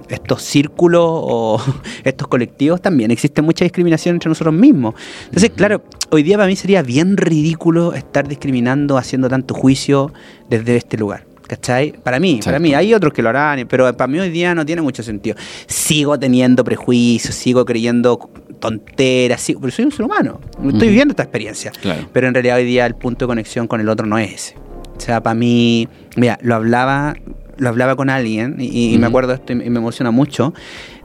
estos 0.09 0.43
círculos 0.43 1.03
o 1.05 1.63
estos 2.05 2.29
colectivos, 2.29 2.81
también 2.81 3.11
existe 3.11 3.43
mucha 3.43 3.65
discriminación 3.65 4.17
entre 4.17 4.29
nosotros 4.29 4.55
mismos. 4.55 4.95
Entonces, 5.27 5.51
claro, 5.51 5.83
hoy 6.11 6.23
día 6.23 6.37
para 6.37 6.49
mí 6.49 6.57
sería 6.57 6.83
bien 6.83 7.17
ridículo 7.17 7.95
estar 7.95 8.29
discriminando, 8.29 8.97
haciendo 8.97 9.29
tanto 9.29 9.55
juicio 9.55 10.13
desde 10.49 10.77
este 10.77 10.97
lugar. 10.97 11.25
¿Cachai? 11.51 11.91
Para 11.91 12.21
mí, 12.21 12.39
para 12.45 12.61
mí, 12.61 12.75
hay 12.75 12.95
otros 12.95 13.13
que 13.13 13.23
lo 13.23 13.29
harán, 13.29 13.67
pero 13.67 13.93
para 13.97 14.07
mí 14.07 14.21
hoy 14.21 14.31
día 14.31 14.55
no 14.55 14.65
tiene 14.65 14.83
mucho 14.83 15.03
sentido. 15.03 15.35
Sigo 15.67 16.17
teniendo 16.17 16.63
prejuicios, 16.63 17.35
sigo 17.35 17.65
creyendo 17.65 18.31
tonteras, 18.61 19.41
sigo, 19.41 19.61
pero 19.61 19.73
soy 19.73 19.87
un 19.87 19.91
ser 19.91 20.07
humano, 20.07 20.41
estoy 20.65 20.87
viviendo 20.87 21.11
esta 21.11 21.25
experiencia. 21.25 21.73
Pero 22.13 22.29
en 22.29 22.35
realidad 22.35 22.57
hoy 22.57 22.67
día 22.67 22.87
el 22.87 22.95
punto 22.95 23.25
de 23.25 23.31
conexión 23.31 23.67
con 23.67 23.81
el 23.81 23.89
otro 23.89 24.07
no 24.07 24.17
es 24.17 24.33
ese. 24.33 24.55
O 24.97 25.01
sea, 25.01 25.25
para 25.25 25.35
mí, 25.35 25.89
mira, 26.15 26.39
lo 26.41 26.55
hablaba, 26.55 27.17
lo 27.61 27.69
hablaba 27.69 27.95
con 27.95 28.11
alguien 28.11 28.57
y, 28.59 28.97
me 28.99 29.07
acuerdo 29.07 29.35
esto 29.35 29.53
y 29.53 29.57
me 29.57 29.67
emociona 29.67 30.11
mucho, 30.11 30.53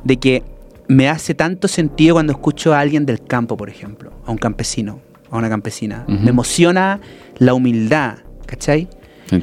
de 0.03 0.17
que 0.17 0.43
me 0.87 1.09
hace 1.09 1.33
tanto 1.35 1.67
sentido 1.67 2.15
cuando 2.15 2.33
escucho 2.33 2.73
a 2.73 2.79
alguien 2.79 3.05
del 3.05 3.23
campo, 3.23 3.57
por 3.57 3.69
ejemplo, 3.69 4.11
a 4.25 4.31
un 4.31 4.37
campesino, 4.37 5.01
a 5.29 5.37
una 5.37 5.49
campesina. 5.49 6.05
Me 6.07 6.29
emociona 6.29 6.99
la 7.37 7.53
humildad, 7.53 8.17
¿cachai? 8.45 8.87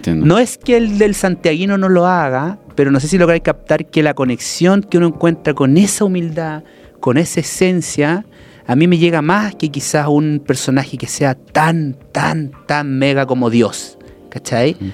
No 0.07 0.38
es 0.38 0.59
que 0.59 0.77
el 0.77 0.98
del 0.98 1.14
santiaguino 1.14 1.77
no 1.77 1.88
lo 1.88 2.07
haga, 2.07 2.59
pero 2.75 2.90
no 2.90 3.01
sé 3.01 3.09
si 3.09 3.18
lográis 3.18 3.42
captar 3.42 3.87
que 3.87 4.03
la 4.03 4.14
conexión 4.14 4.83
que 4.83 4.98
uno 4.98 5.09
encuentra 5.09 5.55
con 5.55 5.77
esa 5.77 6.05
humildad, 6.05 6.62
con 7.01 7.18
esa 7.18 7.40
esencia, 7.40 8.25
a 8.66 8.77
mí 8.77 8.87
me 8.87 8.98
llega 8.98 9.22
más 9.22 9.57
que 9.57 9.70
quizás 9.70 10.07
un 10.09 10.42
personaje 10.46 10.96
que 10.96 11.09
sea 11.09 11.35
tan, 11.35 11.96
tan, 12.12 12.53
tan 12.66 12.96
mega 12.98 13.27
como 13.27 13.51
Dios. 13.51 13.98
¿Cachai? 14.31 14.77
Mm. 14.79 14.88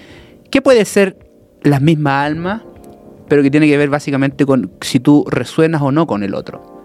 Que 0.50 0.62
puede 0.62 0.84
ser 0.84 1.27
la 1.62 1.80
misma 1.80 2.24
alma, 2.24 2.64
pero 3.28 3.42
que 3.42 3.50
tiene 3.50 3.66
que 3.66 3.76
ver 3.76 3.90
básicamente 3.90 4.46
con 4.46 4.70
si 4.80 5.00
tú 5.00 5.24
resuenas 5.30 5.82
o 5.82 5.92
no 5.92 6.06
con 6.06 6.22
el 6.22 6.34
otro. 6.34 6.78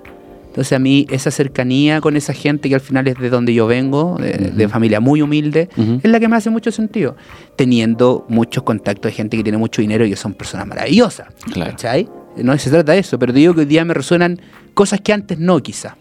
Entonces 0.48 0.74
a 0.74 0.80
mí 0.80 1.08
esa 1.10 1.32
cercanía 1.32 2.00
con 2.00 2.16
esa 2.16 2.32
gente 2.32 2.70
que 2.70 2.76
al 2.76 2.82
final 2.82 3.08
es 3.08 3.18
de 3.18 3.32
donde 3.32 3.56
yo 3.56 3.66
vengo, 3.66 4.20
de, 4.20 4.70
familia 4.70 5.00
muy 5.00 5.24
humilde, 5.24 5.68
es 6.04 6.12
la 6.12 6.20
que 6.20 6.28
me 6.28 6.36
hace 6.36 6.52
mucho 6.52 6.72
sentido. 6.72 7.16
Teniendo 7.56 8.24
muchos 8.30 8.62
contactos 8.62 9.12
de 9.12 9.16
gente 9.16 9.36
que 9.36 9.42
tiene 9.42 9.58
mucho 9.58 9.82
dinero 9.82 10.06
y 10.06 10.12
que 10.12 10.16
son 10.16 10.36
personas 10.36 10.68
maravillosas. 10.68 11.28
¿Cachai? 11.56 12.08
No 12.38 12.56
se 12.60 12.70
trata 12.70 12.92
de 12.92 13.00
eso, 13.00 13.18
pero 13.18 13.34
digo 13.34 13.56
que 13.56 13.62
hoy 13.62 13.66
día 13.66 13.84
me 13.84 13.96
resuenan 13.96 14.40
cosas 14.76 15.02
que 15.02 15.12
antes 15.12 15.40
no, 15.40 15.60
quizá. 15.60 15.98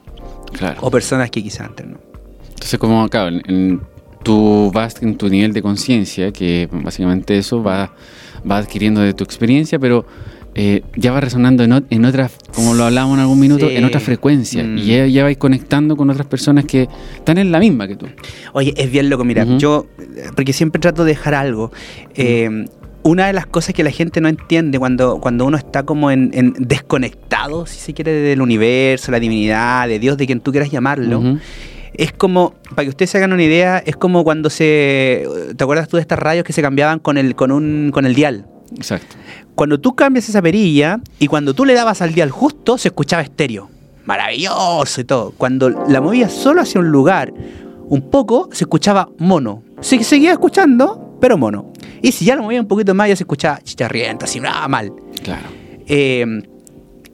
O 0.82 0.90
personas 0.90 1.30
que 1.30 1.42
quizá 1.42 1.64
antes 1.64 1.86
no. 1.86 1.96
Entonces, 2.50 2.78
como 2.78 3.02
acá, 3.04 3.28
en, 3.28 3.80
tú 4.22 4.70
vas 4.72 5.02
en 5.02 5.16
tu 5.16 5.30
nivel 5.30 5.54
de 5.54 5.62
conciencia, 5.62 6.30
que 6.30 6.68
básicamente 6.70 7.38
eso 7.38 7.62
va, 7.62 7.94
va 8.48 8.58
adquiriendo 8.58 9.00
de 9.00 9.14
tu 9.14 9.24
experiencia, 9.24 9.78
pero 9.78 10.06
eh, 10.54 10.82
ya 10.96 11.12
va 11.12 11.20
resonando 11.20 11.64
en, 11.64 11.84
en 11.88 12.04
otras, 12.04 12.32
como 12.54 12.74
lo 12.74 12.84
hablábamos 12.84 13.16
en 13.16 13.20
algún 13.20 13.40
minuto, 13.40 13.70
en 13.70 13.84
otra 13.84 14.00
frecuencia. 14.00 14.62
Mm. 14.62 14.78
Y 14.78 14.84
ya, 14.84 15.06
ya, 15.06 15.22
vais 15.24 15.38
conectando 15.38 15.96
con 15.96 16.10
otras 16.10 16.26
personas 16.26 16.64
que 16.66 16.88
están 17.14 17.38
en 17.38 17.50
la 17.50 17.58
misma 17.58 17.88
que 17.88 17.96
tú. 17.96 18.06
Oye, 18.52 18.74
es 18.76 18.90
bien 18.90 19.08
loco, 19.08 19.24
mira, 19.24 19.44
yo, 19.58 19.86
porque 20.36 20.52
siempre 20.52 20.80
trato 20.80 21.04
de 21.04 21.12
dejar 21.12 21.34
algo. 21.34 21.72
Eh, 22.14 22.66
una 23.02 23.26
de 23.26 23.32
las 23.32 23.46
cosas 23.46 23.74
que 23.74 23.82
la 23.82 23.90
gente 23.90 24.20
no 24.20 24.28
entiende 24.28 24.78
cuando, 24.78 25.18
cuando 25.18 25.44
uno 25.44 25.56
está 25.56 25.82
como 25.82 26.10
en, 26.10 26.54
desconectado, 26.58 27.66
si 27.66 27.80
se 27.80 27.94
quiere, 27.94 28.12
del 28.12 28.40
universo, 28.40 29.10
la 29.10 29.20
divinidad, 29.20 29.88
de 29.88 29.98
Dios, 29.98 30.16
de 30.16 30.26
quien 30.26 30.40
tú 30.40 30.52
quieras 30.52 30.70
llamarlo, 30.70 31.38
es 31.94 32.12
como, 32.12 32.54
para 32.70 32.84
que 32.84 32.90
ustedes 32.90 33.10
se 33.10 33.18
hagan 33.18 33.32
una 33.32 33.42
idea, 33.42 33.78
es 33.78 33.96
como 33.96 34.24
cuando 34.24 34.50
se. 34.50 35.26
¿Te 35.56 35.64
acuerdas 35.64 35.88
tú 35.88 35.96
de 35.96 36.02
estas 36.02 36.18
radios 36.18 36.44
que 36.44 36.52
se 36.52 36.62
cambiaban 36.62 36.98
con 36.98 37.18
el, 37.18 37.34
con 37.34 37.52
un, 37.52 37.90
con 37.92 38.06
el 38.06 38.14
dial? 38.14 38.46
Exacto. 38.76 39.16
Cuando 39.54 39.78
tú 39.78 39.94
cambias 39.94 40.28
esa 40.28 40.40
perilla 40.40 41.00
y 41.18 41.26
cuando 41.26 41.54
tú 41.54 41.64
le 41.64 41.74
dabas 41.74 42.00
al 42.00 42.14
dial 42.14 42.30
justo, 42.30 42.78
se 42.78 42.88
escuchaba 42.88 43.22
estéreo. 43.22 43.70
Maravilloso 44.04 45.00
y 45.00 45.04
todo. 45.04 45.32
Cuando 45.36 45.68
la 45.68 46.00
movías 46.00 46.32
solo 46.32 46.62
hacia 46.62 46.80
un 46.80 46.90
lugar, 46.90 47.32
un 47.88 48.10
poco, 48.10 48.48
se 48.52 48.64
escuchaba 48.64 49.08
mono. 49.18 49.62
Se 49.80 50.02
seguía 50.02 50.32
escuchando, 50.32 51.18
pero 51.20 51.36
mono. 51.36 51.72
Y 52.00 52.12
si 52.12 52.24
ya 52.24 52.34
lo 52.34 52.42
movía 52.42 52.60
un 52.60 52.66
poquito 52.66 52.94
más, 52.94 53.08
ya 53.08 53.16
se 53.16 53.22
escuchaba 53.24 53.60
chicharriento, 53.62 54.24
así, 54.24 54.40
nada 54.40 54.66
mal. 54.66 54.92
Claro. 55.22 55.48
Eh, 55.86 56.42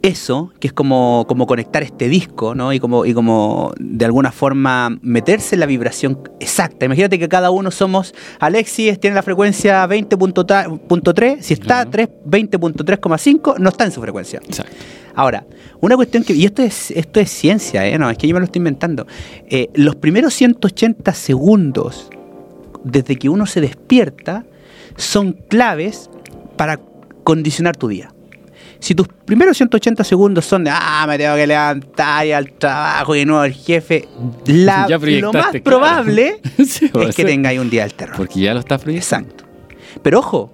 eso, 0.03 0.53
que 0.61 0.69
es 0.69 0.73
como, 0.73 1.25
como 1.29 1.47
conectar 1.47 1.83
este 1.83 2.09
disco, 2.09 2.55
¿no? 2.55 2.73
Y 2.73 2.81
como, 2.81 3.05
y 3.05 3.15
como 3.15 3.73
de 3.79 4.05
alguna 4.05 4.33
forma 4.33 4.99
meterse 5.03 5.57
en 5.57 5.61
la 5.61 5.67
vibración 5.67 6.21
exacta. 6.41 6.87
Imagínate 6.87 7.19
que 7.19 7.29
cada 7.29 7.51
uno 7.51 7.71
somos, 7.71 8.15
Alexis 8.39 9.01
tiene 9.01 9.15
la 9.15 9.23
frecuencia 9.23 9.87
20.3, 9.87 11.41
si 11.41 11.55
está 11.55 11.85
20.3,5, 11.87 13.59
no 13.59 13.69
está 13.69 13.85
en 13.85 13.93
su 13.93 14.01
frecuencia. 14.01 14.41
Exacto. 14.45 14.77
Ahora, 15.15 15.45
una 15.81 15.97
cuestión 15.97 16.23
que, 16.23 16.33
y 16.33 16.45
esto 16.45 16.63
es, 16.63 16.93
esto 16.93 17.19
es 17.19 17.31
ciencia, 17.31 17.85
¿eh? 17.87 17.99
no, 17.99 18.09
es 18.09 18.17
que 18.17 18.29
yo 18.29 18.35
me 18.35 18.41
lo 18.41 18.45
estoy 18.45 18.61
inventando. 18.61 19.07
Eh, 19.49 19.69
los 19.75 19.97
primeros 19.97 20.33
180 20.35 21.13
segundos 21.13 22.09
desde 22.85 23.17
que 23.17 23.29
uno 23.29 23.47
se 23.47 23.61
despierta 23.61 24.45
son 24.97 25.33
claves 25.33 26.09
para 26.57 26.79
condicionar 27.25 27.77
tu 27.77 27.89
día. 27.89 28.13
Si 28.81 28.95
tus 28.95 29.09
primeros 29.09 29.57
180 29.57 30.05
segundos 30.05 30.45
son 30.45 30.65
de, 30.65 30.71
ah, 30.73 31.05
me 31.09 31.19
tengo 31.19 31.35
que 31.35 31.47
levantar 31.47 32.27
y 32.27 32.33
al 32.33 32.53
trabajo 32.53 33.15
y 33.15 33.21
de 33.21 33.27
nuevo 33.27 33.45
el 33.45 33.53
jefe, 33.53 34.09
lo 34.47 35.33
más 35.33 35.57
probable 35.63 36.41
es 36.59 36.81
que 37.17 37.25
tengáis 37.25 37.59
un 37.59 37.71
día 37.71 37.83
del 37.83 37.95
terror. 37.95 38.17
Porque 38.17 38.41
ya 38.41 38.55
lo 38.55 38.61
estás 38.61 38.83
proyectando. 38.83 39.29
Exacto. 39.29 39.45
Pero 40.03 40.21
ojo, 40.21 40.53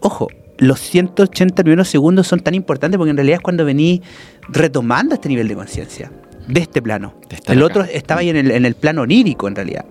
ojo, 0.00 0.28
los 0.58 0.80
180 0.80 1.62
primeros 1.62 1.88
segundos 1.88 2.26
son 2.26 2.40
tan 2.40 2.54
importantes 2.54 2.98
porque 2.98 3.10
en 3.10 3.16
realidad 3.16 3.36
es 3.36 3.42
cuando 3.42 3.64
venís 3.64 4.00
retomando 4.48 5.14
este 5.14 5.28
nivel 5.28 5.48
de 5.48 5.54
conciencia, 5.54 6.10
de 6.48 6.60
este 6.60 6.82
plano. 6.82 7.14
el 7.46 7.62
otro 7.62 7.84
estaba 7.84 8.20
ahí 8.20 8.30
en 8.30 8.36
el, 8.36 8.50
en 8.50 8.64
el 8.64 8.74
plano 8.74 9.02
onírico 9.02 9.48
en 9.48 9.54
realidad. 9.54 9.84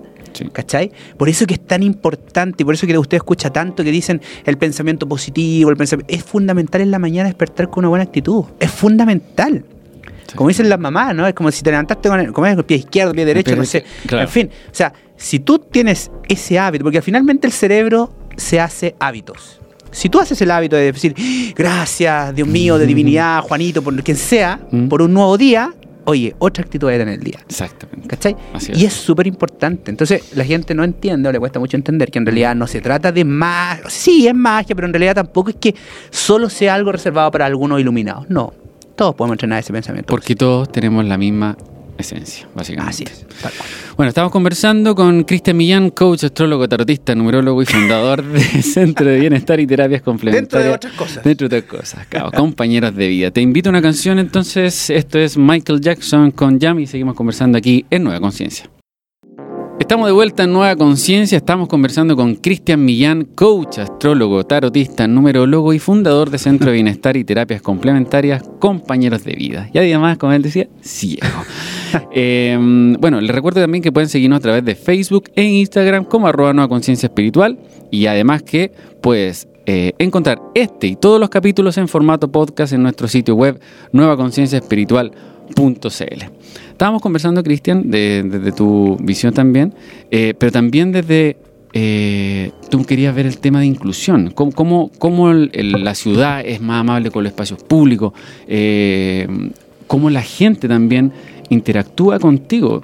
¿Cachai? 0.52 0.92
Por 1.18 1.30
eso 1.30 1.46
que 1.46 1.56
es 1.56 1.60
tan 1.66 1.84
importante 1.84 2.64
y 2.64 2.66
por 2.66 2.74
eso 2.74 2.88
que 2.88 2.98
usted 2.98 3.18
escucha 3.18 3.50
tanto 3.50 3.84
que 3.84 3.92
dicen 3.92 4.22
el 4.46 4.58
pensamiento 4.58 5.08
positivo, 5.08 5.70
el 5.70 5.78
pensamiento... 5.78 6.14
Es 6.14 6.24
fundamental 6.24 6.82
en 6.82 6.92
la 6.92 7.00
mañana 7.00 7.28
despertar 7.28 7.70
con 7.70 7.82
una 7.82 7.90
buena 7.90 8.04
actitud. 8.04 8.46
Es 8.60 8.72
fundamental. 8.72 9.64
Como 10.36 10.50
dicen 10.50 10.70
las 10.70 10.80
mamás, 10.80 11.16
¿no? 11.16 11.28
Es 11.28 11.34
como 11.34 11.52
si 11.52 11.64
te 11.64 11.72
levantaste 11.72 12.10
con 12.10 12.20
el, 12.20 12.58
el 12.58 12.64
pie 12.64 12.78
izquierdo, 12.78 13.14
pie 13.14 13.26
derecho, 13.26 13.56
no 13.56 13.66
sé. 13.66 13.84
En 14.10 14.28
fin, 14.28 14.50
o 14.72 14.76
sea, 14.76 14.94
si 15.18 15.40
tú 15.40 15.60
tienes 15.60 16.12
ese 16.28 16.60
hábito, 16.60 16.84
porque 16.84 17.02
finalmente 17.02 17.48
el 17.48 17.54
cerebro 17.54 18.14
se 18.38 18.60
hace 18.60 18.96
hábitos. 19.00 19.60
Si 19.92 20.08
tú 20.08 20.20
haces 20.20 20.40
el 20.42 20.52
hábito 20.52 20.76
de 20.76 20.92
decir, 20.92 21.16
gracias, 21.56 22.36
Dios 22.36 22.48
mío, 22.48 22.78
de 22.78 22.86
mm. 22.86 22.88
divinidad, 22.88 23.42
Juanito, 23.42 23.82
por 23.82 24.02
quien 24.04 24.18
sea, 24.18 24.60
mm. 24.72 24.88
por 24.88 25.02
un 25.02 25.14
nuevo 25.14 25.38
día, 25.38 25.74
oye, 26.06 26.36
otra 26.40 26.64
actitud 26.64 26.90
era 26.90 27.04
en 27.04 27.10
el 27.10 27.20
día. 27.20 27.40
Exactamente. 27.48 28.08
¿Cachai? 28.08 28.36
Y 28.74 28.86
es 28.86 28.94
súper 28.94 29.28
importante. 29.28 29.92
Entonces, 29.92 30.36
la 30.36 30.44
gente 30.44 30.74
no 30.74 30.84
entiende 30.84 31.30
o 31.30 31.32
le 31.32 31.40
cuesta 31.40 31.60
mucho 31.60 31.78
entender 31.78 32.12
que 32.12 32.20
en 32.20 32.26
realidad 32.26 32.56
no 32.56 32.68
se 32.68 32.82
trata 32.82 33.12
de 33.12 33.24
magia. 33.26 33.84
Sí, 33.90 34.28
es 34.28 34.36
magia, 34.36 34.76
pero 34.76 34.88
en 34.88 34.94
realidad 34.94 35.16
tampoco 35.16 35.50
es 35.50 35.56
que 35.58 35.76
solo 36.10 36.50
sea 36.50 36.76
algo 36.76 36.92
reservado 36.92 37.32
para 37.32 37.46
algunos 37.46 37.80
iluminados. 37.80 38.30
No. 38.30 38.54
Todos 38.96 39.16
podemos 39.16 39.36
entrenar 39.36 39.60
ese 39.60 39.72
pensamiento. 39.72 40.08
Porque 40.08 40.36
todos 40.36 40.72
tenemos 40.72 41.06
la 41.06 41.18
misma 41.18 41.56
esencia, 42.02 42.48
básicamente. 42.56 42.90
Así 42.90 43.04
es. 43.04 43.26
Bueno, 43.96 44.10
estamos 44.10 44.32
conversando 44.32 44.96
con 44.96 45.24
Cristian 45.24 45.58
Millán, 45.58 45.90
coach, 45.90 46.24
astrólogo, 46.24 46.68
tarotista, 46.68 47.16
numerólogo 47.16 47.62
y 47.62 47.66
fundador 47.66 48.24
del 48.24 48.64
Centro 48.64 49.06
de 49.06 49.20
Bienestar 49.20 49.60
y 49.60 49.68
Terapias 49.68 50.02
Complementarias. 50.02 50.52
Dentro 50.52 50.70
de 50.70 50.76
otras 50.76 50.94
cosas. 50.94 51.24
Dentro 51.24 51.50
de 51.50 51.58
otras 51.58 51.80
cosas, 51.82 52.08
claro, 52.08 52.32
compañeros 52.32 52.96
de 52.96 53.08
vida. 53.08 53.32
Te 53.32 53.42
invito 53.42 53.70
a 53.70 53.72
una 53.72 53.82
canción, 53.82 54.20
entonces, 54.20 54.90
esto 54.90 55.20
es 55.20 55.38
Michael 55.38 55.82
Jackson 55.82 56.32
con 56.32 56.60
Yami 56.60 56.84
y 56.84 56.88
seguimos 56.88 57.16
conversando 57.16 57.58
aquí 57.58 57.86
en 57.90 58.04
Nueva 58.04 58.20
Conciencia. 58.20 58.70
Estamos 59.80 60.08
de 60.08 60.12
vuelta 60.12 60.44
en 60.44 60.52
Nueva 60.52 60.76
Conciencia, 60.76 61.38
estamos 61.38 61.70
conversando 61.70 62.16
con 62.18 62.36
Cristian 62.36 62.84
Millán, 62.84 63.24
coach, 63.24 63.80
astrólogo, 63.80 64.46
tarotista, 64.46 65.08
numerólogo 65.08 65.74
y 65.74 65.80
fundador 65.80 66.30
de 66.30 66.38
Centro 66.38 66.68
de 66.68 66.74
Bienestar 66.74 67.16
y 67.16 67.24
Terapias 67.24 67.62
Complementarias, 67.62 68.44
compañeros 68.60 69.24
de 69.24 69.34
vida. 69.34 69.70
Y 69.74 69.78
además, 69.78 70.18
como 70.18 70.34
él 70.34 70.42
decía, 70.42 70.68
ciego. 70.82 71.26
Em, 72.12 72.94
bueno, 72.94 73.20
les 73.20 73.34
recuerdo 73.34 73.62
también 73.62 73.82
que 73.82 73.92
pueden 73.92 74.10
seguirnos 74.10 74.38
a 74.38 74.42
través 74.42 74.64
de 74.64 74.76
Facebook 74.76 75.32
e 75.36 75.44
Instagram 75.44 76.04
como 76.04 76.28
arroba 76.28 76.54
Nueva 76.54 76.68
Conciencia 76.68 77.08
Espiritual 77.08 77.58
y 77.90 78.06
además 78.06 78.44
que 78.44 78.72
puedes 79.02 79.48
eh, 79.66 79.94
encontrar 79.98 80.40
este 80.54 80.86
y 80.86 80.96
todos 80.96 81.20
los 81.20 81.30
capítulos 81.30 81.80
en 81.80 81.88
formato 81.88 82.32
podcast 82.32 82.74
en 82.74 82.84
nuestro 82.84 83.08
sitio 83.08 83.34
web 83.34 83.60
nuevaconcienciaespiritual.com 83.92 85.39
Estábamos 86.72 87.02
conversando, 87.02 87.44
Cristian, 87.44 87.90
desde 87.90 88.52
tu 88.52 88.98
visión 89.02 89.34
también, 89.34 89.74
eh, 90.12 90.34
pero 90.38 90.52
también 90.52 90.92
desde 90.92 91.38
eh, 91.74 92.52
tú 92.70 92.84
querías 92.84 93.14
ver 93.14 93.28
el 93.28 93.38
tema 93.38 93.60
de 93.60 93.68
inclusión, 93.68 94.32
cómo, 94.32 94.90
cómo, 94.98 95.34
la 95.34 95.94
ciudad 95.94 96.42
es 96.44 96.62
más 96.62 96.82
amable 96.82 97.12
con 97.12 97.24
los 97.24 97.32
espacios 97.32 97.62
públicos, 97.64 98.14
eh, 98.48 99.28
cómo 99.86 100.10
la 100.10 100.22
gente 100.22 100.68
también 100.68 101.12
interactúa 101.50 102.20
contigo, 102.20 102.84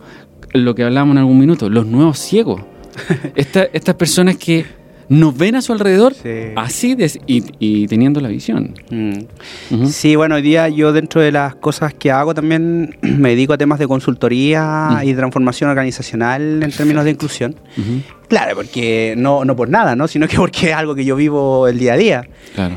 lo 0.54 0.76
que 0.76 0.84
hablábamos 0.84 1.14
en 1.14 1.20
algún 1.20 1.40
minuto, 1.40 1.70
los 1.70 1.86
nuevos 1.86 2.20
ciegos, 2.20 2.62
estas 3.36 3.96
personas 3.96 4.38
que 4.38 4.66
nos 5.10 5.38
ven 5.38 5.56
a 5.56 5.62
su 5.62 5.74
alrededor 5.74 6.14
así 6.56 6.96
y, 7.28 7.88
teniendo 7.88 8.20
la 8.22 8.30
visión. 8.30 8.74
Mm. 8.90 9.86
Sí, 9.88 10.16
bueno, 10.16 10.36
hoy 10.36 10.42
día 10.42 10.70
yo 10.70 10.94
dentro 10.94 11.22
de 11.22 11.32
las 11.32 11.56
cosas 11.56 11.94
que 11.94 12.12
hago 12.12 12.34
también 12.34 12.98
me 13.02 13.30
dedico 13.30 13.54
a 13.54 13.58
temas 13.58 13.80
de 13.80 13.88
consultoría 13.88 15.02
y 15.04 15.14
transformación 15.14 15.70
organizacional 15.70 16.64
en 16.64 16.72
términos 16.72 17.04
de 17.06 17.12
inclusión. 17.12 17.56
Claro, 18.28 18.56
porque 18.56 19.14
no, 19.18 19.46
no 19.46 19.56
por 19.56 19.70
nada, 19.70 19.96
¿no? 19.96 20.08
sino 20.08 20.28
que 20.28 20.38
porque 20.38 20.70
es 20.70 20.76
algo 20.76 20.96
que 20.96 21.06
yo 21.06 21.16
vivo 21.16 21.68
el 21.68 21.78
día 21.78 21.94
a 21.94 21.98
día. 21.98 22.28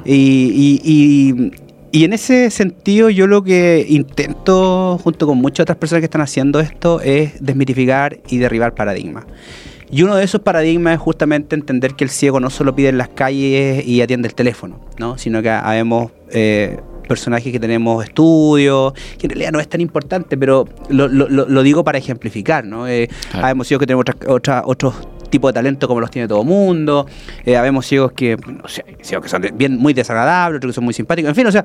Y, 0.05 0.81
y, 0.85 1.53
y 1.91 2.05
en 2.05 2.13
ese 2.13 2.51
sentido 2.51 3.09
yo 3.09 3.27
lo 3.27 3.43
que 3.43 3.87
intento, 3.89 4.99
junto 5.03 5.27
con 5.27 5.39
muchas 5.39 5.65
otras 5.65 5.79
personas 5.79 6.01
que 6.01 6.07
están 6.07 6.21
haciendo 6.21 6.61
esto, 6.61 7.01
es 7.01 7.43
desmitificar 7.43 8.19
y 8.29 8.39
derribar 8.39 8.75
paradigmas. 8.75 9.25
Y 9.91 10.03
uno 10.03 10.17
de 10.17 10.25
esos 10.25 10.41
paradigmas 10.41 10.95
es 10.95 11.01
justamente 11.01 11.55
entender 11.57 11.95
que 11.95 12.05
el 12.05 12.11
ciego 12.11 12.41
no 12.41 12.51
solo 12.51 12.75
pide 12.75 12.89
en 12.89 12.99
las 12.99 13.09
calles 13.09 13.87
y 13.87 14.03
atiende 14.03 14.29
el 14.29 14.35
teléfono, 14.35 14.81
¿no? 14.99 15.17
sino 15.19 15.43
que 15.43 15.51
habemos 15.51 16.13
eh, 16.31 16.79
personajes 17.09 17.51
que 17.53 17.59
tenemos 17.59 18.05
estudios, 18.05 18.93
que 19.19 19.27
en 19.27 19.31
realidad 19.31 19.53
no 19.53 19.61
es 19.61 19.69
tan 19.69 19.81
importante, 19.81 20.37
pero 20.37 20.67
lo, 20.91 21.63
digo 21.63 21.83
para 21.85 21.99
ejemplificar. 21.99 22.65
¿no? 22.65 22.87
Eh, 22.87 23.09
Habemos 23.33 23.67
ciegos 23.67 23.81
que 23.81 23.87
tenemos 23.87 24.05
otra, 24.27 24.63
otros 24.67 24.95
tipos 25.31 25.51
de 25.51 25.55
talento 25.55 25.89
como 25.89 26.01
los 26.01 26.11
tiene 26.11 26.29
todo 26.29 26.45
mundo. 26.45 27.07
Eh, 27.45 27.57
habemos 27.57 27.87
ciegos 27.87 28.13
que, 28.13 28.37
no 28.37 28.69
sé, 28.69 28.85
ciegos 29.03 29.25
que 29.25 29.29
son 29.31 29.43
bien, 29.55 29.79
muy 29.79 29.95
desagradables, 29.95 30.59
otros 30.59 30.71
que 30.73 30.75
son 30.75 30.85
muy 30.85 30.95
simpáticos. 30.95 31.31
En 31.31 31.35
fin, 31.35 31.47
o 31.47 31.53
sea, 31.53 31.65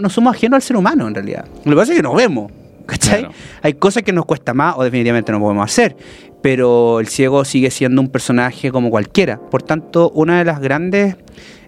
no 0.00 0.08
somos 0.08 0.34
ajenos 0.34 0.56
al 0.56 0.62
ser 0.62 0.76
humano 0.76 1.08
en 1.08 1.14
realidad. 1.14 1.44
Lo 1.64 1.72
que 1.72 1.76
pasa 1.76 1.92
es 1.92 1.98
que 1.98 2.02
nos 2.02 2.14
vemos. 2.14 2.50
¿Cachai? 2.86 3.28
Hay 3.62 3.74
cosas 3.74 4.02
que 4.02 4.12
nos 4.12 4.24
cuesta 4.24 4.54
más 4.54 4.74
o 4.76 4.84
definitivamente 4.84 5.32
no 5.32 5.40
podemos 5.40 5.64
hacer 5.64 5.96
pero 6.44 7.00
el 7.00 7.08
ciego 7.08 7.42
sigue 7.46 7.70
siendo 7.70 8.02
un 8.02 8.08
personaje 8.08 8.70
como 8.70 8.90
cualquiera. 8.90 9.40
Por 9.40 9.62
tanto, 9.62 10.10
una 10.10 10.36
de 10.36 10.44
las 10.44 10.60
grandes, 10.60 11.16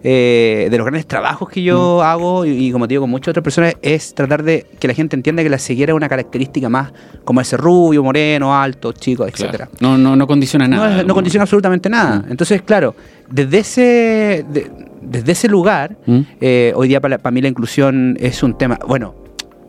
eh, 0.05 0.69
de 0.71 0.77
los 0.77 0.85
grandes 0.85 1.07
trabajos 1.07 1.49
que 1.49 1.63
yo 1.63 2.01
mm. 2.03 2.05
hago, 2.05 2.45
y, 2.45 2.71
como 2.73 2.87
te 2.87 2.93
digo 2.93 3.05
con 3.05 3.11
muchas 3.11 3.29
otras 3.29 3.43
personas, 3.43 3.75
es 3.81 4.15
tratar 4.15 4.43
de 4.43 4.67
que 4.79 4.87
la 4.87 4.93
gente 4.93 5.17
entienda 5.17 5.43
que 5.43 5.49
la 5.49 5.59
ceguera 5.59 5.93
es 5.93 5.97
una 5.97 6.11
característica 6.11 6.69
más 6.69 6.93
como 7.25 7.41
ese 7.41 7.57
rubio, 7.57 8.05
moreno, 8.05 8.55
alto, 8.55 8.93
chico, 8.93 9.27
etcétera. 9.27 9.71
No, 9.81 9.97
no, 9.97 10.15
no 10.15 10.27
condiciona 10.27 10.69
nada. 10.69 11.03
No, 11.05 11.15
condiciona 11.15 11.45
absolutamente 11.45 11.89
nada. 11.89 12.19
Mm. 12.19 12.33
Entonces, 12.33 12.61
claro, 12.61 12.95
desde 13.31 13.61
ese, 13.61 14.45
desde 15.01 15.33
ese 15.33 15.49
lugar, 15.49 15.97
mm. 16.05 16.21
eh, 16.39 16.75
hoy 16.77 16.89
día 16.89 17.01
para, 17.01 17.17
para 17.17 17.33
mí 17.33 17.41
la 17.41 17.49
inclusión 17.49 18.19
es 18.21 18.43
un 18.43 18.59
tema, 18.59 18.79
bueno, 18.87 19.15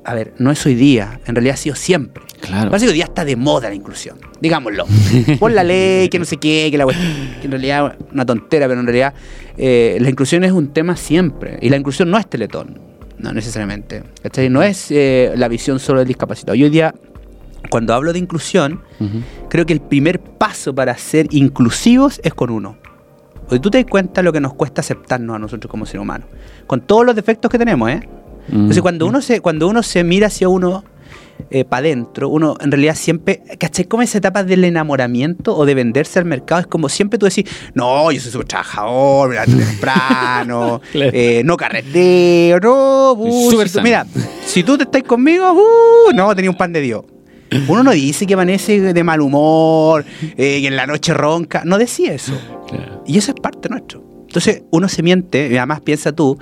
a 0.07 0.13
ver, 0.13 0.33
no 0.37 0.51
es 0.51 0.65
hoy 0.65 0.73
día, 0.73 1.19
en 1.25 1.35
realidad 1.35 1.55
ha 1.55 1.57
sido 1.57 1.75
siempre. 1.75 2.23
Claro. 2.39 2.71
Que 2.71 2.85
hoy 2.87 2.93
día 2.93 3.03
está 3.03 3.25
de 3.25 3.35
moda 3.35 3.67
la 3.67 3.75
inclusión, 3.75 4.17
digámoslo. 4.39 4.85
Por 5.39 5.51
la 5.51 5.65
ley, 5.65 6.07
que 6.07 6.17
no 6.17 6.23
sé 6.23 6.37
qué, 6.37 6.69
que, 6.71 6.77
la, 6.77 6.85
que 6.85 7.43
en 7.43 7.51
realidad 7.51 7.97
una 8.13 8.25
tontera, 8.25 8.69
pero 8.69 8.79
en 8.79 8.85
realidad 8.85 9.13
eh, 9.57 9.97
la 9.99 10.09
inclusión 10.09 10.45
es 10.45 10.53
un 10.53 10.69
tema 10.69 10.95
siempre. 10.95 11.59
Y 11.61 11.67
la 11.67 11.75
inclusión 11.75 12.09
no 12.09 12.17
es 12.17 12.25
teletón, 12.25 12.79
no 13.17 13.33
necesariamente. 13.33 14.03
No 14.49 14.63
es 14.63 14.91
eh, 14.91 15.33
la 15.35 15.49
visión 15.49 15.77
solo 15.77 15.99
del 15.99 16.07
discapacitado. 16.07 16.55
Y 16.55 16.63
hoy 16.63 16.69
día, 16.69 16.95
cuando 17.69 17.93
hablo 17.93 18.13
de 18.13 18.19
inclusión, 18.19 18.83
creo 19.49 19.65
que 19.65 19.73
el 19.73 19.81
primer 19.81 20.21
paso 20.21 20.73
para 20.73 20.97
ser 20.97 21.27
inclusivos 21.31 22.21
es 22.23 22.33
con 22.33 22.49
uno. 22.49 22.77
Hoy 23.49 23.59
tú 23.59 23.69
te 23.69 23.77
das 23.77 23.91
cuenta 23.91 24.21
de 24.21 24.23
lo 24.23 24.31
que 24.31 24.39
nos 24.39 24.53
cuesta 24.53 24.79
aceptarnos 24.79 25.35
a 25.35 25.39
nosotros 25.39 25.69
como 25.69 25.85
seres 25.85 26.01
humanos. 26.01 26.29
Con 26.65 26.79
todos 26.79 27.05
los 27.05 27.13
defectos 27.13 27.51
que 27.51 27.57
tenemos, 27.57 27.89
¿eh? 27.89 28.07
Entonces, 28.49 28.81
cuando 28.81 29.05
uno 29.05 29.21
se, 29.21 29.41
cuando 29.41 29.67
uno 29.67 29.83
se 29.83 30.03
mira 30.03 30.27
hacia 30.27 30.47
uno 30.49 30.83
eh, 31.49 31.63
para 31.63 31.79
adentro, 31.79 32.29
uno 32.29 32.57
en 32.59 32.71
realidad 32.71 32.95
siempre, 32.95 33.41
¿cachai? 33.59 33.85
Como 33.85 34.03
esa 34.03 34.17
etapa 34.17 34.43
del 34.43 34.63
enamoramiento 34.63 35.55
o 35.55 35.65
de 35.65 35.75
venderse 35.75 36.19
al 36.19 36.25
mercado, 36.25 36.61
es 36.61 36.67
como 36.67 36.89
siempre 36.89 37.19
tú 37.19 37.25
decís, 37.25 37.45
no, 37.73 38.11
yo 38.11 38.19
soy 38.19 38.31
súper 38.31 38.47
trabajador, 38.47 39.29
mira, 39.29 39.45
temprano, 39.45 40.81
eh, 40.93 41.41
no 41.45 41.55
carretero, 41.55 42.59
no, 42.59 43.11
uh, 43.13 43.81
mira, 43.81 44.05
si 44.45 44.63
tú 44.63 44.77
te 44.77 44.83
estás 44.83 45.03
conmigo, 45.03 45.51
uh, 45.53 46.13
no, 46.13 46.35
tenía 46.35 46.49
un 46.49 46.57
pan 46.57 46.73
de 46.73 46.81
Dios. 46.81 47.03
Uno 47.67 47.81
no 47.81 47.91
dice 47.91 48.25
que 48.25 48.33
amanece 48.33 48.93
de 48.93 49.03
mal 49.03 49.21
humor, 49.21 50.03
eh, 50.21 50.59
que 50.61 50.67
en 50.67 50.75
la 50.75 50.85
noche 50.85 51.13
ronca, 51.13 51.61
no 51.63 51.77
decía 51.77 52.13
eso. 52.13 52.33
Y 53.05 53.17
eso 53.17 53.31
es 53.31 53.39
parte 53.39 53.69
nuestro. 53.69 54.03
Entonces 54.27 54.63
uno 54.71 54.89
se 54.89 55.01
miente, 55.01 55.47
y 55.49 55.55
además 55.55 55.79
piensa 55.81 56.11
tú, 56.11 56.37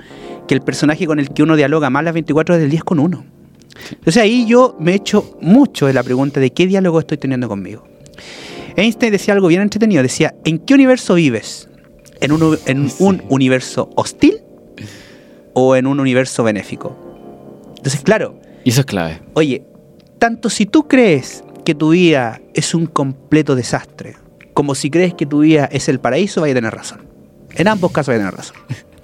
que 0.46 0.54
el 0.54 0.60
personaje 0.60 1.06
con 1.06 1.18
el 1.18 1.30
que 1.30 1.42
uno 1.42 1.56
dialoga 1.56 1.90
más 1.90 2.04
las 2.04 2.14
24 2.14 2.54
horas 2.54 2.62
del 2.62 2.70
día 2.70 2.78
es 2.78 2.84
con 2.84 2.98
uno. 2.98 3.24
Entonces 3.90 4.22
ahí 4.22 4.46
yo 4.46 4.76
me 4.78 4.92
he 4.92 4.94
hecho 4.94 5.36
mucho 5.40 5.86
de 5.86 5.92
la 5.92 6.02
pregunta 6.02 6.40
de 6.40 6.50
qué 6.50 6.66
diálogo 6.66 7.00
estoy 7.00 7.18
teniendo 7.18 7.48
conmigo. 7.48 7.86
Einstein 8.76 9.12
decía 9.12 9.34
algo 9.34 9.48
bien 9.48 9.62
entretenido, 9.62 10.02
decía, 10.02 10.34
¿en 10.44 10.58
qué 10.58 10.74
universo 10.74 11.14
vives? 11.14 11.68
¿En 12.20 12.32
un, 12.32 12.58
en 12.66 12.90
un 12.98 13.22
universo 13.28 13.90
hostil 13.96 14.40
o 15.54 15.76
en 15.76 15.86
un 15.86 16.00
universo 16.00 16.42
benéfico? 16.42 16.96
Entonces, 17.76 18.00
claro. 18.02 18.40
Y 18.64 18.70
eso 18.70 18.80
es 18.80 18.86
clave. 18.86 19.20
Oye, 19.34 19.64
tanto 20.18 20.50
si 20.50 20.66
tú 20.66 20.88
crees 20.88 21.44
que 21.64 21.74
tu 21.74 21.90
vida 21.90 22.40
es 22.54 22.74
un 22.74 22.86
completo 22.86 23.54
desastre, 23.54 24.16
como 24.54 24.74
si 24.74 24.90
crees 24.90 25.14
que 25.14 25.26
tu 25.26 25.40
vida 25.40 25.66
es 25.70 25.88
el 25.88 26.00
paraíso, 26.00 26.40
vaya 26.40 26.52
a 26.52 26.56
tener 26.56 26.74
razón. 26.74 27.06
En 27.54 27.68
ambos 27.68 27.92
casos 27.92 28.14
vaya 28.14 28.28
a 28.28 28.30
tener 28.30 28.38
razón. 28.38 28.56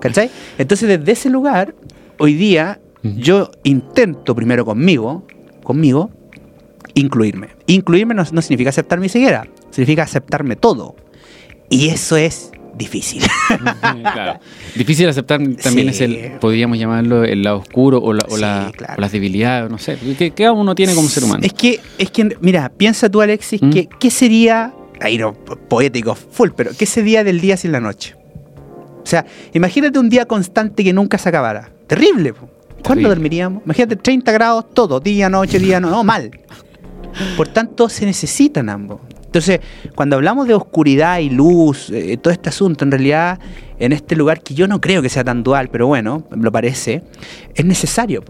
¿Cachai? 0.00 0.30
Entonces, 0.58 0.88
desde 0.88 1.12
ese 1.12 1.30
lugar, 1.30 1.74
hoy 2.18 2.34
día, 2.34 2.80
yo 3.02 3.50
intento 3.64 4.34
primero 4.34 4.64
conmigo, 4.64 5.26
conmigo, 5.62 6.10
incluirme. 6.94 7.48
Incluirme 7.66 8.14
no, 8.14 8.24
significa 8.24 8.70
aceptar 8.70 9.00
mi 9.00 9.08
ceguera, 9.08 9.46
significa 9.70 10.02
aceptarme 10.02 10.56
todo. 10.56 10.96
Y 11.68 11.88
eso 11.88 12.16
es 12.16 12.50
difícil. 12.76 13.22
claro. 14.02 14.40
Difícil 14.74 15.08
aceptar 15.08 15.40
también 15.62 15.88
es 15.90 16.00
el, 16.00 16.32
podríamos 16.40 16.78
llamarlo 16.78 17.24
el 17.24 17.42
lado 17.42 17.58
oscuro 17.58 17.98
o, 17.98 18.12
la, 18.12 18.24
o, 18.28 18.36
las 18.36 19.12
debilidades, 19.12 19.70
no 19.70 19.78
sé. 19.78 19.98
¿Qué, 20.18 20.32
¿Qué, 20.32 20.50
uno 20.50 20.74
tiene 20.74 20.94
como 20.94 21.08
ser 21.08 21.24
humano? 21.24 21.44
Es 21.44 21.52
que, 21.52 21.80
es 21.98 22.10
que 22.10 22.36
mira, 22.40 22.70
piensa 22.70 23.10
tú, 23.10 23.20
Alexis, 23.20 23.60
que, 23.72 23.88
¿qué 23.98 24.10
sería, 24.10 24.74
ahí 25.00 25.18
no, 25.18 25.34
poético, 25.34 26.14
full, 26.14 26.50
pero 26.56 26.70
¿qué 26.76 26.86
sería 26.86 27.22
del 27.22 27.40
día 27.40 27.56
sin 27.56 27.72
la 27.72 27.80
noche? 27.80 28.16
O 29.02 29.06
sea, 29.06 29.24
imagínate 29.52 29.98
un 29.98 30.08
día 30.08 30.26
constante 30.26 30.84
que 30.84 30.92
nunca 30.92 31.18
se 31.18 31.28
acabara. 31.28 31.70
Terrible. 31.86 32.34
¿Cuándo 32.84 33.08
dormiríamos? 33.08 33.62
Imagínate 33.64 33.96
30 33.96 34.32
grados 34.32 34.72
todo, 34.72 35.00
día, 35.00 35.28
noche, 35.28 35.58
día, 35.58 35.80
no, 35.80 35.90
no, 35.90 36.04
mal. 36.04 36.30
Por 37.36 37.48
tanto, 37.48 37.88
se 37.88 38.06
necesitan 38.06 38.68
ambos. 38.68 39.00
Entonces, 39.24 39.60
cuando 39.94 40.16
hablamos 40.16 40.48
de 40.48 40.54
oscuridad 40.54 41.20
y 41.20 41.30
luz, 41.30 41.90
eh, 41.90 42.16
todo 42.16 42.32
este 42.32 42.48
asunto, 42.48 42.84
en 42.84 42.90
realidad, 42.90 43.38
en 43.78 43.92
este 43.92 44.16
lugar 44.16 44.42
que 44.42 44.54
yo 44.54 44.66
no 44.66 44.80
creo 44.80 45.02
que 45.02 45.08
sea 45.08 45.22
tan 45.22 45.44
dual, 45.44 45.68
pero 45.70 45.86
bueno, 45.86 46.26
lo 46.32 46.50
parece, 46.50 47.04
es 47.54 47.64
necesario. 47.64 48.24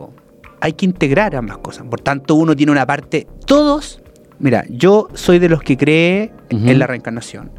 Hay 0.60 0.74
que 0.74 0.84
integrar 0.84 1.34
ambas 1.36 1.56
cosas. 1.58 1.86
Por 1.88 2.02
tanto, 2.02 2.34
uno 2.34 2.54
tiene 2.54 2.70
una 2.72 2.86
parte, 2.86 3.26
todos, 3.46 4.02
mira, 4.38 4.64
yo 4.68 5.08
soy 5.14 5.38
de 5.38 5.48
los 5.48 5.62
que 5.62 5.78
cree 5.78 6.32
en 6.50 6.78
la 6.78 6.86
reencarnación. 6.86 7.50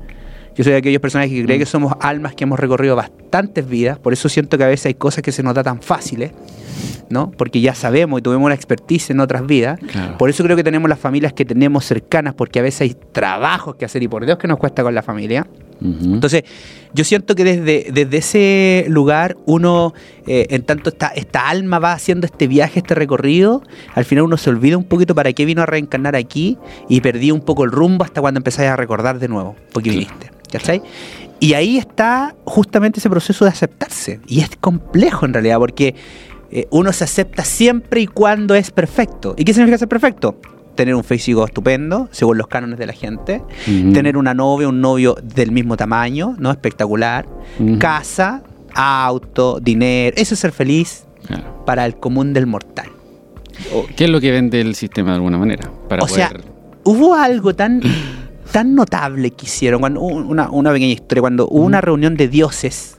Yo 0.62 0.66
soy 0.66 0.74
de 0.74 0.78
aquellos 0.78 1.02
personajes 1.02 1.34
que 1.34 1.44
creen 1.44 1.60
que 1.60 1.66
mm. 1.66 1.68
somos 1.68 1.94
almas 2.02 2.36
que 2.36 2.44
hemos 2.44 2.60
recorrido 2.60 2.96
bastantes 2.96 3.68
vidas, 3.68 3.98
por 3.98 4.14
eso 4.14 4.30
siento 4.30 4.60
que 4.60 4.64
a 4.64 4.68
veces 4.68 4.86
hay 4.86 4.94
cosas 4.94 5.24
que 5.24 5.32
se 5.32 5.42
nos 5.42 5.56
da 5.56 5.64
tan 5.64 5.82
fáciles, 5.82 6.34
¿no? 7.10 7.32
Porque 7.32 7.62
ya 7.62 7.74
sabemos 7.74 8.20
y 8.20 8.22
tuvimos 8.22 8.46
una 8.46 8.54
expertise 8.54 9.10
en 9.10 9.22
otras 9.22 9.48
vidas. 9.48 9.80
Por 10.20 10.30
eso 10.30 10.44
creo 10.44 10.56
que 10.56 10.64
tenemos 10.64 10.88
las 10.88 11.00
familias 11.00 11.34
que 11.34 11.46
tenemos 11.46 11.86
cercanas, 11.86 12.36
porque 12.36 12.60
a 12.60 12.62
veces 12.62 12.82
hay 12.82 12.96
trabajos 13.12 13.76
que 13.76 13.86
hacer 13.86 14.04
y 14.04 14.08
por 14.08 14.24
Dios 14.24 14.38
que 14.38 14.48
nos 14.48 14.60
cuesta 14.60 14.84
con 14.84 14.94
la 14.94 15.02
familia. 15.02 15.48
Entonces, 15.82 16.44
yo 16.94 17.04
siento 17.04 17.34
que 17.34 17.44
desde, 17.44 17.92
desde 17.92 18.18
ese 18.18 18.86
lugar 18.88 19.38
uno, 19.46 19.94
eh, 20.28 20.46
en 20.50 20.64
tanto 20.64 20.92
esta, 20.92 21.08
esta 21.08 21.50
alma 21.50 21.80
va 21.80 21.94
haciendo 21.94 22.28
este 22.28 22.48
viaje, 22.48 22.80
este 22.80 22.94
recorrido, 22.94 23.64
al 23.96 24.06
final 24.06 24.26
uno 24.26 24.38
se 24.38 24.52
olvida 24.52 24.78
un 24.78 24.84
poquito 24.84 25.16
para 25.16 25.34
qué 25.34 25.46
vino 25.46 25.64
a 25.64 25.66
reencarnar 25.66 26.16
aquí 26.16 26.58
y 26.88 27.02
perdí 27.02 27.32
un 27.32 27.42
poco 27.42 27.64
el 27.64 27.72
rumbo 27.72 28.04
hasta 28.04 28.22
cuando 28.22 28.40
empezáis 28.40 28.70
a 28.70 28.76
recordar 28.76 29.18
de 29.18 29.28
nuevo, 29.28 29.56
porque 29.74 29.90
viniste. 29.90 30.32
¿cachai? 30.52 30.82
Y 31.40 31.54
ahí 31.54 31.78
está 31.78 32.36
justamente 32.46 33.00
ese 33.00 33.10
proceso 33.10 33.46
de 33.46 33.52
aceptarse. 33.52 34.20
Y 34.28 34.42
es 34.42 34.56
complejo 34.58 35.26
en 35.26 35.34
realidad, 35.34 35.58
porque 35.58 35.96
eh, 36.52 36.68
uno 36.70 36.94
se 36.94 37.04
acepta 37.04 37.44
siempre 37.44 38.02
y 38.02 38.08
cuando 38.08 38.54
es 38.54 38.70
perfecto. 38.70 39.34
¿Y 39.38 39.44
qué 39.44 39.54
significa 39.54 39.80
ser 39.80 39.88
perfecto? 39.88 40.40
Tener 40.76 40.96
un 40.96 41.04
físico 41.04 41.46
estupendo, 41.46 42.08
según 42.12 42.38
los 42.38 42.48
cánones 42.48 42.80
de 42.80 42.86
la 42.86 42.94
gente. 42.94 43.42
Tener 43.66 44.18
una 44.18 44.34
novia, 44.34 44.68
un 44.70 44.82
novio 44.82 45.16
del 45.22 45.52
mismo 45.52 45.78
tamaño, 45.78 46.36
¿no? 46.40 46.52
Espectacular. 46.52 47.28
Casa, 47.80 48.44
auto, 48.74 49.60
dinero. 49.60 50.16
Eso 50.18 50.34
es 50.34 50.40
ser 50.40 50.52
feliz 50.52 51.06
para 51.66 51.86
el 51.86 51.96
común 51.96 52.34
del 52.34 52.48
mortal. 52.48 52.90
¿O 53.74 53.86
¿Qué 53.96 54.06
es 54.06 54.10
lo 54.10 54.20
que 54.20 54.32
vende 54.32 54.62
el 54.62 54.76
sistema 54.76 55.12
de 55.12 55.16
alguna 55.16 55.38
manera? 55.38 55.70
Para 55.88 56.04
o 56.04 56.08
sea, 56.08 56.32
hubo 56.84 57.14
algo 57.14 57.54
tan, 57.54 57.82
tan 58.52 58.76
notable 58.76 59.32
que 59.32 59.46
hicieron, 59.46 59.82
cuando, 59.82 60.02
una, 60.02 60.50
una 60.50 60.72
pequeña 60.72 60.94
historia, 60.94 61.22
cuando 61.22 61.48
hubo 61.48 61.64
una 61.64 61.82
reunión 61.82 62.16
de 62.16 62.28
dioses, 62.28 62.98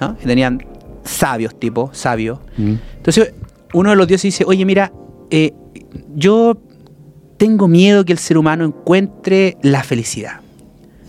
¿no? 0.00 0.16
que 0.16 0.26
tenían 0.26 0.64
sabios 1.04 1.58
tipo, 1.58 1.90
sabios. 1.92 2.38
Entonces, 2.56 3.34
uno 3.72 3.90
de 3.90 3.96
los 3.96 4.06
dioses 4.06 4.34
dice, 4.34 4.44
oye, 4.46 4.64
mira, 4.64 4.92
eh, 5.30 5.52
yo 6.14 6.58
tengo 7.38 7.66
miedo 7.68 8.04
que 8.04 8.12
el 8.12 8.18
ser 8.18 8.36
humano 8.36 8.64
encuentre 8.64 9.56
la 9.62 9.82
felicidad. 9.82 10.40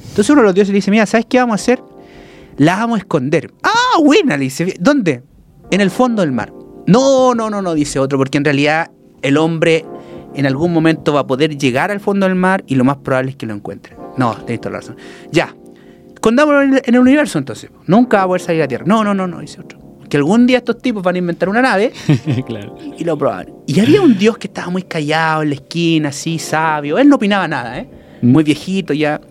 Entonces 0.10 0.30
uno 0.30 0.42
de 0.42 0.46
los 0.48 0.56
dioses 0.56 0.70
le 0.72 0.76
dice, 0.78 0.92
mira, 0.92 1.06
¿sabes 1.06 1.26
qué 1.30 1.38
vamos 1.40 1.54
a 1.54 1.56
hacer? 1.62 1.84
La 2.58 2.78
vamos 2.78 2.96
a 2.96 3.00
esconder. 3.00 3.52
Ah, 3.64 4.00
buena, 4.04 4.38
le 4.38 4.46
dice. 4.46 4.76
¿Dónde? 4.80 5.24
En 5.72 5.82
el 5.82 5.92
fondo 5.92 6.22
del 6.22 6.32
mar. 6.32 6.52
No, 6.88 7.36
no, 7.36 7.50
no, 7.50 7.62
no, 7.62 7.74
dice 7.74 8.00
otro, 8.00 8.18
porque 8.18 8.38
en 8.38 8.46
realidad 8.46 8.92
el 9.22 9.38
hombre 9.38 9.86
en 10.36 10.46
algún 10.46 10.74
momento 10.74 11.14
va 11.14 11.22
a 11.22 11.28
poder 11.28 11.58
llegar 11.58 11.92
al 11.92 12.00
fondo 12.00 12.26
del 12.28 12.36
mar 12.36 12.64
y 12.68 12.76
lo 12.76 12.84
más 12.84 12.98
probable 12.98 13.32
es 13.32 13.36
que 13.38 13.46
lo 13.46 13.54
encuentre. 13.54 13.96
No, 14.18 14.36
tenéis 14.38 14.62
toda 14.62 14.74
la 14.74 14.80
razón. 14.80 14.98
Ya, 15.32 15.56
escondámoslo 16.14 16.62
en 16.64 16.82
el- 16.86 17.00
universo 17.00 17.38
entonces. 17.40 17.70
Nunca 17.88 18.18
va 18.18 18.24
a 18.24 18.28
poder 18.28 18.42
salir 18.42 18.62
a 18.64 18.68
tierra. 18.68 18.86
No, 18.88 19.04
no, 19.04 19.14
no, 19.14 19.28
no, 19.28 19.40
dice 19.40 19.62
otro. 19.62 19.79
Que 20.10 20.18
algún 20.18 20.48
día 20.48 20.58
estos 20.58 20.80
tipos 20.80 21.04
van 21.04 21.16
a 21.16 21.20
inventar 21.20 21.48
una 21.50 21.62
nave 21.62 21.92
claro. 22.48 22.76
y 22.98 23.04
lo 23.04 23.18
probaron. 23.18 23.54
Y 23.68 23.80
había 23.80 24.02
un 24.02 24.18
dios 24.18 24.38
que 24.38 24.48
estaba 24.48 24.70
muy 24.70 24.82
callado 24.84 25.44
en 25.44 25.50
la 25.50 25.56
esquina, 25.56 26.10
así, 26.10 26.40
sabio. 26.40 26.98
Él 26.98 27.08
no 27.08 27.18
opinaba 27.18 27.48
nada, 27.48 27.78
¿eh? 27.80 27.88
Mm. 28.22 28.32
Muy 28.32 28.44
viejito 28.44 28.94
ya. 28.94 29.22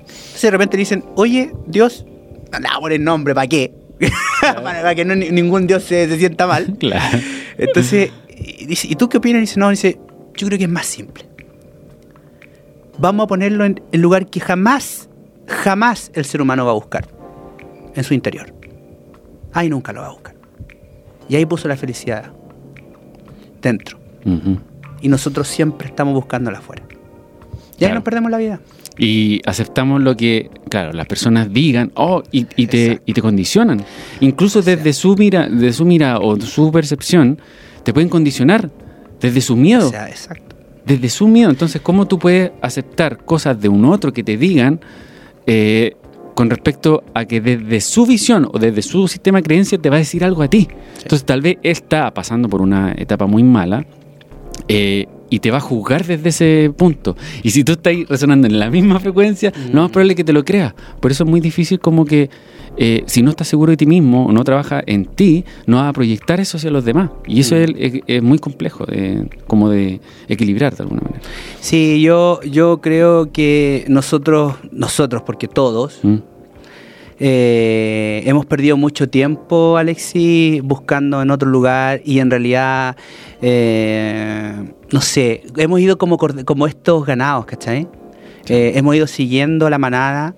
Entonces 0.00 0.42
de 0.42 0.50
repente 0.50 0.76
le 0.76 0.80
dicen, 0.82 1.04
oye, 1.16 1.52
Dios, 1.66 2.04
anda 2.52 2.70
por 2.78 2.92
el 2.92 3.02
nombre, 3.02 3.34
¿para 3.34 3.46
qué? 3.46 3.72
para, 4.42 4.62
para 4.62 4.94
que 4.94 5.04
no- 5.04 5.14
ni- 5.14 5.30
ningún 5.30 5.66
dios 5.66 5.82
se, 5.84 6.06
se 6.08 6.18
sienta 6.18 6.46
mal. 6.46 6.74
Claro. 6.78 7.18
Entonces, 7.58 8.10
y 8.36 8.66
dice, 8.66 8.88
¿y 8.90 8.96
tú 8.96 9.08
qué 9.08 9.18
opinas? 9.18 9.38
Y 9.38 9.40
dice, 9.42 9.60
no, 9.60 9.70
dice, 9.70 9.98
yo 10.36 10.46
creo 10.46 10.58
que 10.58 10.64
es 10.64 10.70
más 10.70 10.86
simple. 10.86 11.24
Vamos 12.98 13.24
a 13.24 13.26
ponerlo 13.26 13.64
en 13.64 13.80
el 13.92 14.00
lugar 14.00 14.26
que 14.26 14.40
jamás, 14.40 15.08
jamás 15.46 16.10
el 16.14 16.24
ser 16.24 16.42
humano 16.42 16.64
va 16.66 16.72
a 16.72 16.74
buscar. 16.74 17.08
En 17.94 18.04
su 18.04 18.14
interior. 18.14 18.54
Ahí 19.52 19.68
nunca 19.68 19.92
lo 19.92 20.00
va 20.00 20.08
a 20.08 20.12
buscar. 20.12 20.34
Y 21.28 21.36
ahí 21.36 21.46
puso 21.46 21.68
la 21.68 21.76
felicidad. 21.76 22.32
Dentro. 23.62 23.98
Y 25.00 25.08
nosotros 25.08 25.48
siempre 25.48 25.88
estamos 25.88 26.14
buscándola 26.14 26.58
afuera. 26.58 26.82
Y 26.88 26.92
ahí 26.94 26.98
Claro. 27.78 27.94
nos 27.96 28.04
perdemos 28.04 28.30
la 28.30 28.38
vida. 28.38 28.60
Y 28.98 29.40
aceptamos 29.46 30.02
lo 30.02 30.14
que, 30.16 30.50
claro, 30.68 30.92
las 30.92 31.06
personas 31.06 31.50
digan, 31.52 31.90
oh, 31.94 32.22
y, 32.30 32.46
y 32.56 32.66
te, 32.66 33.00
y 33.06 33.14
te 33.14 33.22
condicionan. 33.22 33.82
Incluso 34.20 34.60
desde 34.60 34.92
su 34.92 35.16
mira, 35.16 35.48
de 35.48 35.72
su 35.72 35.84
mira 35.86 36.18
o 36.18 36.38
su 36.40 36.70
percepción, 36.70 37.40
te 37.82 37.94
pueden 37.94 38.10
condicionar 38.10 38.70
desde 39.20 39.40
su 39.40 39.56
miedo. 39.56 39.86
O 39.88 39.90
sea, 39.90 40.08
exacto. 40.08 40.56
desde 40.84 41.08
su 41.08 41.28
miedo. 41.28 41.48
Entonces, 41.48 41.80
¿cómo 41.80 42.06
tú 42.06 42.18
puedes 42.18 42.52
aceptar 42.60 43.24
cosas 43.24 43.58
de 43.60 43.68
un 43.70 43.86
otro 43.86 44.12
que 44.12 44.22
te 44.22 44.36
digan 44.36 44.80
eh, 45.46 45.96
con 46.40 46.48
respecto 46.48 47.04
a 47.12 47.26
que 47.26 47.42
desde 47.42 47.82
su 47.82 48.06
visión 48.06 48.48
o 48.50 48.58
desde 48.58 48.80
su 48.80 49.06
sistema 49.08 49.40
de 49.40 49.42
creencias 49.42 49.78
te 49.82 49.90
va 49.90 49.96
a 49.96 49.98
decir 49.98 50.24
algo 50.24 50.40
a 50.42 50.48
ti? 50.48 50.68
Entonces, 51.02 51.26
tal 51.26 51.42
vez 51.42 51.56
él 51.62 51.72
está 51.72 52.14
pasando 52.14 52.48
por 52.48 52.62
una 52.62 52.94
etapa 52.96 53.26
muy 53.26 53.42
mala 53.42 53.84
eh, 54.68 55.04
y 55.28 55.38
te 55.40 55.50
va 55.50 55.58
a 55.58 55.60
juzgar 55.60 56.06
desde 56.06 56.30
ese 56.30 56.72
punto. 56.74 57.14
Y 57.42 57.50
si 57.50 57.62
tú 57.62 57.72
estás 57.72 57.92
resonando 58.08 58.46
en 58.46 58.58
la 58.58 58.70
misma 58.70 58.98
frecuencia, 59.00 59.52
lo 59.70 59.82
más 59.82 59.90
probable 59.90 60.14
es 60.14 60.16
que 60.16 60.24
te 60.24 60.32
lo 60.32 60.42
creas. 60.42 60.72
Por 60.98 61.10
eso 61.10 61.24
es 61.24 61.30
muy 61.30 61.40
difícil 61.40 61.78
como 61.78 62.06
que 62.06 62.30
eh, 62.76 63.02
si 63.06 63.20
no 63.22 63.30
estás 63.30 63.46
seguro 63.48 63.70
de 63.72 63.76
ti 63.76 63.84
mismo 63.84 64.26
o 64.26 64.32
no 64.32 64.42
trabajas 64.42 64.82
en 64.86 65.04
ti, 65.04 65.44
no 65.66 65.76
vas 65.76 65.90
a 65.90 65.92
proyectar 65.92 66.40
eso 66.40 66.56
hacia 66.56 66.70
los 66.70 66.84
demás. 66.86 67.10
Y 67.26 67.40
eso 67.40 67.54
es, 67.54 67.70
es- 67.76 68.00
es 68.06 68.22
muy 68.22 68.38
complejo, 68.38 68.86
de, 68.86 69.28
como 69.46 69.68
de 69.68 70.00
equilibrar 70.28 70.74
de 70.74 70.84
alguna 70.84 71.02
manera. 71.02 71.20
Sí, 71.60 72.00
yo, 72.00 72.40
yo 72.42 72.80
creo 72.80 73.30
que 73.30 73.84
nosotros, 73.88 74.54
nosotros, 74.72 75.22
porque 75.26 75.46
todos, 75.48 75.98
¿Mm? 76.02 76.16
Eh, 77.22 78.22
hemos 78.24 78.46
perdido 78.46 78.78
mucho 78.78 79.10
tiempo, 79.10 79.76
Alexis, 79.76 80.62
buscando 80.62 81.20
en 81.20 81.30
otro 81.30 81.50
lugar 81.50 82.00
y 82.02 82.18
en 82.18 82.30
realidad, 82.30 82.96
eh, 83.42 84.54
no 84.90 85.00
sé, 85.02 85.42
hemos 85.58 85.80
ido 85.80 85.98
como, 85.98 86.16
estos 86.66 87.04
ganados, 87.04 87.44
¿cachai? 87.44 87.86
Eh, 88.48 88.72
hemos 88.74 88.96
ido 88.96 89.06
siguiendo 89.06 89.68
la 89.68 89.76
manada 89.76 90.34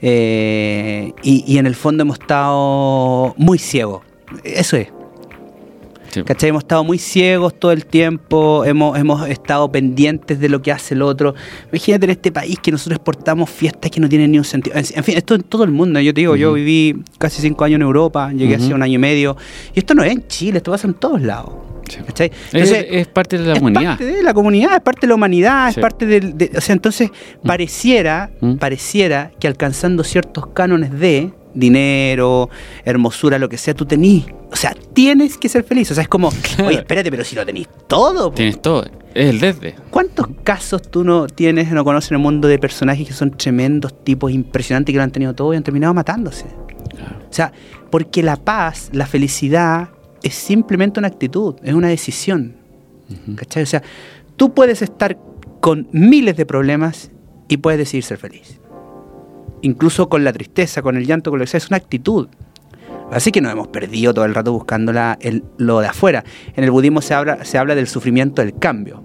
y, 0.00 1.12
y 1.22 1.58
en 1.58 1.66
el 1.66 1.74
fondo 1.74 2.02
hemos 2.02 2.20
estado 2.20 3.34
muy 3.36 3.58
ciegos. 3.58 4.02
Eso 4.44 4.76
es. 4.76 4.99
Sí. 6.12 6.22
¿Cachai? 6.24 6.50
Hemos 6.50 6.64
estado 6.64 6.82
muy 6.84 6.98
ciegos 6.98 7.54
todo 7.58 7.72
el 7.72 7.86
tiempo, 7.86 8.64
hemos, 8.64 8.98
hemos 8.98 9.28
estado 9.28 9.70
pendientes 9.70 10.40
de 10.40 10.48
lo 10.48 10.60
que 10.60 10.72
hace 10.72 10.94
el 10.94 11.02
otro. 11.02 11.34
Imagínate 11.70 12.04
en 12.06 12.10
este 12.10 12.32
país 12.32 12.58
que 12.60 12.70
nosotros 12.72 12.96
exportamos 12.96 13.48
fiestas 13.48 13.90
que 13.90 14.00
no 14.00 14.08
tienen 14.08 14.32
ni 14.32 14.38
un 14.38 14.44
sentido. 14.44 14.76
En, 14.76 15.04
fin, 15.04 15.16
esto 15.16 15.34
en 15.34 15.42
todo 15.42 15.64
el 15.64 15.70
mundo. 15.70 16.00
Yo 16.00 16.12
te 16.12 16.20
digo, 16.22 16.36
yo 16.36 16.52
viví 16.52 17.02
casi 17.18 17.40
cinco 17.42 17.64
años 17.64 17.76
en 17.76 17.82
Europa, 17.82 18.32
llegué 18.32 18.56
hace 18.56 18.74
un 18.74 18.82
año 18.82 18.94
y 18.94 18.98
medio. 18.98 19.36
Y 19.74 19.78
esto 19.78 19.94
no 19.94 20.02
es 20.02 20.12
en 20.12 20.26
Chile, 20.26 20.58
esto 20.58 20.70
pasa 20.72 20.86
en 20.88 20.94
todos 20.94 21.22
lados. 21.22 21.50
¿Cachai? 22.06 22.30
Es, 22.52 22.70
es 22.72 23.08
parte 23.08 23.36
de 23.36 23.46
la 23.46 23.52
es 23.54 23.60
humanidad. 23.60 23.90
parte 23.98 24.04
de 24.04 24.22
la 24.22 24.32
comunidad, 24.32 24.74
es 24.76 24.80
parte 24.80 25.00
de 25.02 25.06
la 25.08 25.14
humanidad, 25.16 25.68
Sí. 25.72 25.80
es 25.80 25.82
parte 25.82 26.06
del... 26.06 26.38
de- 26.38 26.52
o 26.56 26.60
sea, 26.60 26.72
entonces 26.72 27.10
pareciera, 27.44 28.30
Mm. 28.40 28.54
pareciera 28.56 29.32
que 29.40 29.48
alcanzando 29.48 30.04
ciertos 30.04 30.46
cánones 30.48 30.92
de 30.98 31.32
dinero, 31.54 32.48
hermosura, 32.84 33.38
lo 33.38 33.48
que 33.48 33.58
sea, 33.58 33.74
tú 33.74 33.86
tenís... 33.86 34.26
O 34.52 34.56
sea, 34.56 34.74
tienes 34.92 35.38
que 35.38 35.48
ser 35.48 35.64
feliz. 35.64 35.90
O 35.90 35.94
sea, 35.94 36.02
es 36.02 36.08
como, 36.08 36.28
oye, 36.64 36.78
espérate, 36.78 37.10
pero 37.10 37.24
si 37.24 37.36
lo 37.36 37.46
tenés 37.46 37.68
todo. 37.86 38.30
po". 38.30 38.34
Tienes 38.34 38.60
todo. 38.60 38.84
Es 39.14 39.30
el 39.30 39.40
desde. 39.40 39.74
¿Cuántos 39.90 40.26
casos 40.42 40.82
tú 40.82 41.04
no 41.04 41.26
tienes, 41.26 41.70
no 41.70 41.84
conoces 41.84 42.10
en 42.10 42.16
el 42.16 42.22
mundo 42.22 42.48
de 42.48 42.58
personajes 42.58 43.06
que 43.06 43.12
son 43.12 43.30
tremendos 43.32 44.04
tipos 44.04 44.32
impresionantes 44.32 44.92
que 44.92 44.96
lo 44.96 45.02
han 45.02 45.12
tenido 45.12 45.34
todo 45.34 45.52
y 45.54 45.56
han 45.56 45.62
terminado 45.62 45.94
matándose? 45.94 46.46
Claro. 46.90 47.16
O 47.28 47.32
sea, 47.32 47.52
porque 47.90 48.22
la 48.22 48.36
paz, 48.36 48.90
la 48.92 49.06
felicidad, 49.06 49.90
es 50.22 50.34
simplemente 50.34 51.00
una 51.00 51.08
actitud, 51.08 51.56
es 51.62 51.74
una 51.74 51.88
decisión. 51.88 52.56
¿Cachai? 53.36 53.62
O 53.64 53.66
sea, 53.66 53.82
tú 54.36 54.54
puedes 54.54 54.82
estar 54.82 55.18
con 55.60 55.88
miles 55.92 56.36
de 56.36 56.46
problemas 56.46 57.10
y 57.48 57.56
puedes 57.56 57.78
decidir 57.78 58.04
ser 58.04 58.18
feliz. 58.18 58.60
Incluso 59.62 60.08
con 60.08 60.24
la 60.24 60.32
tristeza, 60.32 60.82
con 60.82 60.96
el 60.96 61.06
llanto, 61.06 61.30
con 61.30 61.38
lo 61.38 61.44
que 61.44 61.50
sea, 61.50 61.58
es 61.58 61.68
una 61.68 61.76
actitud. 61.76 62.28
Así 63.12 63.32
que 63.32 63.40
nos 63.40 63.52
hemos 63.52 63.68
perdido 63.68 64.14
todo 64.14 64.24
el 64.24 64.34
rato 64.34 64.52
buscando 64.52 64.92
la- 64.92 65.18
el- 65.20 65.42
lo 65.58 65.80
de 65.80 65.88
afuera. 65.88 66.22
En 66.56 66.62
el 66.64 66.70
budismo 66.70 67.00
se 67.02 67.12
habla, 67.14 67.44
se 67.44 67.58
habla 67.58 67.74
del 67.74 67.88
sufrimiento 67.88 68.40
del 68.42 68.56
cambio. 68.58 69.02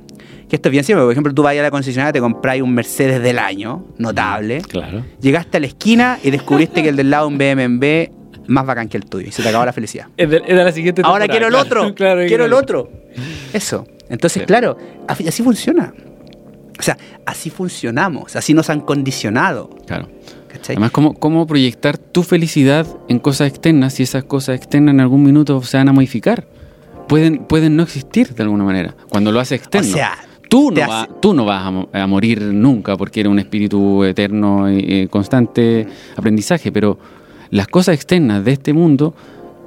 Que 0.48 0.58
esto 0.58 0.70
es 0.70 0.72
bien 0.72 0.84
simple. 0.84 1.04
Por 1.04 1.12
ejemplo, 1.12 1.34
tú 1.34 1.42
vas 1.42 1.58
a 1.58 1.62
la 1.62 1.72
concesionaria, 1.72 2.14
te 2.14 2.20
compras 2.20 2.62
un 2.62 2.72
Mercedes 2.74 3.22
del 3.24 3.40
año, 3.40 3.84
notable. 3.98 4.62
Claro. 4.62 5.04
Llegaste 5.20 5.58
a 5.58 5.60
la 5.60 5.66
esquina 5.66 6.20
y 6.24 6.30
descubriste 6.30 6.84
que 6.84 6.90
el 6.90 6.96
del 6.96 7.10
lado 7.10 7.28
es 7.28 7.32
un 7.32 7.38
BMW 7.40 8.12
más 8.48 8.64
bacán 8.64 8.88
que 8.88 8.98
el 8.98 9.06
tuyo 9.06 9.28
y 9.28 9.32
se 9.32 9.42
te 9.42 9.50
acabó 9.50 9.66
la 9.66 9.74
felicidad. 9.74 10.06
Era 10.18 10.64
la 10.66 10.72
siguiente 10.72 11.02
Ahora 11.04 11.28
quiero 11.28 11.48
el 11.48 11.54
claro. 11.54 11.66
otro, 11.66 11.96
Claro, 11.96 12.22
quiero 12.28 12.46
el 12.46 12.54
otro. 12.54 12.92
Eso. 13.54 13.88
Entonces, 14.08 14.42
Sí. 14.42 14.46
claro, 14.46 14.78
así 15.08 15.28
así 15.28 15.42
funciona. 15.42 15.92
O 16.78 16.84
sea, 16.84 16.96
así 17.26 17.50
funcionamos, 17.50 18.36
así 18.36 18.54
nos 18.54 18.70
han 18.70 18.82
condicionado. 18.82 19.72
Claro. 19.88 20.10
¿Cachai? 20.56 20.76
Además, 20.76 20.92
¿cómo, 20.92 21.14
¿cómo 21.14 21.46
proyectar 21.48 21.98
tu 21.98 22.24
felicidad 22.24 22.88
en 23.08 23.20
cosas 23.20 23.48
externas 23.50 23.94
si 23.94 24.04
esas 24.04 24.24
cosas 24.24 24.56
externas 24.58 24.94
en 24.94 25.00
algún 25.02 25.24
minuto 25.24 25.62
se 25.64 25.78
van 25.78 25.90
a 25.90 25.94
modificar? 25.94 26.48
Pueden, 27.08 27.40
pueden 27.46 27.76
no 27.76 27.84
existir 27.84 28.34
de 28.34 28.44
alguna 28.44 28.64
manera 28.64 28.96
cuando 29.10 29.32
lo 29.32 29.40
haces 29.40 29.60
externo. 29.60 29.90
O 29.90 29.94
sea, 29.94 30.18
tú 30.50 30.72
no, 30.72 30.88
va- 30.88 31.08
tú 31.22 31.34
no 31.34 31.46
vas 31.46 31.66
a, 31.66 31.72
mo- 31.72 31.90
a 31.94 32.08
morir 32.08 32.42
nunca 32.42 32.98
porque 32.98 33.20
eres 33.20 33.32
un 33.32 33.40
espíritu 33.40 34.04
eterno 34.04 34.72
y 34.72 34.80
eh, 35.02 35.08
constante 35.10 35.86
aprendizaje, 36.16 36.72
pero 36.72 36.98
las 37.52 37.68
cosas 37.68 37.94
externas 37.96 38.44
de 38.44 38.52
este 38.54 38.74
mundo 38.74 39.14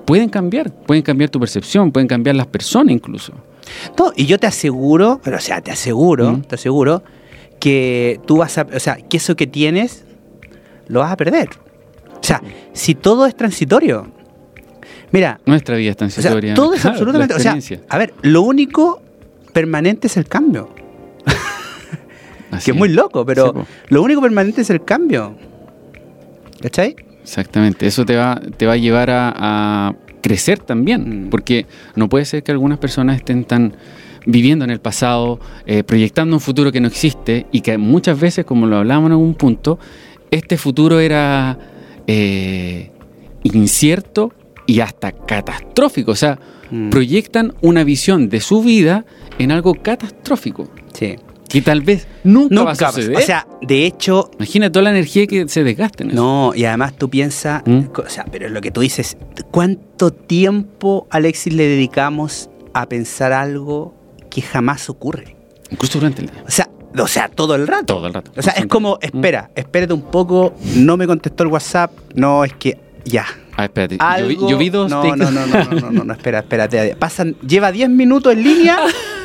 pueden 0.05 0.28
cambiar, 0.30 0.72
pueden 0.72 1.03
cambiar 1.05 1.30
tu 1.30 1.39
percepción, 1.39 1.93
pueden 1.93 2.09
cambiar 2.09 2.34
las 2.34 2.47
personas 2.49 2.93
incluso. 2.93 3.32
No, 3.99 4.12
y 4.16 4.26
yo 4.26 4.39
te 4.39 4.47
aseguro, 4.49 5.20
pero 5.22 5.36
o 5.36 5.41
sea, 5.41 5.61
te 5.61 5.70
aseguro, 5.70 6.32
Mm. 6.32 6.43
te 6.43 6.55
aseguro 6.57 7.03
que 7.61 8.20
tú 8.26 8.39
vas 8.39 8.59
a, 8.59 8.66
o 8.74 8.80
sea, 8.80 8.97
que 8.97 9.16
eso 9.18 9.36
que 9.36 9.47
tienes 9.47 10.05
lo 10.89 11.01
vas 11.01 11.12
a 11.12 11.16
perder. 11.16 11.49
O 12.20 12.22
sea, 12.22 12.43
si 12.72 12.95
todo 12.95 13.26
es 13.26 13.36
transitorio. 13.36 14.07
Mira, 15.12 15.41
Nuestra 15.47 15.76
vida 15.76 15.91
es 15.93 15.97
tan 15.97 16.09
o 16.09 16.11
sea, 16.11 16.22
transitoria. 16.22 16.55
todo 16.55 16.74
es 16.74 16.80
Claro, 16.82 16.95
absolutamente, 16.97 17.34
o 17.34 17.39
sea, 17.39 17.57
a 17.89 17.99
ver, 17.99 18.12
lo 18.22 18.43
único 18.43 19.01
permanente 19.53 20.07
es 20.09 20.16
el 20.16 20.26
cambio. 20.26 20.68
Así 22.51 22.66
que 22.66 22.70
es 22.72 22.76
muy 22.76 22.89
loco, 22.89 23.24
pero 23.24 23.53
Sí, 23.55 23.74
lo 23.89 24.03
único 24.03 24.20
permanente 24.20 24.62
es 24.62 24.70
el 24.70 24.84
cambio. 24.84 25.34
¿Cachai? 26.61 26.97
Exactamente, 27.22 27.86
eso 27.86 28.05
te 28.05 28.16
va, 28.16 28.41
te 28.57 28.66
va 28.66 28.72
a 28.72 28.76
llevar 28.76 29.11
a, 29.11 29.32
a 29.89 29.95
crecer 30.22 30.59
también, 30.59 31.26
Mm. 31.26 31.30
porque 31.30 31.66
no 31.95 32.09
puede 32.09 32.24
ser 32.24 32.43
que 32.43 32.53
algunas 32.53 32.78
personas 32.78 33.16
estén 33.16 33.45
tan 33.45 33.74
viviendo 34.26 34.64
en 34.64 34.70
el 34.70 34.80
pasado, 34.80 35.39
eh, 35.66 35.84
proyectando 35.84 36.36
un 36.36 36.41
futuro 36.41 36.72
que 36.72 36.80
no 36.80 36.89
existe 36.89 37.47
y 37.53 37.61
que 37.61 37.78
muchas 37.78 38.18
veces, 38.18 38.45
como 38.45 38.66
lo 38.66 38.78
hablábamos 38.78 39.09
en 39.09 39.12
algún 39.12 39.34
punto, 39.34 39.78
este 40.31 40.57
futuro 40.59 41.01
era 41.01 41.59
eh, 42.07 42.91
incierto 43.43 44.33
y 44.66 44.81
hasta 44.81 45.12
catastrófico. 45.12 46.12
O 46.12 46.16
sea, 46.16 46.39
Mm. 46.70 46.91
proyectan 46.91 47.55
una 47.62 47.83
visión 47.83 48.29
de 48.29 48.41
su 48.43 48.62
vida 48.62 49.07
en 49.39 49.53
algo 49.53 49.74
catastrófico. 49.74 50.68
Sí. 50.93 51.16
Que 51.49 51.62
tal 51.62 51.81
vez 51.81 52.07
nunca, 52.24 52.57
va 52.57 52.70
a 52.72 52.74
Nunca, 52.74 52.93
suceder. 52.93 53.16
o 53.16 53.20
sea, 53.22 53.47
de 53.62 53.87
hecho, 53.87 54.31
Imagina 54.37 54.70
toda 54.70 54.83
la 54.83 54.91
energía 54.91 55.26
que 55.26 55.49
se 55.49 55.64
desgasta 55.64 56.05
en 56.05 56.11
eso. 56.11 56.16
no, 56.22 56.53
y 56.55 56.66
además 56.66 56.93
tú 56.99 57.09
piensas, 57.09 57.62
¿Mm? 57.64 57.85
o 57.97 58.09
sea, 58.11 58.26
pero 58.31 58.51
lo 58.51 58.61
que 58.61 58.70
tú 58.70 58.83
dices, 58.83 59.16
¿cuánto 59.51 60.11
tiempo, 60.12 61.07
Alexis, 61.11 61.55
le 61.55 61.66
dedicamos 61.66 62.51
a 62.74 62.87
pensar 62.87 63.33
algo 63.33 63.95
que 64.29 64.43
jamás 64.43 64.91
ocurre? 64.91 65.37
Incluso 65.70 65.99
durante 66.01 66.20
el 66.20 66.29
día. 66.31 66.45
O 66.47 66.51
sea, 66.51 66.68
o 66.97 67.07
sea, 67.07 67.28
todo 67.28 67.55
el 67.55 67.66
rato. 67.66 67.97
Todo 67.97 68.07
el 68.07 68.14
rato. 68.14 68.32
O 68.36 68.43
sea, 68.43 68.53
es 68.55 68.66
como, 68.66 68.99
espera, 69.01 69.51
espérate 69.55 69.93
un 69.93 70.03
poco, 70.03 70.55
no 70.76 70.97
me 70.97 71.07
contestó 71.07 71.43
el 71.45 71.51
WhatsApp, 71.51 71.93
no, 72.14 72.45
es 72.45 72.53
que 72.55 72.78
ya. 73.05 73.26
Ah, 73.57 73.64
espérate. 73.64 73.97
Algo, 73.99 74.49
yo 74.49 74.57
vi 74.57 74.70
dos 74.70 74.91
no, 74.91 75.03
no, 75.16 75.30
no, 75.30 75.47
no, 75.47 75.64
no, 75.64 75.91
no, 75.91 76.05
no, 76.05 76.12
espera, 76.12 76.39
espérate. 76.41 76.95
Pasan, 76.97 77.36
lleva 77.47 77.72
10 77.72 77.91
minutos 77.91 78.32
en 78.32 78.45
línea 78.45 78.78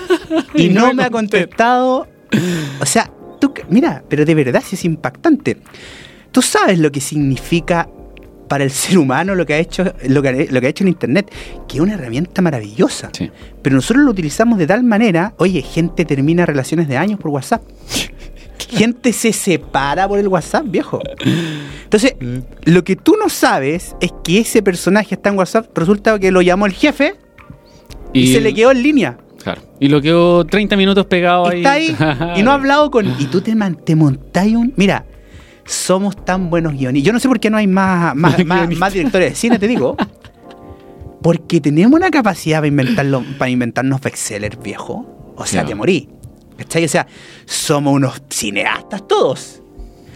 y, 0.55 0.66
Y 0.66 0.70
no 0.70 0.88
no, 0.88 0.93
me 0.93 1.03
ha 1.03 1.09
contesta. 1.09 1.47
contestado. 1.47 2.07
O 2.80 2.86
sea, 2.86 3.11
tú, 3.39 3.53
mira, 3.70 4.03
pero 4.09 4.26
de 4.26 4.34
verdad 4.34 4.64
sí 4.66 4.76
es 4.76 4.86
impactante. 4.86 5.57
Tú 6.32 6.41
sabes 6.41 6.80
lo 6.80 6.91
que 6.91 6.99
significa 6.99 7.88
para 8.48 8.64
el 8.64 8.72
ser 8.72 8.98
humano 8.98 9.36
lo 9.36 9.46
que 9.46 9.54
ha 9.54 9.58
hecho, 9.60 9.84
lo 10.08 10.22
que, 10.22 10.30
ha- 10.30 10.52
lo 10.54 10.60
que 10.62 10.68
ha 10.68 10.70
hecho 10.70 10.84
en 10.84 10.89
internet, 10.89 11.32
que 11.68 11.78
es 11.78 11.82
una 11.82 11.94
herramienta 11.94 12.41
maravillosa. 12.41 13.10
Sí. 13.14 13.32
Pero 13.62 13.76
nosotros 13.76 14.04
lo 14.06 14.12
utilizamos 14.12 14.58
de 14.60 14.68
tal 14.68 14.84
manera, 14.84 15.34
oye, 15.38 15.62
gente 15.62 16.06
termina 16.06 16.46
relaciones 16.46 16.88
de 16.88 16.98
años 16.98 17.20
por 17.20 17.32
WhatsApp. 17.32 17.62
Gente 18.70 19.14
se 19.14 19.34
separa 19.34 20.08
por 20.08 20.18
el 20.20 20.28
WhatsApp, 20.28 20.66
viejo. 20.68 21.00
Entonces, 21.84 22.16
lo 22.64 22.84
que 22.84 22.96
tú 22.96 23.16
no 23.22 23.30
sabes 23.30 23.96
es 24.00 24.12
que 24.24 24.39
ese 24.39 24.64
personaje 24.64 25.16
está 25.16 25.30
en 25.30 25.38
WhatsApp, 25.38 25.68
resulta 25.78 26.18
que 26.18 26.32
lo 26.32 26.41
llamó 26.41 26.66
el 26.66 26.74
jefe 26.74 27.16
y, 28.14 28.34
se 28.34 28.41
le 28.41 28.54
quedó 28.54 28.72
en 28.72 28.82
línea. 28.82 29.18
Claro. 29.44 29.62
Y 29.80 29.89
lo 29.89 30.02
quedó 30.02 30.46
30 30.46 30.76
minutos 30.78 31.06
pegado 31.06 31.48
ahí. 31.50 31.58
Está 31.60 31.72
ahí 31.74 31.96
y 32.38 32.44
no 32.44 32.52
ha 32.52 32.54
hablado 32.56 32.89
con. 32.89 33.06
Y 33.20 33.26
tú 33.26 33.41
te, 33.41 33.54
man- 33.54 33.78
te 33.84 33.96
montáis 33.96 34.56
un. 34.56 34.74
Mira, 34.76 35.06
somos 35.66 36.16
tan 36.26 36.49
buenos 36.49 36.74
guionistas. 36.74 37.07
Yo 37.07 37.14
no 37.14 37.20
sé 37.20 37.28
por 37.28 37.39
qué 37.39 37.49
no 37.49 37.57
hay 37.57 37.68
más, 37.68 38.16
más, 38.16 38.43
más, 38.45 38.93
directores 38.93 39.32
de 39.32 39.36
cine, 39.36 39.59
te 39.59 39.68
digo. 39.68 39.95
Porque 41.22 41.61
tenemos 41.61 41.97
una 41.97 42.11
capacidad 42.11 42.57
para, 42.57 42.68
inventarlo, 42.68 43.24
para 43.38 43.49
inventarnos 43.49 44.01
bestsellers, 44.01 44.61
viejo. 44.61 45.34
O 45.36 45.45
sea, 45.45 45.66
te 45.66 45.74
morí. 45.74 46.09
¿Cachai? 46.57 46.86
O 46.86 46.89
sea, 46.89 47.07
somos 47.45 47.93
unos 47.93 48.22
cineastas 48.30 49.07
todos. 49.07 49.61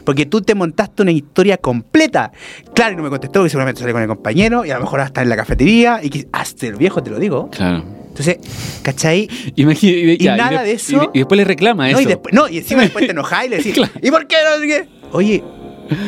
Porque 0.04 0.26
tú 0.26 0.42
te 0.42 0.56
montaste 0.56 1.02
una 1.02 1.12
historia 1.12 1.58
completa. 1.58 2.32
Claro, 2.74 2.94
y 2.94 2.96
no 2.98 3.04
me 3.04 3.10
contestó, 3.10 3.40
porque 3.40 3.50
seguramente 3.50 3.82
sale 3.82 3.92
con 3.92 4.02
el 4.02 4.08
compañero, 4.08 4.64
y 4.64 4.72
a 4.72 4.76
lo 4.76 4.82
mejor 4.82 5.02
hasta 5.02 5.22
en 5.22 5.30
la 5.30 5.36
cafetería, 5.36 6.00
y 6.02 6.10
que 6.10 6.28
hasta 6.32 6.68
el 6.68 6.76
viejo 6.76 7.04
te 7.04 7.10
lo 7.10 7.20
digo. 7.20 7.50
Claro. 7.50 7.84
Entonces, 8.18 8.38
¿cachai? 8.82 9.30
Imagina- 9.56 10.14
Y 10.20 10.26
nada 10.38 10.64
de 10.64 10.72
eso- 10.74 11.12
Y, 11.14 11.18
y 11.18 11.20
después 11.20 11.38
le 11.38 11.46
reclama 11.46 11.84
No 11.92 12.00
eso. 12.00 12.02
y, 12.02 12.06
después, 12.06 12.34
no, 12.34 12.48
y 12.50 12.58
encima 12.58 12.82
después 12.82 13.06
te 13.06 13.12
enojas 13.12 13.46
y 13.46 13.50
le 13.50 13.58
decís, 13.58 13.74
Claro. 13.76 13.92
¿y 14.02 14.10
por 14.12 14.28
qué 14.28 14.36
no? 14.44 15.10
Oye, 15.12 15.44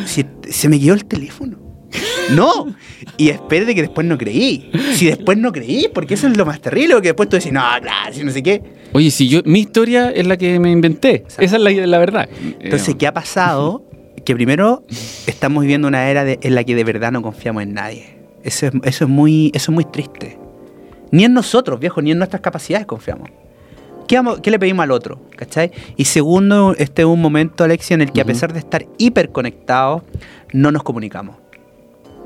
si 0.05 0.25
se 0.49 0.67
me 0.69 0.79
quedó 0.79 0.93
el 0.95 1.05
teléfono. 1.05 1.57
No, 2.35 2.67
y 3.17 3.29
espérate 3.29 3.73
que 3.73 3.81
después 3.81 4.05
no 4.05 4.17
creí. 4.17 4.69
Si 4.93 5.07
después 5.07 5.37
no 5.39 5.51
creí, 5.51 5.87
porque 5.93 6.13
eso 6.13 6.27
es 6.27 6.37
lo 6.37 6.45
más 6.45 6.61
terrible, 6.61 6.95
que 7.01 7.07
después 7.09 7.27
tú 7.29 7.37
decís, 7.37 7.51
no, 7.51 7.61
claro, 7.81 8.13
si 8.13 8.23
no 8.23 8.31
sé 8.31 8.43
qué. 8.43 8.61
Oye, 8.93 9.09
si 9.09 9.27
yo, 9.27 9.41
mi 9.45 9.59
historia 9.61 10.11
es 10.11 10.27
la 10.27 10.37
que 10.37 10.59
me 10.59 10.69
inventé. 10.71 11.15
Exacto. 11.15 11.41
Esa 11.43 11.55
es 11.57 11.61
la, 11.63 11.71
la 11.71 11.97
verdad. 11.97 12.29
Entonces, 12.59 12.89
Eh, 12.89 12.97
¿qué 12.97 13.07
ha 13.07 13.13
pasado? 13.13 13.83
Que 14.25 14.35
primero 14.35 14.83
estamos 15.25 15.61
viviendo 15.63 15.87
una 15.87 16.07
era 16.09 16.23
de- 16.23 16.39
en 16.43 16.53
la 16.53 16.63
que 16.63 16.75
de 16.75 16.83
verdad 16.83 17.11
no 17.11 17.21
confiamos 17.23 17.63
en 17.63 17.73
nadie. 17.73 18.17
Eso 18.43 18.67
es, 18.67 18.73
eso 18.83 19.05
es 19.05 19.09
muy, 19.09 19.51
eso 19.55 19.71
es 19.71 19.75
muy 19.75 19.85
triste. 19.85 20.37
Ni 21.11 21.23
en 21.25 21.33
nosotros, 21.33 21.79
viejo, 21.79 22.01
ni 22.01 22.11
en 22.11 22.17
nuestras 22.17 22.41
capacidades 22.41 22.85
confiamos. 22.85 23.29
¿Qué, 24.07 24.15
vamos- 24.15 24.39
qué 24.41 24.49
le 24.51 24.57
pedimos 24.59 24.83
al 24.83 24.91
otro? 24.91 25.19
¿Cachai? 25.35 25.71
Y 25.95 26.05
segundo, 26.05 26.73
este 26.77 27.03
es 27.03 27.07
un 27.07 27.21
momento, 27.21 27.63
Alexia, 27.63 27.93
en 27.95 28.01
el 28.01 28.11
que 28.11 28.21
a 28.21 28.25
pesar 28.25 28.53
de 28.53 28.59
estar 28.59 28.85
hiperconectados, 28.97 30.01
no 30.53 30.71
nos 30.71 30.83
comunicamos. 30.83 31.35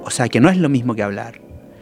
O 0.04 0.10
sea, 0.10 0.28
que 0.30 0.40
no 0.40 0.50
es 0.50 0.58
lo 0.58 0.70
mismo 0.70 0.96
que 0.96 1.04
hablar. 1.04 1.40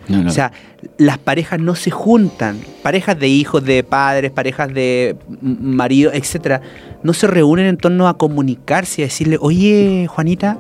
no, 0.08 0.24
no. 0.24 0.30
O 0.30 0.34
sea, 0.34 0.52
las 0.97 1.18
parejas 1.20 1.60
no 1.60 1.76
se 1.76 1.91
juntan. 1.91 2.60
Parejas 2.82 3.18
de 3.20 3.28
hijos, 3.28 3.64
de 3.64 3.84
padres, 3.84 4.32
parejas 4.32 4.74
de 4.74 5.16
marido, 5.41 6.12
etcétera, 6.14 6.62
no 7.04 7.14
se 7.14 7.28
reúnen 7.28 7.68
en 7.68 7.78
torno 7.78 8.08
a 8.08 8.18
comunicarse 8.18 9.02
y 9.02 9.04
a 9.04 9.08
decirle, 9.08 9.38
oye, 9.39 10.08
Juanita, 10.10 10.58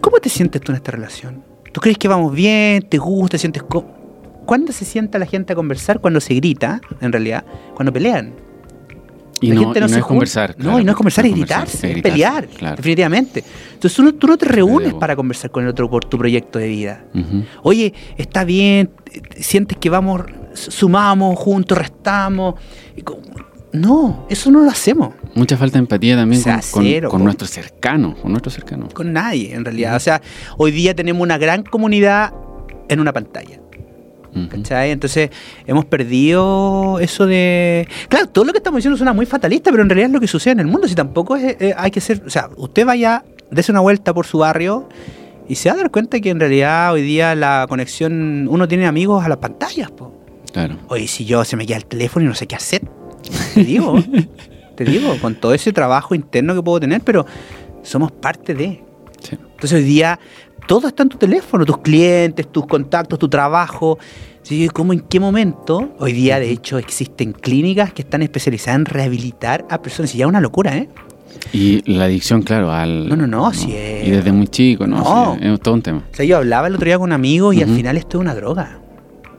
¿cómo 0.00 0.18
te 0.18 0.28
sientes 0.28 0.60
tú 0.62 0.70
en 0.72 0.76
esta 0.76 0.92
relación? 0.92 1.42
¿Tú 1.72 1.80
crees 1.80 1.98
que 1.98 2.08
vamos 2.08 2.32
bien? 2.32 2.82
¿Te 2.88 2.98
gusta? 2.98 3.32
¿Te 3.32 3.38
sientes 3.38 3.62
co-?" 3.64 3.84
¿Cuándo 4.50 4.72
se 4.72 4.84
sienta 4.84 5.16
la 5.20 5.26
gente 5.26 5.52
a 5.52 5.56
conversar? 5.56 6.00
Cuando 6.00 6.18
se 6.20 6.34
grita, 6.34 6.80
en 7.00 7.12
realidad, 7.12 7.44
cuando 7.76 7.92
pelean. 7.92 8.32
y 9.40 9.46
la 9.50 9.54
no, 9.54 9.60
gente 9.60 9.78
y 9.78 9.82
no, 9.82 9.88
se 9.88 9.98
es 10.00 10.04
conversar. 10.04 10.56
No, 10.58 10.80
y 10.80 10.84
no 10.84 10.90
es 10.90 10.96
conversar, 10.96 11.24
es 11.24 11.32
gritarse, 11.36 11.76
es 11.86 11.92
gritarse, 11.94 12.02
pelear, 12.02 12.48
Claro. 12.48 12.74
definitivamente. 12.74 13.44
Entonces 13.74 13.94
tú 13.96 14.02
no, 14.02 14.12
tú 14.14 14.26
no 14.26 14.36
te 14.36 14.46
reúnes 14.46 14.92
para 14.94 15.14
conversar 15.14 15.52
con 15.52 15.62
el 15.62 15.70
otro 15.70 15.88
por 15.88 16.04
tu 16.04 16.18
proyecto 16.18 16.58
de 16.58 16.66
vida. 16.66 17.04
Oye, 17.62 17.94
está 18.18 18.42
bien, 18.42 18.90
sientes 19.36 19.78
que 19.78 19.88
vamos, 19.88 20.22
sumamos 20.52 21.38
juntos, 21.38 21.78
restamos. 21.78 22.56
No, 23.72 24.26
eso 24.28 24.50
no 24.50 24.64
lo 24.64 24.68
hacemos 24.72 25.14
Mucha 25.36 25.56
falta 25.56 25.74
de 25.74 25.84
empatía 25.84 26.16
también 26.16 26.40
O 26.40 26.42
sea, 26.42 26.54
con, 26.56 26.70
con- 26.72 26.84
cero, 26.86 27.08
con 27.08 27.20
po. 27.20 27.24
nuestros 27.24 27.50
cercanos. 27.50 28.18
Con 28.18 28.32
nuestros 28.32 28.52
cercanos. 28.54 28.92
con 28.92 29.12
nadie, 29.12 29.54
en 29.54 29.64
realidad. 29.64 29.94
O 29.94 30.00
sea, 30.00 30.20
hoy 30.56 30.72
día 30.72 30.92
tenemos 30.96 31.22
una 31.22 31.38
gran 31.38 31.62
comunidad 31.62 32.32
en 32.88 32.98
una 32.98 33.12
pantalla. 33.12 33.59
¿Cachai? 34.48 34.90
Entonces 34.90 35.30
hemos 35.66 35.84
perdido 35.84 36.98
eso 37.00 37.26
de... 37.26 37.88
Claro, 38.08 38.28
todo 38.28 38.44
lo 38.44 38.52
que 38.52 38.58
estamos 38.58 38.78
diciendo 38.78 38.96
suena 38.96 39.12
muy 39.12 39.26
fatalista, 39.26 39.70
pero 39.70 39.82
en 39.82 39.88
realidad 39.88 40.08
es 40.08 40.12
lo 40.12 40.20
que 40.20 40.28
sucede 40.28 40.52
en 40.52 40.60
el 40.60 40.66
mundo. 40.66 40.86
Si 40.86 40.94
tampoco 40.94 41.36
es, 41.36 41.56
eh, 41.60 41.74
hay 41.76 41.90
que 41.90 42.00
ser... 42.00 42.22
O 42.26 42.30
sea, 42.30 42.48
usted 42.56 42.84
vaya, 42.86 43.24
dése 43.50 43.72
una 43.72 43.80
vuelta 43.80 44.14
por 44.14 44.26
su 44.26 44.38
barrio 44.38 44.88
y 45.48 45.56
se 45.56 45.68
va 45.68 45.74
a 45.74 45.78
dar 45.78 45.90
cuenta 45.90 46.20
que 46.20 46.30
en 46.30 46.38
realidad 46.38 46.92
hoy 46.92 47.02
día 47.02 47.34
la 47.34 47.66
conexión... 47.68 48.46
Uno 48.48 48.68
tiene 48.68 48.86
amigos 48.86 49.24
a 49.24 49.28
las 49.28 49.38
pantallas, 49.38 49.90
po. 49.90 50.14
Claro. 50.52 50.76
Oye, 50.88 51.06
si 51.06 51.24
yo 51.24 51.44
se 51.44 51.56
me 51.56 51.66
queda 51.66 51.78
el 51.78 51.86
teléfono 51.86 52.24
y 52.24 52.28
no 52.28 52.34
sé 52.34 52.46
qué 52.46 52.56
hacer, 52.56 52.82
te 53.54 53.64
digo, 53.64 54.02
te 54.76 54.84
digo, 54.84 55.16
con 55.20 55.34
todo 55.34 55.54
ese 55.54 55.72
trabajo 55.72 56.14
interno 56.14 56.54
que 56.54 56.62
puedo 56.62 56.80
tener, 56.80 57.02
pero 57.02 57.26
somos 57.82 58.12
parte 58.12 58.54
de. 58.54 58.82
Sí. 59.22 59.36
Entonces 59.40 59.72
hoy 59.72 59.84
día 59.84 60.18
todo 60.70 60.86
está 60.86 61.02
en 61.02 61.08
tu 61.08 61.18
teléfono, 61.18 61.66
tus 61.66 61.78
clientes, 61.78 62.46
tus 62.46 62.64
contactos, 62.64 63.18
tu 63.18 63.28
trabajo. 63.28 63.98
Sí, 64.42 64.68
¿Cómo 64.68 64.92
en 64.92 65.00
qué 65.00 65.18
momento? 65.18 65.96
Hoy 65.98 66.12
día, 66.12 66.38
de 66.38 66.52
hecho, 66.52 66.78
existen 66.78 67.32
clínicas 67.32 67.92
que 67.92 68.02
están 68.02 68.22
especializadas 68.22 68.78
en 68.78 68.84
rehabilitar 68.84 69.66
a 69.68 69.82
personas. 69.82 70.14
Y 70.14 70.18
ya 70.18 70.26
es 70.26 70.28
una 70.28 70.40
locura, 70.40 70.76
¿eh? 70.76 70.88
Y 71.52 71.82
la 71.92 72.04
adicción, 72.04 72.42
claro, 72.42 72.70
al. 72.70 73.08
No, 73.08 73.16
no, 73.16 73.26
no, 73.26 73.52
si 73.52 73.74
es- 73.74 74.06
Y 74.06 74.10
desde 74.12 74.30
muy 74.30 74.46
chico, 74.46 74.86
¿no? 74.86 74.98
No. 75.02 75.36
Es 75.40 75.58
todo 75.60 75.74
un 75.74 75.82
tema. 75.82 76.04
O 76.12 76.14
sea, 76.14 76.24
yo 76.24 76.36
hablaba 76.36 76.68
el 76.68 76.76
otro 76.76 76.86
día 76.86 76.98
con 76.98 77.08
un 77.08 77.14
amigo 77.14 77.52
y 77.52 77.62
al 77.62 77.70
final 77.70 77.96
esto 77.96 78.18
es 78.18 78.20
una 78.20 78.36
droga. 78.36 78.78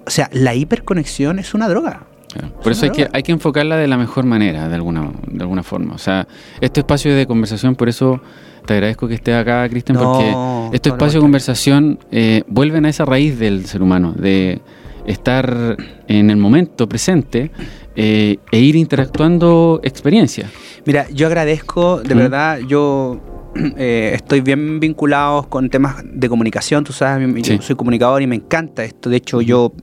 O 0.06 0.10
sea, 0.10 0.30
la 0.34 0.54
hiperconexión 0.54 1.40
es 1.40 1.54
una 1.54 1.70
droga. 1.70 2.08
Claro. 2.34 2.54
Por 2.62 2.74
eso 2.74 2.84
hay 2.86 2.92
que, 2.92 3.08
hay 3.12 3.24
que 3.24 3.32
enfocarla 3.32 3.78
de 3.78 3.88
la 3.88 3.98
mejor 3.98 4.26
manera, 4.26 4.68
de 4.68 4.76
alguna, 4.76 5.10
de 5.28 5.42
alguna 5.42 5.64
forma. 5.64 5.96
O 5.96 5.98
sea, 5.98 6.28
este 6.60 6.82
espacio 6.82 7.16
de 7.16 7.26
conversación, 7.26 7.76
por 7.76 7.88
eso 7.88 8.20
te 8.66 8.74
agradezco 8.74 9.08
que 9.08 9.16
estés 9.16 9.36
acá, 9.36 9.68
Cristian, 9.70 9.98
No, 9.98 10.14
porque 10.14 10.32
lo 10.72 10.94
espacios 10.94 11.14
de 11.16 11.20
conversación 11.20 12.00
eh, 12.12 12.44
vuelven 12.48 12.86
a 12.86 12.90
esa 12.90 13.06
raíz 13.06 13.38
del 13.38 13.66
ser 13.66 13.82
humano, 13.82 14.14
de 14.14 14.62
estar 15.06 15.78
en 16.08 16.30
el 16.30 16.38
momento 16.38 16.88
presente 16.88 17.52
eh, 17.96 18.38
e 18.52 18.60
ir 18.60 18.76
interactuando 18.76 19.82
experiencias. 19.84 20.50
Mira, 20.86 21.08
yo 21.10 21.28
agradezco, 21.28 22.02
de 22.02 22.16
¿Mm? 22.16 22.18
verdad, 22.18 22.60
yo 22.68 23.20
eh, 23.78 24.12
estoy 24.16 24.42
bien 24.42 24.80
vinculado 24.80 25.50
con 25.50 25.70
temas 25.70 26.04
de 26.06 26.30
comunicación, 26.30 26.84
tú 26.84 26.94
sabes, 26.94 27.28
yo 27.44 27.62
soy 27.62 27.76
comunicador 27.76 28.22
y 28.22 28.28
me 28.28 28.36
encanta 28.36 28.84
esto, 28.84 29.10
de 29.10 29.18
hecho 29.18 29.42
yo 29.42 29.74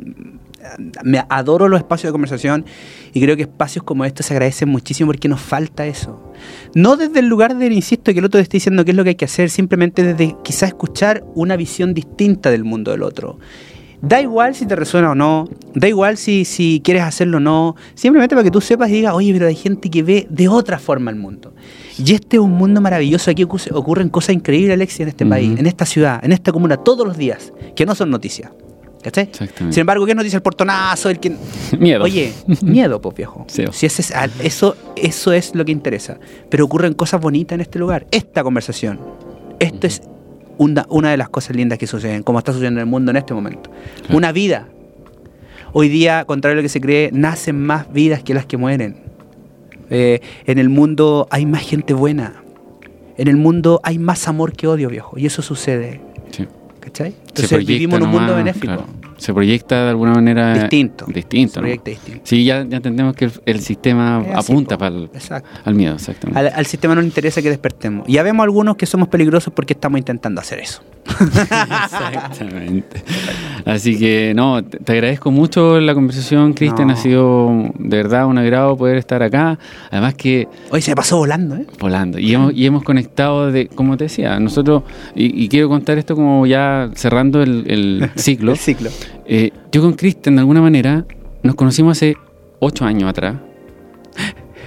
me 1.02 1.24
adoro 1.28 1.68
los 1.68 1.78
espacios 1.78 2.08
de 2.08 2.12
conversación 2.12 2.64
y 3.12 3.20
creo 3.20 3.36
que 3.36 3.42
espacios 3.42 3.84
como 3.84 4.04
estos 4.04 4.26
se 4.26 4.34
agradecen 4.34 4.68
muchísimo 4.68 5.08
porque 5.08 5.28
nos 5.28 5.40
falta 5.40 5.86
eso. 5.86 6.32
No 6.74 6.96
desde 6.96 7.20
el 7.20 7.26
lugar 7.26 7.56
de, 7.56 7.66
insisto, 7.66 8.12
que 8.12 8.18
el 8.18 8.24
otro 8.24 8.38
te 8.38 8.42
esté 8.42 8.56
diciendo 8.58 8.84
qué 8.84 8.90
es 8.92 8.96
lo 8.96 9.04
que 9.04 9.10
hay 9.10 9.16
que 9.16 9.24
hacer, 9.24 9.50
simplemente 9.50 10.02
desde 10.02 10.36
quizás 10.44 10.68
escuchar 10.68 11.24
una 11.34 11.56
visión 11.56 11.94
distinta 11.94 12.50
del 12.50 12.64
mundo 12.64 12.90
del 12.90 13.02
otro. 13.02 13.38
Da 14.00 14.20
igual 14.20 14.54
si 14.54 14.64
te 14.64 14.76
resuena 14.76 15.10
o 15.10 15.14
no, 15.16 15.48
da 15.74 15.88
igual 15.88 16.16
si, 16.16 16.44
si 16.44 16.80
quieres 16.84 17.02
hacerlo 17.02 17.38
o 17.38 17.40
no, 17.40 17.74
simplemente 17.94 18.36
para 18.36 18.44
que 18.44 18.50
tú 18.52 18.60
sepas 18.60 18.90
y 18.90 18.92
digas, 18.92 19.12
oye, 19.12 19.32
pero 19.32 19.48
hay 19.48 19.56
gente 19.56 19.90
que 19.90 20.04
ve 20.04 20.28
de 20.30 20.46
otra 20.46 20.78
forma 20.78 21.10
el 21.10 21.16
mundo. 21.16 21.52
Y 21.98 22.14
este 22.14 22.36
es 22.36 22.40
un 22.40 22.52
mundo 22.52 22.80
maravilloso, 22.80 23.28
aquí 23.32 23.42
ocu- 23.42 23.72
ocurren 23.74 24.08
cosas 24.08 24.36
increíbles, 24.36 24.74
Alexia, 24.74 25.02
en 25.02 25.08
este 25.08 25.26
país, 25.26 25.58
en 25.58 25.66
esta 25.66 25.84
ciudad, 25.84 26.24
en 26.24 26.30
esta 26.30 26.52
comuna, 26.52 26.76
todos 26.76 27.04
los 27.04 27.16
días, 27.16 27.52
que 27.74 27.84
no 27.86 27.96
son 27.96 28.10
noticias. 28.10 28.52
Sin 29.70 29.80
embargo, 29.80 30.04
¿qué 30.04 30.12
es 30.12 30.16
noticia? 30.16 30.36
El 30.36 30.42
portonazo, 30.42 31.08
el 31.10 31.18
que... 31.20 31.34
Miedo. 31.78 32.04
Oye, 32.04 32.32
miedo, 32.62 33.00
pues 33.00 33.14
viejo. 33.16 33.44
Sí. 33.48 33.64
Si 33.72 33.86
ese 33.86 34.02
es- 34.02 34.12
al- 34.12 34.32
eso, 34.42 34.76
eso 34.96 35.32
es 35.32 35.54
lo 35.54 35.64
que 35.64 35.72
interesa. 35.72 36.18
Pero 36.50 36.64
ocurren 36.64 36.94
cosas 36.94 37.20
bonitas 37.20 37.54
en 37.56 37.60
este 37.60 37.78
lugar. 37.78 38.06
Esta 38.10 38.42
conversación. 38.42 38.98
Esto 39.58 39.86
es 39.86 40.02
una, 40.58 40.86
una 40.88 41.10
de 41.10 41.16
las 41.16 41.28
cosas 41.28 41.54
lindas 41.56 41.78
que 41.78 41.86
suceden, 41.86 42.22
como 42.22 42.38
está 42.38 42.52
sucediendo 42.52 42.80
en 42.80 42.86
el 42.86 42.90
mundo 42.90 43.10
en 43.10 43.16
este 43.16 43.34
momento. 43.34 43.70
Una 44.10 44.32
vida. 44.32 44.68
Hoy 45.72 45.88
día, 45.88 46.24
contrario 46.24 46.54
a 46.54 46.56
lo 46.56 46.62
que 46.62 46.68
se 46.68 46.80
cree, 46.80 47.10
nacen 47.12 47.60
más 47.60 47.92
vidas 47.92 48.22
que 48.22 48.34
las 48.34 48.46
que 48.46 48.56
mueren. 48.56 48.96
Eh, 49.90 50.20
en 50.46 50.58
el 50.58 50.68
mundo 50.68 51.28
hay 51.30 51.46
más 51.46 51.62
gente 51.62 51.94
buena. 51.94 52.42
En 53.16 53.28
el 53.28 53.36
mundo 53.36 53.80
hay 53.82 53.98
más 53.98 54.28
amor 54.28 54.52
que 54.52 54.66
odio, 54.66 54.88
viejo. 54.88 55.18
Y 55.18 55.26
eso 55.26 55.42
sucede. 55.42 56.00
Sí. 56.30 56.46
Entonces 56.96 57.66
vivimos 57.66 57.98
en 58.00 58.06
un 58.06 58.10
mundo 58.10 58.34
benéfico. 58.36 58.66
claro. 58.66 58.86
Se 59.18 59.34
proyecta 59.34 59.82
de 59.84 59.90
alguna 59.90 60.12
manera 60.12 60.54
Distinto. 60.54 61.04
distinto 61.08 61.58
proyecta 61.60 61.90
distinto. 61.90 62.20
Sí, 62.22 62.44
ya, 62.44 62.64
ya 62.64 62.76
entendemos 62.76 63.16
que 63.16 63.24
el, 63.24 63.32
el 63.46 63.60
sistema 63.60 64.18
así, 64.34 64.52
apunta 64.52 64.78
para 64.78 64.94
el, 64.94 65.10
al 65.64 65.74
miedo, 65.74 65.94
exactamente. 65.96 66.38
Al, 66.38 66.52
al 66.54 66.66
sistema 66.66 66.94
no 66.94 67.00
le 67.00 67.08
interesa 67.08 67.42
que 67.42 67.48
despertemos. 67.50 68.08
Y 68.08 68.12
ya 68.12 68.22
vemos 68.22 68.44
algunos 68.44 68.76
que 68.76 68.86
somos 68.86 69.08
peligrosos 69.08 69.52
porque 69.52 69.72
estamos 69.72 69.98
intentando 69.98 70.40
hacer 70.40 70.60
eso. 70.60 70.82
Exactamente. 71.20 73.02
Así 73.64 73.98
que, 73.98 74.32
no, 74.34 74.64
te, 74.64 74.92
agradezco 74.92 75.30
mucho 75.30 75.80
la 75.80 75.94
conversación, 75.94 76.52
Cristian. 76.54 76.88
No. 76.88 76.94
Ha 76.94 76.96
sido 76.96 77.70
de 77.78 77.96
verdad 77.96 78.26
un 78.26 78.38
agrado 78.38 78.76
poder 78.76 78.96
estar 78.96 79.22
acá. 79.22 79.58
Además 79.90 80.14
que 80.14 80.48
Hoy 80.70 80.82
se 80.82 80.94
pasó 80.94 81.18
volando, 81.18 81.56
¿eh? 81.56 81.66
volando. 81.78 82.18
Y 82.18 82.34
hemos, 82.34 82.52
y 82.54 82.66
hemos 82.66 82.82
conectado, 82.82 83.50
de, 83.50 83.68
como 83.68 83.96
te 83.96 84.04
decía, 84.04 84.38
nosotros, 84.40 84.82
y, 85.14 85.44
y 85.44 85.48
quiero 85.48 85.68
contar 85.68 85.98
esto 85.98 86.14
como 86.14 86.46
ya 86.46 86.90
cerrando 86.94 87.42
el, 87.42 87.64
el 87.68 88.10
ciclo. 88.16 88.52
El 88.52 88.58
ciclo. 88.58 88.90
Eh, 89.26 89.52
yo 89.70 89.82
con 89.82 89.92
Cristian, 89.92 90.36
de 90.36 90.40
alguna 90.40 90.62
manera, 90.62 91.04
nos 91.42 91.54
conocimos 91.54 91.98
hace 91.98 92.16
ocho 92.60 92.84
años 92.84 93.08
atrás, 93.08 93.36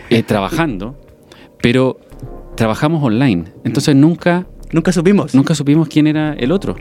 eh, 0.09 0.23
trabajando, 0.23 0.95
pero 1.61 1.99
trabajamos 2.55 3.03
online. 3.03 3.45
Entonces 3.63 3.95
nunca, 3.95 4.45
Nunca 4.71 4.91
supimos. 4.91 5.33
nunca 5.35 5.55
supimos 5.55 5.87
quién 5.87 6.07
era 6.07 6.33
el 6.33 6.51
otro. 6.51 6.75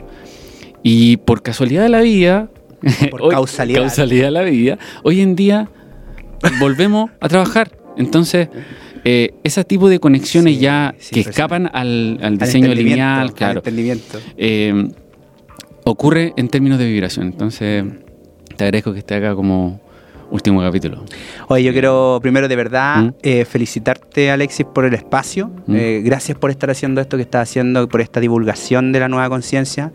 Y 0.83 1.17
por 1.17 1.41
casualidad 1.41 1.83
de 1.83 1.89
la 1.89 2.01
vida, 2.01 2.49
Por 3.11 3.29
causalidad. 3.29 3.81
causalidad 3.81 4.25
de 4.25 4.31
la 4.31 4.41
vida, 4.43 4.77
hoy 5.03 5.21
en 5.21 5.35
día 5.35 5.69
volvemos 6.59 7.11
a 7.19 7.27
trabajar. 7.29 7.71
Entonces, 7.97 8.49
eh, 9.03 9.33
ese 9.43 9.63
tipo 9.63 9.89
de 9.89 9.99
conexiones 9.99 10.55
Sí, 10.55 10.61
ya 10.61 10.95
sí, 10.97 11.13
que 11.13 11.19
escapan 11.21 11.69
al, 11.73 12.17
al 12.21 12.25
Al 12.33 12.37
diseño 12.37 12.73
lineal, 12.73 13.19
al 13.19 13.33
claro, 13.33 13.59
entendimiento. 13.59 14.19
eh, 14.37 14.87
ocurre 15.83 16.33
en 16.37 16.47
términos 16.47 16.79
de 16.79 16.85
vibración. 16.85 17.27
Entonces, 17.27 17.83
te 18.57 18.63
agradezco 18.63 18.93
que 18.93 18.99
esté 18.99 19.15
acá 19.15 19.35
como 19.35 19.81
último 20.31 20.61
capítulo. 20.61 21.03
Oye, 21.47 21.63
yo 21.63 21.71
quiero 21.71 22.19
primero 22.21 22.47
de 22.47 22.55
verdad 22.55 23.03
¿Mm? 23.03 23.13
eh, 23.21 23.45
felicitarte, 23.45 24.31
Alexis, 24.31 24.65
por 24.65 24.85
el 24.85 24.93
espacio. 24.93 25.51
¿Mm? 25.67 25.75
Eh, 25.75 26.01
gracias 26.03 26.37
por 26.37 26.49
estar 26.49 26.71
haciendo 26.71 27.01
esto 27.01 27.17
que 27.17 27.23
estás 27.23 27.49
haciendo, 27.49 27.87
por 27.87 28.01
esta 28.01 28.19
divulgación 28.19 28.91
de 28.91 28.99
la 28.99 29.09
nueva 29.09 29.29
conciencia. 29.29 29.91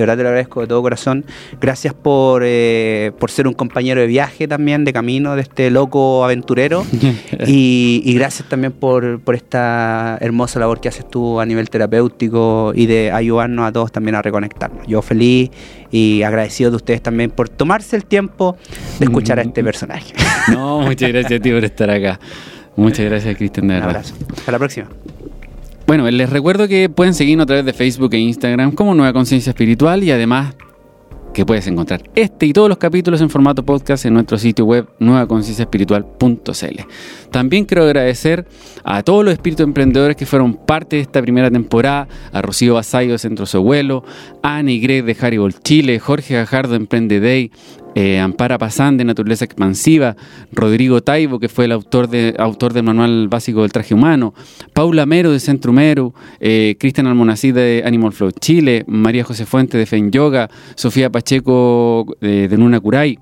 De 0.00 0.06
verdad 0.06 0.16
te 0.16 0.22
lo 0.22 0.28
agradezco 0.30 0.60
de 0.62 0.66
todo 0.66 0.82
corazón. 0.82 1.24
Gracias 1.60 1.94
por, 1.94 2.42
eh, 2.44 3.12
por 3.18 3.30
ser 3.30 3.46
un 3.46 3.54
compañero 3.54 4.00
de 4.00 4.06
viaje 4.06 4.48
también, 4.48 4.84
de 4.84 4.92
camino, 4.92 5.36
de 5.36 5.42
este 5.42 5.70
loco 5.70 6.24
aventurero. 6.24 6.84
y, 7.46 8.02
y 8.04 8.14
gracias 8.14 8.48
también 8.48 8.72
por, 8.72 9.20
por 9.20 9.34
esta 9.34 10.16
hermosa 10.20 10.58
labor 10.60 10.80
que 10.80 10.88
haces 10.88 11.08
tú 11.08 11.40
a 11.40 11.46
nivel 11.46 11.68
terapéutico 11.70 12.72
y 12.74 12.86
de 12.86 13.10
ayudarnos 13.12 13.66
a 13.68 13.72
todos 13.72 13.92
también 13.92 14.14
a 14.14 14.22
reconectarnos. 14.22 14.86
Yo 14.86 15.02
feliz 15.02 15.50
y 15.90 16.22
agradecido 16.22 16.70
de 16.70 16.76
ustedes 16.76 17.02
también 17.02 17.30
por 17.30 17.48
tomarse 17.48 17.96
el 17.96 18.04
tiempo 18.04 18.56
de 18.98 19.04
escuchar 19.04 19.38
a 19.38 19.42
este 19.42 19.62
personaje. 19.62 20.14
No, 20.48 20.80
muchas 20.80 21.10
gracias 21.10 21.40
a 21.40 21.42
ti 21.42 21.50
por 21.50 21.64
estar 21.64 21.90
acá. 21.90 22.18
Muchas 22.76 23.04
gracias, 23.06 23.36
Cristian, 23.36 23.68
de 23.68 23.74
Un 23.74 23.80
verdad. 23.80 23.90
abrazo. 23.96 24.14
Hasta 24.36 24.52
la 24.52 24.58
próxima. 24.58 24.88
Bueno, 25.90 26.08
les 26.08 26.30
recuerdo 26.30 26.68
que 26.68 26.88
pueden 26.88 27.14
seguirnos 27.14 27.42
a 27.42 27.46
través 27.46 27.64
de 27.64 27.72
Facebook 27.72 28.14
e 28.14 28.18
Instagram 28.18 28.70
como 28.70 28.94
Nueva 28.94 29.12
Conciencia 29.12 29.50
Espiritual 29.50 30.04
y 30.04 30.12
además 30.12 30.54
que 31.34 31.44
puedes 31.44 31.66
encontrar 31.66 32.08
este 32.14 32.46
y 32.46 32.52
todos 32.52 32.68
los 32.68 32.78
capítulos 32.78 33.20
en 33.20 33.28
formato 33.28 33.64
podcast 33.64 34.04
en 34.04 34.14
nuestro 34.14 34.38
sitio 34.38 34.64
web 34.66 34.88
nuevaconcienciaespiritual.cl. 35.00 36.80
También 37.32 37.64
quiero 37.64 37.82
agradecer 37.82 38.46
a 38.84 39.02
todos 39.02 39.24
los 39.24 39.32
espíritus 39.32 39.64
emprendedores 39.64 40.14
que 40.16 40.26
fueron 40.26 40.54
parte 40.54 40.94
de 40.94 41.02
esta 41.02 41.20
primera 41.22 41.50
temporada, 41.50 42.06
a 42.32 42.40
Rocío 42.40 42.74
Basayo 42.74 43.10
de 43.10 43.18
Centro 43.18 43.46
Sohuelo, 43.46 44.04
a 44.44 44.62
y 44.62 44.78
Greg 44.78 45.04
de 45.04 45.16
Haribol 45.20 45.54
Chile, 45.60 45.98
Jorge 45.98 46.34
Gajardo 46.34 46.70
de 46.70 46.76
Emprende 46.76 47.18
Day, 47.18 47.50
eh, 47.94 48.18
Ampara 48.18 48.58
Pazán 48.58 48.96
de 48.96 49.04
Naturaleza 49.04 49.44
Expansiva, 49.44 50.16
Rodrigo 50.52 51.02
Taibo, 51.02 51.38
que 51.38 51.48
fue 51.48 51.64
el 51.66 51.72
autor, 51.72 52.08
de, 52.08 52.34
autor 52.38 52.72
del 52.72 52.84
Manual 52.84 53.28
Básico 53.28 53.62
del 53.62 53.72
Traje 53.72 53.94
Humano, 53.94 54.34
Paula 54.72 55.06
Mero 55.06 55.32
de 55.32 55.40
Centro 55.40 55.72
Meru, 55.72 56.14
eh, 56.40 56.76
Cristian 56.78 57.06
Almonacid 57.06 57.54
de 57.54 57.82
Animal 57.84 58.12
Flow 58.12 58.30
Chile, 58.32 58.84
María 58.86 59.24
José 59.24 59.46
Fuente 59.46 59.78
de 59.78 59.86
Fen 59.86 60.10
Yoga, 60.10 60.50
Sofía 60.74 61.10
Pacheco 61.10 62.16
de, 62.20 62.48
de 62.48 62.56
Nuna 62.56 62.80
Curay, 62.80 63.18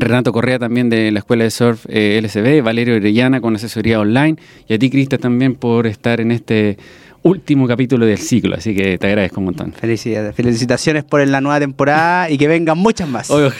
Renato 0.00 0.32
Correa 0.32 0.58
también 0.58 0.90
de 0.90 1.10
la 1.12 1.20
Escuela 1.20 1.44
de 1.44 1.50
Surf 1.50 1.86
eh, 1.88 2.18
LCB, 2.20 2.62
Valerio 2.64 2.96
Orellana 2.96 3.40
con 3.40 3.54
asesoría 3.54 4.00
online 4.00 4.36
y 4.66 4.74
a 4.74 4.78
ti, 4.78 4.90
Cristian, 4.90 5.20
también 5.20 5.54
por 5.54 5.86
estar 5.86 6.20
en 6.20 6.32
este 6.32 6.78
último 7.24 7.66
capítulo 7.66 8.06
del 8.06 8.18
ciclo, 8.18 8.54
así 8.54 8.74
que 8.74 8.98
te 8.98 9.06
agradezco 9.08 9.40
un 9.40 9.46
montón. 9.46 9.72
Felicidades. 9.72 10.36
Felicitaciones 10.36 11.04
por 11.04 11.26
la 11.26 11.40
nueva 11.40 11.58
temporada 11.58 12.30
y 12.30 12.38
que 12.38 12.46
vengan 12.46 12.78
muchas 12.78 13.08
más. 13.08 13.30
Oye, 13.30 13.50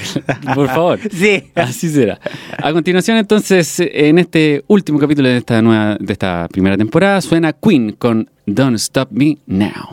por 0.55 0.69
favor. 0.69 1.01
Sí. 1.15 1.51
Así 1.55 1.89
será. 1.89 2.19
A 2.63 2.73
continuación, 2.73 3.17
entonces, 3.17 3.81
en 3.81 4.19
este 4.19 4.65
último 4.67 4.99
capítulo 4.99 5.29
de 5.29 5.39
esta 5.39 5.63
nueva, 5.63 5.97
de 5.99 6.13
esta 6.13 6.49
primera 6.51 6.77
temporada, 6.77 7.21
suena 7.21 7.53
Queen 7.53 7.93
con 7.93 8.29
Don't 8.47 8.77
Stop 8.77 9.09
Me 9.13 9.39
Now. 9.47 9.93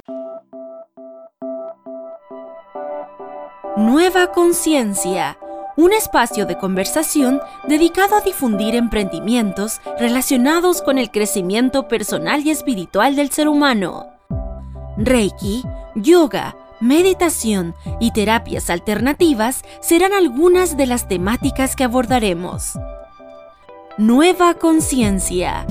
Nueva 3.77 4.31
Conciencia, 4.31 5.37
un 5.81 5.93
espacio 5.93 6.45
de 6.45 6.57
conversación 6.57 7.41
dedicado 7.67 8.15
a 8.15 8.21
difundir 8.21 8.75
emprendimientos 8.75 9.81
relacionados 9.99 10.83
con 10.83 10.99
el 10.99 11.09
crecimiento 11.09 11.87
personal 11.87 12.45
y 12.45 12.51
espiritual 12.51 13.15
del 13.15 13.31
ser 13.31 13.47
humano. 13.47 14.05
Reiki, 14.95 15.63
yoga, 15.95 16.55
meditación 16.79 17.73
y 17.99 18.11
terapias 18.11 18.69
alternativas 18.69 19.63
serán 19.81 20.13
algunas 20.13 20.77
de 20.77 20.85
las 20.85 21.07
temáticas 21.07 21.75
que 21.75 21.83
abordaremos. 21.83 22.73
Nueva 23.97 24.53
Conciencia 24.53 25.65